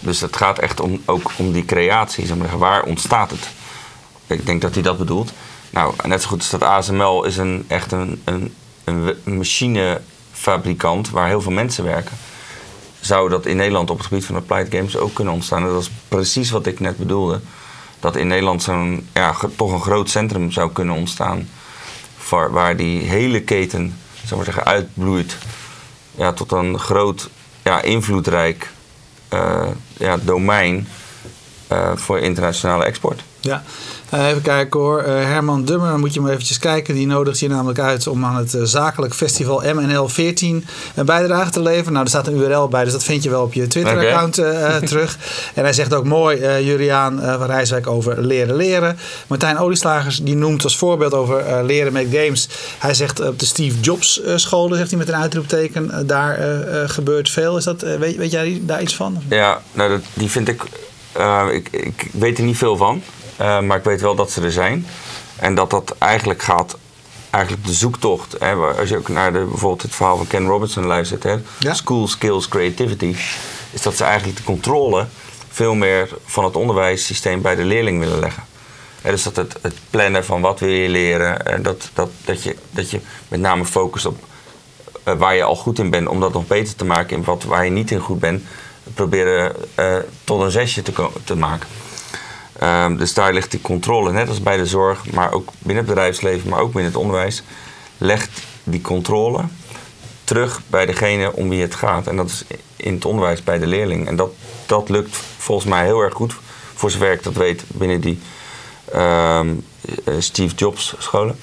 Dus 0.00 0.20
het 0.20 0.36
gaat 0.36 0.58
echt 0.58 0.80
om, 0.80 1.02
ook 1.04 1.30
om 1.36 1.52
die 1.52 1.64
creatie. 1.64 2.26
Zeg 2.26 2.36
maar, 2.36 2.58
waar 2.58 2.82
ontstaat 2.82 3.30
het? 3.30 3.48
Ik 4.26 4.46
denk 4.46 4.60
dat 4.60 4.74
hij 4.74 4.82
dat 4.82 4.98
bedoelt. 4.98 5.32
Nou, 5.70 5.94
net 6.04 6.22
zo 6.22 6.28
goed 6.28 6.38
als 6.38 6.50
dat 6.50 6.62
ASML 6.62 7.24
is 7.24 7.36
een, 7.36 7.64
echt 7.68 7.92
een, 7.92 8.22
een, 8.24 8.52
machinefabrikant 9.24 11.10
waar 11.10 11.28
heel 11.28 11.40
veel 11.40 11.52
mensen 11.52 11.84
werken. 11.84 12.16
Zou 13.00 13.28
dat 13.28 13.46
in 13.46 13.56
Nederland 13.56 13.90
op 13.90 13.98
het 13.98 14.06
gebied 14.06 14.24
van 14.24 14.36
applied 14.36 14.74
games 14.74 14.96
ook 14.96 15.14
kunnen 15.14 15.34
ontstaan? 15.34 15.62
Dat 15.62 15.82
is 15.82 15.90
precies 16.08 16.50
wat 16.50 16.66
ik 16.66 16.80
net 16.80 16.96
bedoelde. 16.96 17.40
Dat 18.00 18.16
in 18.16 18.26
Nederland 18.26 18.62
zo'n 18.62 19.08
ja, 19.12 19.36
toch 19.56 19.72
een 19.72 19.80
groot 19.80 20.10
centrum 20.10 20.50
zou 20.50 20.72
kunnen 20.72 20.94
ontstaan. 20.94 21.48
Voor, 22.18 22.52
waar 22.52 22.76
die 22.76 23.02
hele 23.02 23.42
keten 23.42 23.98
maar 24.30 24.44
zeggen, 24.44 24.64
uitbloeit 24.64 25.36
ja, 26.16 26.32
tot 26.32 26.52
een 26.52 26.78
groot, 26.78 27.30
ja, 27.62 27.82
invloedrijk 27.82 28.70
uh, 29.32 29.68
ja, 29.96 30.16
domein 30.16 30.88
uh, 31.72 31.96
voor 31.96 32.18
internationale 32.18 32.84
export. 32.84 33.22
Ja, 33.44 33.62
uh, 34.14 34.28
even 34.28 34.42
kijken 34.42 34.80
hoor. 34.80 35.00
Uh, 35.00 35.06
Herman 35.06 35.64
Dummer, 35.64 35.98
moet 35.98 36.14
je 36.14 36.20
maar 36.20 36.30
eventjes 36.30 36.58
kijken. 36.58 36.94
Die 36.94 37.06
nodigt 37.06 37.38
je 37.38 37.48
namelijk 37.48 37.78
uit 37.78 38.06
om 38.06 38.24
aan 38.24 38.36
het 38.36 38.54
uh, 38.54 38.62
zakelijk 38.62 39.14
festival 39.14 39.62
MNL 39.74 40.08
14 40.08 40.66
een 40.94 41.04
bijdrage 41.04 41.50
te 41.50 41.62
leveren. 41.62 41.92
Nou, 41.92 42.04
er 42.04 42.10
staat 42.10 42.26
een 42.26 42.36
URL 42.36 42.68
bij, 42.68 42.84
dus 42.84 42.92
dat 42.92 43.04
vind 43.04 43.22
je 43.22 43.30
wel 43.30 43.42
op 43.42 43.52
je 43.52 43.66
Twitter-account 43.66 44.38
okay. 44.38 44.80
terug. 44.90 45.18
En 45.54 45.62
hij 45.62 45.72
zegt 45.72 45.94
ook 45.94 46.04
mooi, 46.04 46.64
Juriaan 46.64 47.20
van 47.20 47.46
Rijswijk, 47.46 47.86
over 47.86 48.20
leren 48.22 48.56
leren. 48.56 48.98
Martijn 49.26 49.58
Olieslagers, 49.58 50.18
die 50.18 50.36
noemt 50.36 50.64
als 50.64 50.76
voorbeeld 50.76 51.14
over 51.14 51.64
leren 51.64 51.92
met 51.92 52.06
games. 52.10 52.48
Hij 52.78 52.94
zegt 52.94 53.20
op 53.20 53.38
de 53.38 53.46
Steve 53.46 53.80
Jobs 53.80 54.20
scholen, 54.36 54.76
zegt 54.76 54.90
hij 54.90 54.98
met 54.98 55.08
een 55.08 55.16
uitroepteken, 55.16 56.06
daar 56.06 56.38
gebeurt 56.86 57.30
veel. 57.30 57.56
Is 57.56 57.64
dat, 57.64 57.80
weet, 57.80 58.16
weet 58.16 58.30
jij 58.30 58.60
daar 58.62 58.82
iets 58.82 58.96
van? 58.96 59.22
Ja, 59.28 59.62
nou, 59.72 59.90
dat, 59.90 60.00
die 60.14 60.30
vind 60.30 60.48
ik, 60.48 60.62
ik, 61.52 61.68
ik 61.70 62.08
weet 62.12 62.38
er 62.38 62.44
niet 62.44 62.58
veel 62.58 62.76
van. 62.76 63.02
Uh, 63.40 63.60
maar 63.60 63.78
ik 63.78 63.84
weet 63.84 64.00
wel 64.00 64.14
dat 64.14 64.30
ze 64.30 64.42
er 64.42 64.52
zijn. 64.52 64.86
En 65.36 65.54
dat 65.54 65.70
dat 65.70 65.94
eigenlijk 65.98 66.42
gaat, 66.42 66.76
eigenlijk 67.30 67.66
de 67.66 67.72
zoektocht. 67.72 68.36
Hè, 68.38 68.54
als 68.54 68.88
je 68.88 68.96
ook 68.96 69.08
naar 69.08 69.32
de, 69.32 69.38
bijvoorbeeld 69.38 69.82
het 69.82 69.94
verhaal 69.94 70.16
van 70.16 70.26
Ken 70.26 70.46
Robinson 70.46 70.84
luistert, 70.84 71.22
hè, 71.22 71.36
ja. 71.58 71.74
School 71.74 72.08
Skills 72.08 72.48
Creativity, 72.48 73.16
is 73.70 73.82
dat 73.82 73.96
ze 73.96 74.04
eigenlijk 74.04 74.36
de 74.36 74.44
controle 74.44 75.06
veel 75.50 75.74
meer 75.74 76.08
van 76.24 76.44
het 76.44 76.56
onderwijssysteem 76.56 77.42
bij 77.42 77.54
de 77.54 77.64
leerling 77.64 78.00
willen 78.00 78.18
leggen. 78.18 78.44
Hè, 79.00 79.10
dus 79.10 79.22
dat 79.22 79.36
het, 79.36 79.56
het, 79.60 79.74
plannen 79.90 80.24
van 80.24 80.40
wat 80.40 80.60
wil 80.60 80.68
je 80.68 80.88
leren, 80.88 81.46
en 81.46 81.62
dat, 81.62 81.90
dat, 81.94 82.10
dat, 82.24 82.42
je, 82.42 82.56
dat 82.70 82.90
je 82.90 83.00
met 83.28 83.40
name 83.40 83.64
focust 83.64 84.06
op 84.06 84.18
uh, 85.04 85.14
waar 85.14 85.34
je 85.34 85.42
al 85.42 85.56
goed 85.56 85.78
in 85.78 85.90
bent, 85.90 86.08
om 86.08 86.20
dat 86.20 86.32
nog 86.32 86.46
beter 86.46 86.76
te 86.76 86.84
maken 86.84 87.16
in 87.16 87.24
wat 87.24 87.44
waar 87.44 87.64
je 87.64 87.70
niet 87.70 87.90
in 87.90 88.00
goed 88.00 88.18
bent, 88.18 88.42
proberen 88.94 89.56
uh, 89.78 89.96
tot 90.24 90.40
een 90.40 90.50
zesje 90.50 90.82
te, 90.82 91.08
te 91.24 91.36
maken. 91.36 91.68
Um, 92.64 92.96
dus 92.96 93.14
daar 93.14 93.32
ligt 93.32 93.50
die 93.50 93.60
controle, 93.60 94.12
net 94.12 94.28
als 94.28 94.42
bij 94.42 94.56
de 94.56 94.66
zorg, 94.66 95.10
maar 95.10 95.32
ook 95.32 95.48
binnen 95.58 95.84
het 95.84 95.94
bedrijfsleven, 95.94 96.50
maar 96.50 96.60
ook 96.60 96.72
binnen 96.72 96.92
het 96.92 97.00
onderwijs, 97.00 97.42
legt 97.98 98.42
die 98.64 98.80
controle 98.80 99.44
terug 100.24 100.60
bij 100.66 100.86
degene 100.86 101.32
om 101.32 101.48
wie 101.48 101.62
het 101.62 101.74
gaat. 101.74 102.06
En 102.06 102.16
dat 102.16 102.28
is 102.28 102.44
in 102.76 102.94
het 102.94 103.04
onderwijs 103.04 103.42
bij 103.42 103.58
de 103.58 103.66
leerling. 103.66 104.06
En 104.06 104.16
dat, 104.16 104.30
dat 104.66 104.88
lukt 104.88 105.16
volgens 105.38 105.68
mij 105.68 105.84
heel 105.84 106.00
erg 106.00 106.14
goed, 106.14 106.34
voor 106.74 106.90
zover 106.90 107.12
ik 107.12 107.22
dat 107.22 107.34
weet, 107.34 107.64
binnen 107.66 108.00
die 108.00 108.18
um, 108.94 109.64
Steve 110.18 110.54
Jobs 110.54 110.94
scholen. 110.98 111.38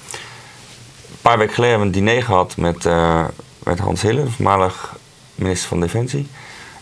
Een 1.10 1.18
paar 1.22 1.38
weken 1.38 1.54
geleden 1.54 1.78
hebben 1.78 1.92
we 1.92 1.98
een 1.98 2.04
diner 2.06 2.24
gehad 2.24 2.56
met, 2.56 2.84
uh, 2.84 3.24
met 3.62 3.78
Hans 3.78 4.02
Hille, 4.02 4.26
voormalig 4.26 4.96
minister 5.34 5.68
van 5.68 5.80
Defensie. 5.80 6.26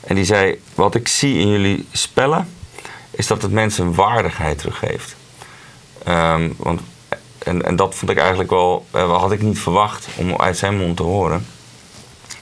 En 0.00 0.14
die 0.14 0.24
zei: 0.24 0.60
Wat 0.74 0.94
ik 0.94 1.08
zie 1.08 1.38
in 1.38 1.48
jullie 1.48 1.86
spellen, 1.92 2.48
is 3.10 3.26
dat 3.26 3.42
het 3.42 3.50
mensen 3.52 3.94
waardigheid 3.94 4.58
teruggeeft. 4.58 5.16
Ehm, 6.04 6.50
want, 6.56 6.80
en, 7.38 7.64
en 7.64 7.76
dat 7.76 7.94
vond 7.94 8.10
ik 8.10 8.18
eigenlijk 8.18 8.50
wel, 8.50 8.86
uh, 8.94 9.18
had 9.20 9.32
ik 9.32 9.42
niet 9.42 9.58
verwacht 9.58 10.08
om 10.16 10.36
uit 10.36 10.56
zijn 10.56 10.76
mond 10.76 10.96
te 10.96 11.02
horen. 11.02 11.46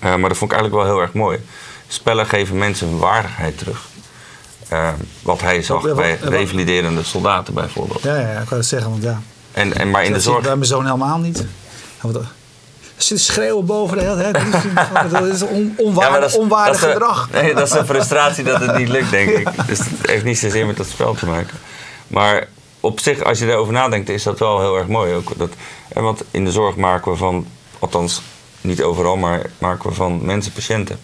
Uh, 0.05 0.17
maar 0.17 0.29
dat 0.29 0.39
vond 0.39 0.53
ik 0.53 0.59
eigenlijk 0.59 0.75
wel 0.75 0.95
heel 0.95 1.03
erg 1.03 1.13
mooi. 1.13 1.39
Spellen 1.89 2.27
geven 2.27 2.59
mensen 2.59 2.99
waardigheid 2.99 3.59
terug. 3.59 3.87
Uh, 4.73 4.89
wat 5.23 5.41
hij 5.41 5.63
zag 5.63 5.95
bij 5.95 6.19
revaliderende 6.23 7.03
soldaten 7.03 7.55
bijvoorbeeld. 7.55 8.03
Ja, 8.03 8.17
ja, 8.17 8.41
ik 8.41 8.49
wou 8.49 8.61
het 8.61 8.67
zeggen, 8.67 8.91
want 8.91 9.03
ja. 9.03 9.21
En, 9.53 9.75
en 9.75 9.91
maar 9.91 10.05
in 10.05 10.13
dat 10.13 10.23
de 10.23 10.25
zorg. 10.31 10.43
bij 10.43 10.57
mijn 10.57 10.69
zoon 10.69 10.85
helemaal 10.85 11.19
niet. 11.19 11.47
Ze 12.99 13.19
schreeuwen 13.19 13.67
boven 13.67 13.99
de 13.99 14.05
hele 14.05 14.33
tijd. 14.33 15.11
Dat 15.11 15.25
is 15.25 15.43
on, 15.43 15.75
onwaardig, 15.77 16.15
ja, 16.15 16.21
dat 16.21 16.31
is, 16.31 16.37
onwaardig 16.37 16.81
dat 16.81 16.89
is 16.89 16.95
gedrag. 16.95 17.29
nee, 17.31 17.55
dat 17.55 17.67
is 17.67 17.73
een 17.73 17.87
frustratie 17.87 18.45
dat 18.45 18.61
het 18.61 18.77
niet 18.77 18.89
lukt, 18.89 19.11
denk 19.11 19.31
ik. 19.31 19.49
Dus 19.67 19.79
het 19.79 20.11
heeft 20.11 20.25
niet 20.25 20.39
zozeer 20.39 20.67
met 20.67 20.77
dat 20.77 20.87
spel 20.87 21.15
te 21.15 21.27
maken. 21.27 21.59
Maar 22.07 22.49
op 22.81 23.01
zich, 23.01 23.25
als 23.25 23.39
je 23.39 23.47
erover 23.47 23.73
nadenkt, 23.73 24.09
is 24.09 24.23
dat 24.23 24.39
wel 24.39 24.61
heel 24.61 24.77
erg 24.77 24.87
mooi. 24.87 25.15
Ook 25.15 25.39
dat, 25.39 25.51
want 25.93 26.23
in 26.31 26.45
de 26.45 26.53
zorg 26.53 26.77
maken 26.77 27.13
we 27.13 27.19
van, 27.19 27.47
althans 27.79 28.23
niet 28.61 28.83
overal, 28.83 29.17
maar 29.17 29.51
maken 29.59 29.89
we 29.89 29.95
van 29.95 30.25
mensen 30.25 30.53
patiënten. 30.53 30.99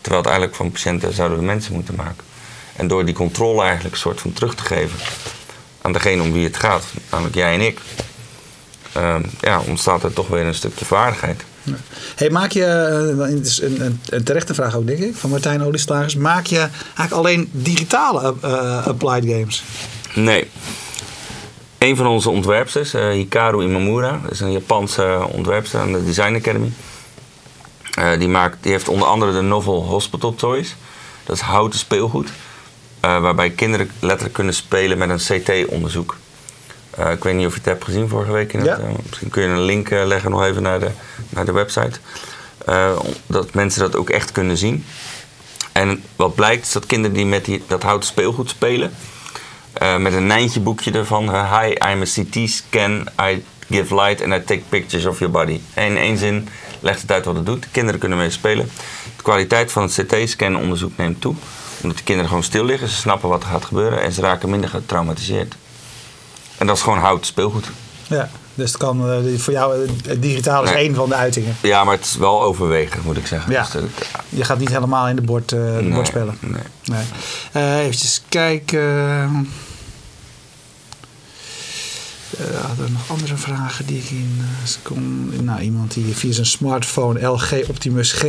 Terwijl 0.00 0.22
het 0.22 0.32
eigenlijk 0.32 0.54
van 0.56 0.70
patiënten 0.70 1.12
zouden 1.12 1.38
we 1.38 1.44
mensen 1.44 1.74
moeten 1.74 1.94
maken. 1.94 2.24
En 2.76 2.86
door 2.86 3.04
die 3.04 3.14
controle 3.14 3.62
eigenlijk 3.62 3.94
een 3.94 4.00
soort 4.00 4.20
van 4.20 4.32
terug 4.32 4.54
te 4.54 4.62
geven 4.62 4.98
aan 5.82 5.92
degene 5.92 6.22
om 6.22 6.32
wie 6.32 6.44
het 6.44 6.56
gaat, 6.56 6.84
namelijk 7.10 7.34
jij 7.34 7.54
en 7.54 7.60
ik, 7.60 7.80
ja, 9.40 9.60
ontstaat 9.66 10.02
er 10.02 10.12
toch 10.12 10.28
weer 10.28 10.46
een 10.46 10.54
stukje 10.54 10.84
vaardigheid. 10.84 11.44
Hey, 12.14 12.30
maak 12.30 12.50
je, 12.50 12.64
het 13.20 13.46
is 13.46 13.62
een, 13.62 13.80
een, 13.80 14.00
een, 14.08 14.24
terechte 14.24 14.54
vraag 14.54 14.76
ook 14.76 14.86
denk 14.86 14.98
ik, 14.98 15.16
van 15.16 15.30
Martijn 15.30 15.62
Olieslagers, 15.62 16.16
maak 16.16 16.46
je 16.46 16.58
eigenlijk 16.58 17.12
alleen 17.12 17.48
digitale 17.52 18.34
uh, 18.44 18.86
applied 18.86 19.24
games? 19.24 19.62
Nee. 20.14 20.50
Een 21.78 21.96
van 21.96 22.06
onze 22.06 22.30
ontwerpsters, 22.30 22.94
uh, 22.94 23.10
Hikaru 23.10 23.62
Imamura, 23.62 24.20
dat 24.22 24.30
is 24.30 24.40
een 24.40 24.52
Japanse 24.52 25.26
ontwerpster 25.30 25.80
aan 25.80 25.92
de 25.92 26.04
Design 26.04 26.34
Academy. 26.34 26.72
die, 28.18 28.28
maakt, 28.28 28.56
die 28.60 28.72
heeft 28.72 28.88
onder 28.88 29.08
andere 29.08 29.32
de 29.32 29.40
novel 29.40 29.84
Hospital 29.84 30.34
Toys. 30.34 30.76
Dat 31.24 31.36
is 31.36 31.42
houten 31.42 31.78
speelgoed. 31.78 32.28
waarbij 33.00 33.50
kinderen 33.50 33.90
letterlijk 34.00 34.34
kunnen 34.34 34.54
spelen 34.54 34.98
met 34.98 35.10
een 35.10 35.40
CT-onderzoek. 35.40 36.16
Uh, 36.98 37.10
ik 37.10 37.24
weet 37.24 37.34
niet 37.34 37.46
of 37.46 37.52
je 37.52 37.58
het 37.58 37.68
hebt 37.68 37.84
gezien 37.84 38.08
vorige 38.08 38.32
week. 38.32 38.52
In 38.52 38.60
het, 38.60 38.78
uh, 38.78 38.84
misschien 39.08 39.28
kun 39.28 39.42
je 39.42 39.48
een 39.48 39.62
link 39.62 39.90
uh, 39.90 40.04
leggen 40.04 40.30
nog 40.30 40.44
even 40.44 40.62
naar 40.62 40.80
de, 40.80 40.90
naar 41.28 41.44
de 41.44 41.52
website. 41.52 41.98
dat 43.26 43.54
mensen 43.54 43.80
dat 43.80 43.96
ook 43.96 44.10
echt 44.10 44.32
kunnen 44.32 44.56
zien. 44.56 44.84
En 45.72 46.02
wat 46.16 46.34
blijkt 46.34 46.66
is 46.66 46.72
dat 46.72 46.86
kinderen 46.86 47.16
die 47.16 47.26
met 47.26 47.44
die, 47.44 47.62
dat 47.66 47.82
houten 47.82 48.08
speelgoed 48.08 48.48
spelen... 48.48 48.94
met 49.98 50.12
een 50.12 50.26
Nijntje 50.26 50.60
boekje 50.60 50.92
ervan... 50.92 51.30
Hi, 51.30 51.68
I'm 51.68 52.02
a 52.02 52.04
CT 52.04 52.50
scan, 52.50 53.08
I 53.20 53.44
give 53.70 53.94
light 53.94 54.22
and 54.22 54.32
I 54.32 54.44
take 54.44 54.62
pictures 54.68 55.06
of 55.06 55.18
your 55.18 55.32
body. 55.32 55.60
En 55.74 55.84
in 55.84 55.96
één 55.96 56.18
zin 56.18 56.48
legt 56.80 57.00
het 57.00 57.12
uit 57.12 57.24
wat 57.24 57.34
het 57.34 57.46
doet. 57.46 57.62
De 57.62 57.68
kinderen 57.72 58.00
kunnen 58.00 58.18
mee 58.18 58.30
spelen. 58.30 58.70
De 59.16 59.22
kwaliteit 59.22 59.72
van 59.72 59.82
het 59.82 59.92
CT-scan 59.92 60.56
onderzoek 60.56 60.96
neemt 60.96 61.20
toe. 61.20 61.34
Omdat 61.82 61.98
de 61.98 62.04
kinderen 62.04 62.28
gewoon 62.28 62.44
stil 62.44 62.64
liggen. 62.64 62.88
Ze 62.88 62.94
snappen 62.94 63.28
wat 63.28 63.42
er 63.42 63.48
gaat 63.48 63.64
gebeuren 63.64 64.02
en 64.02 64.12
ze 64.12 64.20
raken 64.20 64.50
minder 64.50 64.70
getraumatiseerd. 64.70 65.54
En 66.62 66.68
dat 66.68 66.76
is 66.76 66.82
gewoon 66.82 66.98
hout 66.98 67.26
speelgoed. 67.26 67.66
Ja, 68.06 68.28
dus 68.54 68.72
het 68.72 68.80
kan, 68.80 69.24
uh, 69.24 69.38
voor 69.38 69.52
jou, 69.52 69.88
het 70.06 70.22
digitaal 70.22 70.62
is 70.62 70.70
nee. 70.70 70.78
één 70.78 70.94
van 70.94 71.08
de 71.08 71.14
uitingen. 71.14 71.56
Ja, 71.62 71.84
maar 71.84 71.96
het 71.96 72.04
is 72.04 72.16
wel 72.16 72.42
overwegend, 72.42 73.04
moet 73.04 73.16
ik 73.16 73.26
zeggen. 73.26 73.52
Ja. 73.52 73.66
Dus 73.72 73.82
je 74.28 74.44
gaat 74.44 74.58
niet 74.58 74.68
helemaal 74.68 75.08
in 75.08 75.16
de 75.16 75.22
bord, 75.22 75.52
uh, 75.52 75.76
de 75.76 75.82
nee, 75.82 75.92
bord 75.92 76.06
spelen. 76.06 76.38
Nee. 76.40 76.62
nee. 76.84 77.04
Uh, 77.56 77.86
even 77.86 78.22
kijken. 78.28 78.80
Uh, 78.80 79.36
hadden 82.66 82.84
er 82.84 82.92
nog 82.92 83.10
andere 83.10 83.36
vragen 83.36 83.86
die 83.86 83.98
ik 83.98 84.10
in 84.10 84.42
kon. 84.82 85.32
Nou, 85.44 85.60
iemand 85.60 85.94
die 85.94 86.14
via 86.16 86.32
zijn 86.32 86.46
smartphone 86.46 87.26
LG 87.26 87.52
Optimus 87.68 88.12
G 88.12 88.20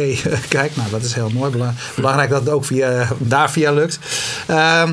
kijkt. 0.48 0.76
Nou, 0.76 0.90
dat 0.90 1.02
is 1.02 1.14
heel 1.14 1.30
mooi. 1.30 1.52
Belangrijk 1.96 2.30
dat 2.30 2.40
het 2.40 2.50
ook 2.50 2.66
via, 2.66 3.08
daar 3.18 3.52
via 3.52 3.72
lukt. 3.72 4.00
Uh, 4.50 4.90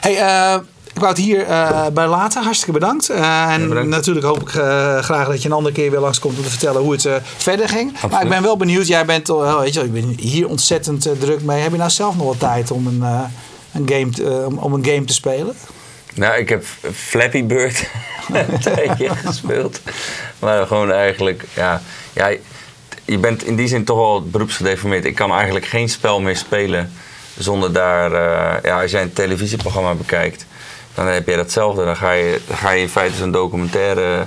hey, 0.00 0.62
ik 0.94 1.00
wou 1.00 1.12
het 1.12 1.18
hier 1.18 1.48
uh, 1.48 1.86
bij 1.86 2.06
laten. 2.06 2.42
Hartstikke 2.42 2.72
bedankt. 2.72 3.10
Uh, 3.10 3.52
en 3.52 3.68
bedankt. 3.68 3.88
natuurlijk 3.88 4.26
hoop 4.26 4.40
ik 4.40 4.54
uh, 4.54 4.98
graag 4.98 5.28
dat 5.28 5.42
je 5.42 5.48
een 5.48 5.54
andere 5.54 5.74
keer 5.74 5.90
weer 5.90 6.00
langskomt 6.00 6.36
om 6.36 6.42
te 6.42 6.50
vertellen 6.50 6.82
hoe 6.82 6.92
het 6.92 7.08
verder 7.36 7.68
ging. 7.68 7.90
Absoluut. 7.90 8.12
Maar 8.12 8.22
ik 8.22 8.28
ben 8.28 8.42
wel 8.42 8.56
benieuwd. 8.56 8.86
Jij 8.86 9.04
bent, 9.04 9.28
weet 9.28 9.74
je, 9.74 9.80
ik 9.80 9.92
ben 9.92 10.14
hier 10.18 10.48
ontzettend 10.48 11.08
druk 11.20 11.42
mee. 11.42 11.60
Heb 11.60 11.70
je 11.70 11.76
nou 11.76 11.90
zelf 11.90 12.16
nog 12.16 12.26
wat 12.26 12.38
tijd 12.38 12.70
om 12.70 12.86
een, 12.86 13.02
een, 13.72 13.88
game, 13.88 14.10
te, 14.10 14.46
om 14.56 14.72
een 14.72 14.84
game 14.84 15.04
te 15.04 15.12
spelen? 15.12 15.54
Nou, 16.14 16.38
ik 16.38 16.48
heb 16.48 16.64
Flappy 16.92 17.44
Bird 17.44 17.90
een 18.32 18.60
tijdje 18.60 19.08
gespeeld. 19.26 19.80
Maar 20.38 20.66
gewoon 20.66 20.92
eigenlijk, 20.92 21.44
ja, 21.54 21.82
ja, 22.12 22.32
je 23.04 23.18
bent 23.18 23.44
in 23.44 23.56
die 23.56 23.68
zin 23.68 23.84
toch 23.84 23.98
wel 23.98 24.22
beroepsgedeformeerd. 24.22 25.04
Ik 25.04 25.14
kan 25.14 25.32
eigenlijk 25.32 25.66
geen 25.66 25.88
spel 25.88 26.20
meer 26.20 26.36
spelen 26.36 26.92
zonder 27.38 27.72
daar, 27.72 28.12
ja, 28.66 28.80
als 28.82 28.90
jij 28.90 29.02
een 29.02 29.12
televisieprogramma 29.12 29.94
bekijkt 29.94 30.46
dan 30.94 31.06
heb 31.06 31.28
je 31.28 31.36
datzelfde. 31.36 31.84
Dan 31.84 31.96
ga 31.96 32.10
je, 32.10 32.40
dan 32.48 32.56
ga 32.56 32.70
je 32.70 32.80
in 32.80 32.88
feite 32.88 33.16
zo'n 33.16 33.30
documentaire, 33.30 34.26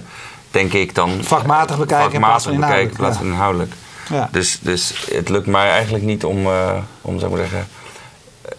denk 0.52 0.74
ik 0.74 0.96
dan... 0.96 1.24
Vakmatig 1.24 1.78
bekijken 1.78 2.12
vakmatig 2.12 2.48
in 2.48 2.54
inhoudelijk. 2.54 2.92
in 2.92 2.98
plaats 2.98 3.18
van 3.18 3.26
inhoudelijk. 3.26 3.74
Ja. 4.10 4.30
Dus, 4.32 4.60
dus 4.62 4.94
het 5.12 5.30
lukt 5.30 5.48
mij 5.48 5.70
eigenlijk 5.70 6.04
niet 6.04 6.26
om, 6.26 6.46
uh, 6.46 6.78
om 7.02 7.20
zou 7.20 7.32
maar 7.32 7.40
zeggen, 7.40 7.68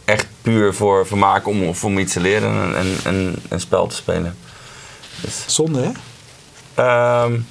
echt 0.05 0.27
puur 0.43 0.75
voor 0.75 1.07
vermaak 1.07 1.47
om, 1.47 1.65
of 1.65 1.85
om 1.85 1.99
iets 1.99 2.13
te 2.13 2.21
leren 2.21 2.51
en 2.51 2.79
een, 2.79 2.97
een, 3.05 3.37
een 3.49 3.61
spel 3.61 3.87
te 3.87 3.95
spelen. 3.95 4.37
Dus. 5.21 5.45
Zonde, 5.47 5.81
hè? 5.81 7.23
Um, 7.25 7.47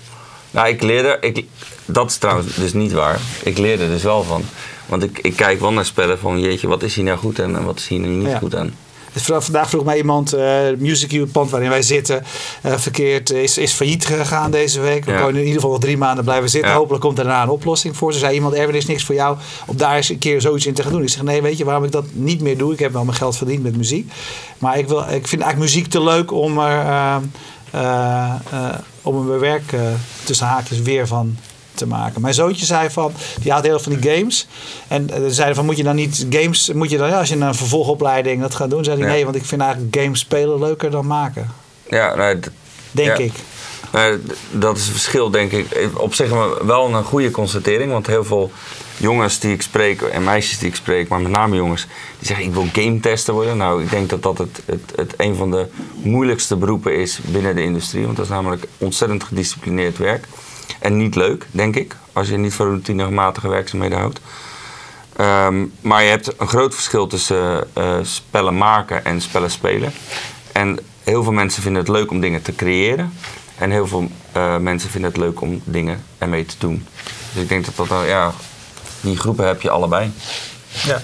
nou, 0.52 0.68
ik 0.68 0.82
leerde... 0.82 1.18
Ik, 1.22 1.46
dat 1.86 2.10
is 2.10 2.18
trouwens 2.18 2.56
dus 2.56 2.74
niet 2.74 2.92
waar. 2.92 3.20
Ik 3.44 3.58
leerde 3.58 3.84
er 3.84 3.90
dus 3.90 4.04
wel 4.04 4.24
van. 4.24 4.44
Want 4.86 5.04
ik, 5.04 5.20
ik 5.20 5.36
kijk 5.36 5.60
wel 5.60 5.74
naar 5.74 5.86
spellen 5.86 6.20
van... 6.20 6.40
Jeetje, 6.40 6.68
wat 6.68 6.84
is 6.84 6.96
hier 6.96 7.04
nou 7.04 7.18
goed 7.18 7.42
aan 7.42 7.58
en 7.58 7.64
wat 7.64 7.78
is 7.78 7.88
hier 7.88 8.00
nou 8.00 8.12
niet 8.12 8.30
ja. 8.30 8.38
goed 8.38 8.56
aan? 8.56 8.74
Vandaag 9.22 9.70
vroeg 9.70 9.84
mij 9.84 9.98
iemand, 9.98 10.36
uh, 10.36 10.60
Music 10.78 11.12
U, 11.12 11.20
het 11.20 11.32
pand 11.32 11.50
waarin 11.50 11.70
wij 11.70 11.82
zitten, 11.82 12.24
uh, 12.66 12.78
verkeerd, 12.78 13.30
is, 13.30 13.58
is 13.58 13.72
failliet 13.72 14.06
gegaan 14.06 14.52
deze 14.52 14.80
week. 14.80 15.06
We 15.06 15.12
ja. 15.12 15.18
kunnen 15.18 15.36
in 15.42 15.48
ieder 15.48 15.54
geval 15.54 15.72
nog 15.72 15.80
drie 15.80 15.98
maanden 15.98 16.24
blijven 16.24 16.50
zitten. 16.50 16.72
Ja. 16.72 16.78
Hopelijk 16.78 17.04
komt 17.04 17.18
er 17.18 17.24
daarna 17.24 17.44
een 17.44 17.50
oplossing 17.50 17.98
voor. 17.98 18.14
Ze 18.14 18.20
zei 18.20 18.34
iemand, 18.34 18.54
Erwin, 18.54 18.76
is 18.76 18.86
niks 18.86 19.04
voor 19.04 19.16
jou 19.16 19.38
om 19.68 19.78
daar 19.78 19.96
eens 19.96 20.10
een 20.10 20.18
keer 20.18 20.42
zoiets 20.42 20.66
in 20.66 20.74
te 20.74 20.84
gaan 20.84 20.92
doen. 20.92 21.02
Ik 21.02 21.10
zeg, 21.10 21.22
nee, 21.22 21.42
weet 21.42 21.58
je 21.58 21.66
waarom 21.66 21.84
ik 21.84 21.92
dat 21.92 22.06
niet 22.12 22.42
meer 22.42 22.58
doe? 22.58 22.74
Ik 22.74 22.80
heb 22.80 22.94
wel 22.94 23.04
mijn 23.04 23.18
geld 23.18 23.38
verdiend 23.38 23.64
met 23.64 23.78
muziek. 23.78 24.12
Maar 24.58 24.78
ik, 24.78 24.88
wil, 24.88 25.00
ik 25.00 25.28
vind 25.28 25.42
eigenlijk 25.42 25.58
muziek 25.58 25.88
te 25.88 26.04
leuk 26.04 26.32
om 26.32 26.60
er... 26.60 26.86
Uh, 27.76 28.76
om 29.02 29.18
er 29.18 29.24
mijn 29.24 29.40
werk 29.40 29.74
tussen 30.24 30.48
haakjes 30.48 30.82
weer 30.82 31.08
van 31.08 31.38
te 31.78 31.88
maken. 31.88 32.22
Mijn 32.22 32.34
zoontje 32.34 32.66
zei 32.66 32.90
van, 32.90 33.12
die 33.42 33.52
had 33.52 33.64
heel 33.64 33.80
veel 33.80 33.92
van 33.92 34.02
die 34.02 34.12
games. 34.12 34.48
En 34.88 35.10
uh, 35.10 35.26
zeiden 35.28 35.56
van, 35.56 35.66
moet 35.66 35.78
je 35.78 35.84
dan 35.84 35.96
niet 35.96 36.26
games, 36.30 36.72
moet 36.74 36.90
je 36.90 36.98
dan, 36.98 37.08
ja, 37.08 37.20
als 37.20 37.30
je 37.30 37.36
een 37.36 37.56
vervolgopleiding 37.56 38.42
dat 38.42 38.56
gaat 38.56 38.70
doen? 38.70 38.84
Zei 38.84 39.00
hij, 39.00 39.10
nee, 39.10 39.24
want 39.24 39.36
ik 39.36 39.46
vind 39.46 39.62
eigenlijk 39.62 39.96
games 39.96 40.20
spelen 40.20 40.60
leuker 40.60 40.92
dan 40.92 41.08
maken. 41.08 41.52
Ja, 41.90 42.36
denk 42.92 43.18
ik. 43.18 43.34
Dat 44.52 44.78
is 44.78 44.84
het 44.84 44.92
verschil, 44.92 45.30
denk 45.30 45.52
ik. 45.52 45.90
Op 45.94 46.14
zich 46.14 46.30
wel 46.62 46.94
een 46.94 47.04
goede 47.04 47.32
constatering, 47.32 47.92
want 47.92 48.08
heel 48.08 48.24
veel 48.24 48.52
jongens 48.98 49.40
die 49.40 49.54
ik 49.54 49.62
spreek, 49.62 50.02
en 50.02 50.24
meisjes 50.24 50.60
die 50.60 50.68
ik 50.68 50.76
spreek, 50.76 51.08
maar 51.08 51.22
met 51.22 51.32
name 51.32 51.56
jongens, 51.56 51.88
die 52.18 52.28
zeggen 52.28 52.46
ik 52.46 52.54
wil 52.54 52.68
game 52.74 53.00
tester 53.00 53.34
worden. 53.34 53.58
Nou, 53.58 53.84
ik 53.84 53.90
denk 53.90 54.10
dat 54.10 54.24
dat 54.24 54.38
het, 54.38 54.62
het, 54.66 54.92
het 54.96 55.14
een 55.18 55.36
van 55.36 55.52
de 55.52 55.66
moeilijkste 55.94 56.56
beroepen 56.56 56.96
is 56.96 57.20
binnen 57.26 57.56
de 57.56 57.62
industrie, 57.64 58.04
want 58.06 58.16
dat 58.16 58.26
is 58.26 58.32
namelijk 58.32 58.68
ontzettend 58.78 59.24
gedisciplineerd 59.24 59.98
werk. 59.98 60.28
En 60.80 60.98
niet 60.98 61.16
leuk, 61.16 61.48
denk 61.52 61.76
ik, 61.76 61.96
als 62.14 62.28
je 62.28 62.38
niet 62.38 62.54
van 62.54 62.68
routinematige 62.68 63.48
werkzaamheden 63.48 63.98
houdt. 63.98 64.20
Um, 65.20 65.74
maar 65.82 66.04
je 66.04 66.10
hebt 66.10 66.40
een 66.40 66.48
groot 66.48 66.74
verschil 66.74 67.08
tussen 67.08 67.68
uh, 67.78 67.98
spellen 68.02 68.58
maken 68.58 69.06
en 69.06 69.22
spellen 69.22 69.52
spelen. 69.52 69.94
En 70.52 70.80
heel 71.04 71.24
veel 71.24 71.32
mensen 71.32 71.62
vinden 71.62 71.82
het 71.82 71.92
leuk 71.92 72.12
om 72.12 72.20
dingen 72.20 72.42
te 72.42 72.56
creëren. 72.56 73.14
En 73.58 73.72
heel 73.72 73.88
veel 73.88 74.12
uh, 74.38 74.58
mensen 74.58 74.90
vinden 74.90 75.10
het 75.10 75.20
leuk 75.20 75.42
om 75.42 75.62
dingen 75.64 76.04
ermee 76.18 76.46
te 76.46 76.56
doen. 76.58 76.88
Dus 77.34 77.42
ik 77.44 77.50
denk 77.50 77.66
dat 77.66 77.76
dat, 77.76 78.02
uh, 78.02 78.08
ja, 78.08 78.34
die 79.02 79.18
groepen 79.18 79.48
heb 79.48 79.62
je 79.62 79.70
allebei. 79.70 80.12
Ja. 80.84 81.02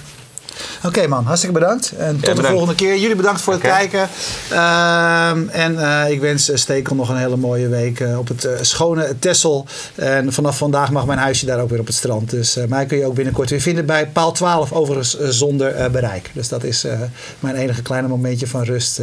Oké 0.76 0.86
okay, 0.86 1.06
man, 1.06 1.24
hartstikke 1.24 1.58
bedankt. 1.58 1.92
En 1.96 2.20
tot 2.20 2.36
ja, 2.36 2.42
de 2.42 2.48
volgende 2.48 2.74
keer. 2.74 2.96
Jullie 2.96 3.16
bedankt 3.16 3.40
voor 3.40 3.52
het 3.52 3.62
kijken. 3.62 4.08
Uh, 4.52 5.28
en 5.50 5.72
uh, 5.72 6.10
ik 6.10 6.20
wens 6.20 6.50
Stekel 6.54 6.96
nog 6.96 7.08
een 7.08 7.16
hele 7.16 7.36
mooie 7.36 7.68
week 7.68 8.00
uh, 8.00 8.18
op 8.18 8.28
het 8.28 8.48
schone 8.60 9.18
Tessel. 9.18 9.66
En 9.94 10.32
vanaf 10.32 10.58
vandaag 10.58 10.90
mag 10.90 11.06
mijn 11.06 11.18
huisje 11.18 11.46
daar 11.46 11.60
ook 11.60 11.70
weer 11.70 11.80
op 11.80 11.86
het 11.86 11.94
strand. 11.94 12.30
Dus 12.30 12.56
mij 12.68 12.86
kun 12.86 12.98
je 12.98 13.06
ook 13.06 13.14
binnenkort 13.14 13.50
weer 13.50 13.60
vinden 13.60 13.86
bij 13.86 14.06
paal 14.06 14.32
12, 14.32 14.72
overigens 14.72 15.18
zonder 15.18 15.90
bereik. 15.90 16.30
Dus 16.32 16.48
dat 16.48 16.64
is 16.64 16.86
mijn 17.40 17.56
enige 17.56 17.82
kleine 17.82 18.08
momentje 18.08 18.46
van 18.46 18.62
rust 18.62 19.00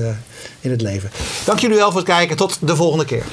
in 0.60 0.72
het 0.72 0.82
leven. 0.82 1.12
Dank 1.46 1.60
jullie 1.60 1.78
wel 1.78 1.92
voor 1.92 2.00
het 2.00 2.10
kijken. 2.10 2.36
Tot 2.36 2.58
de 2.62 2.76
volgende 2.76 3.06
keer. 3.06 3.24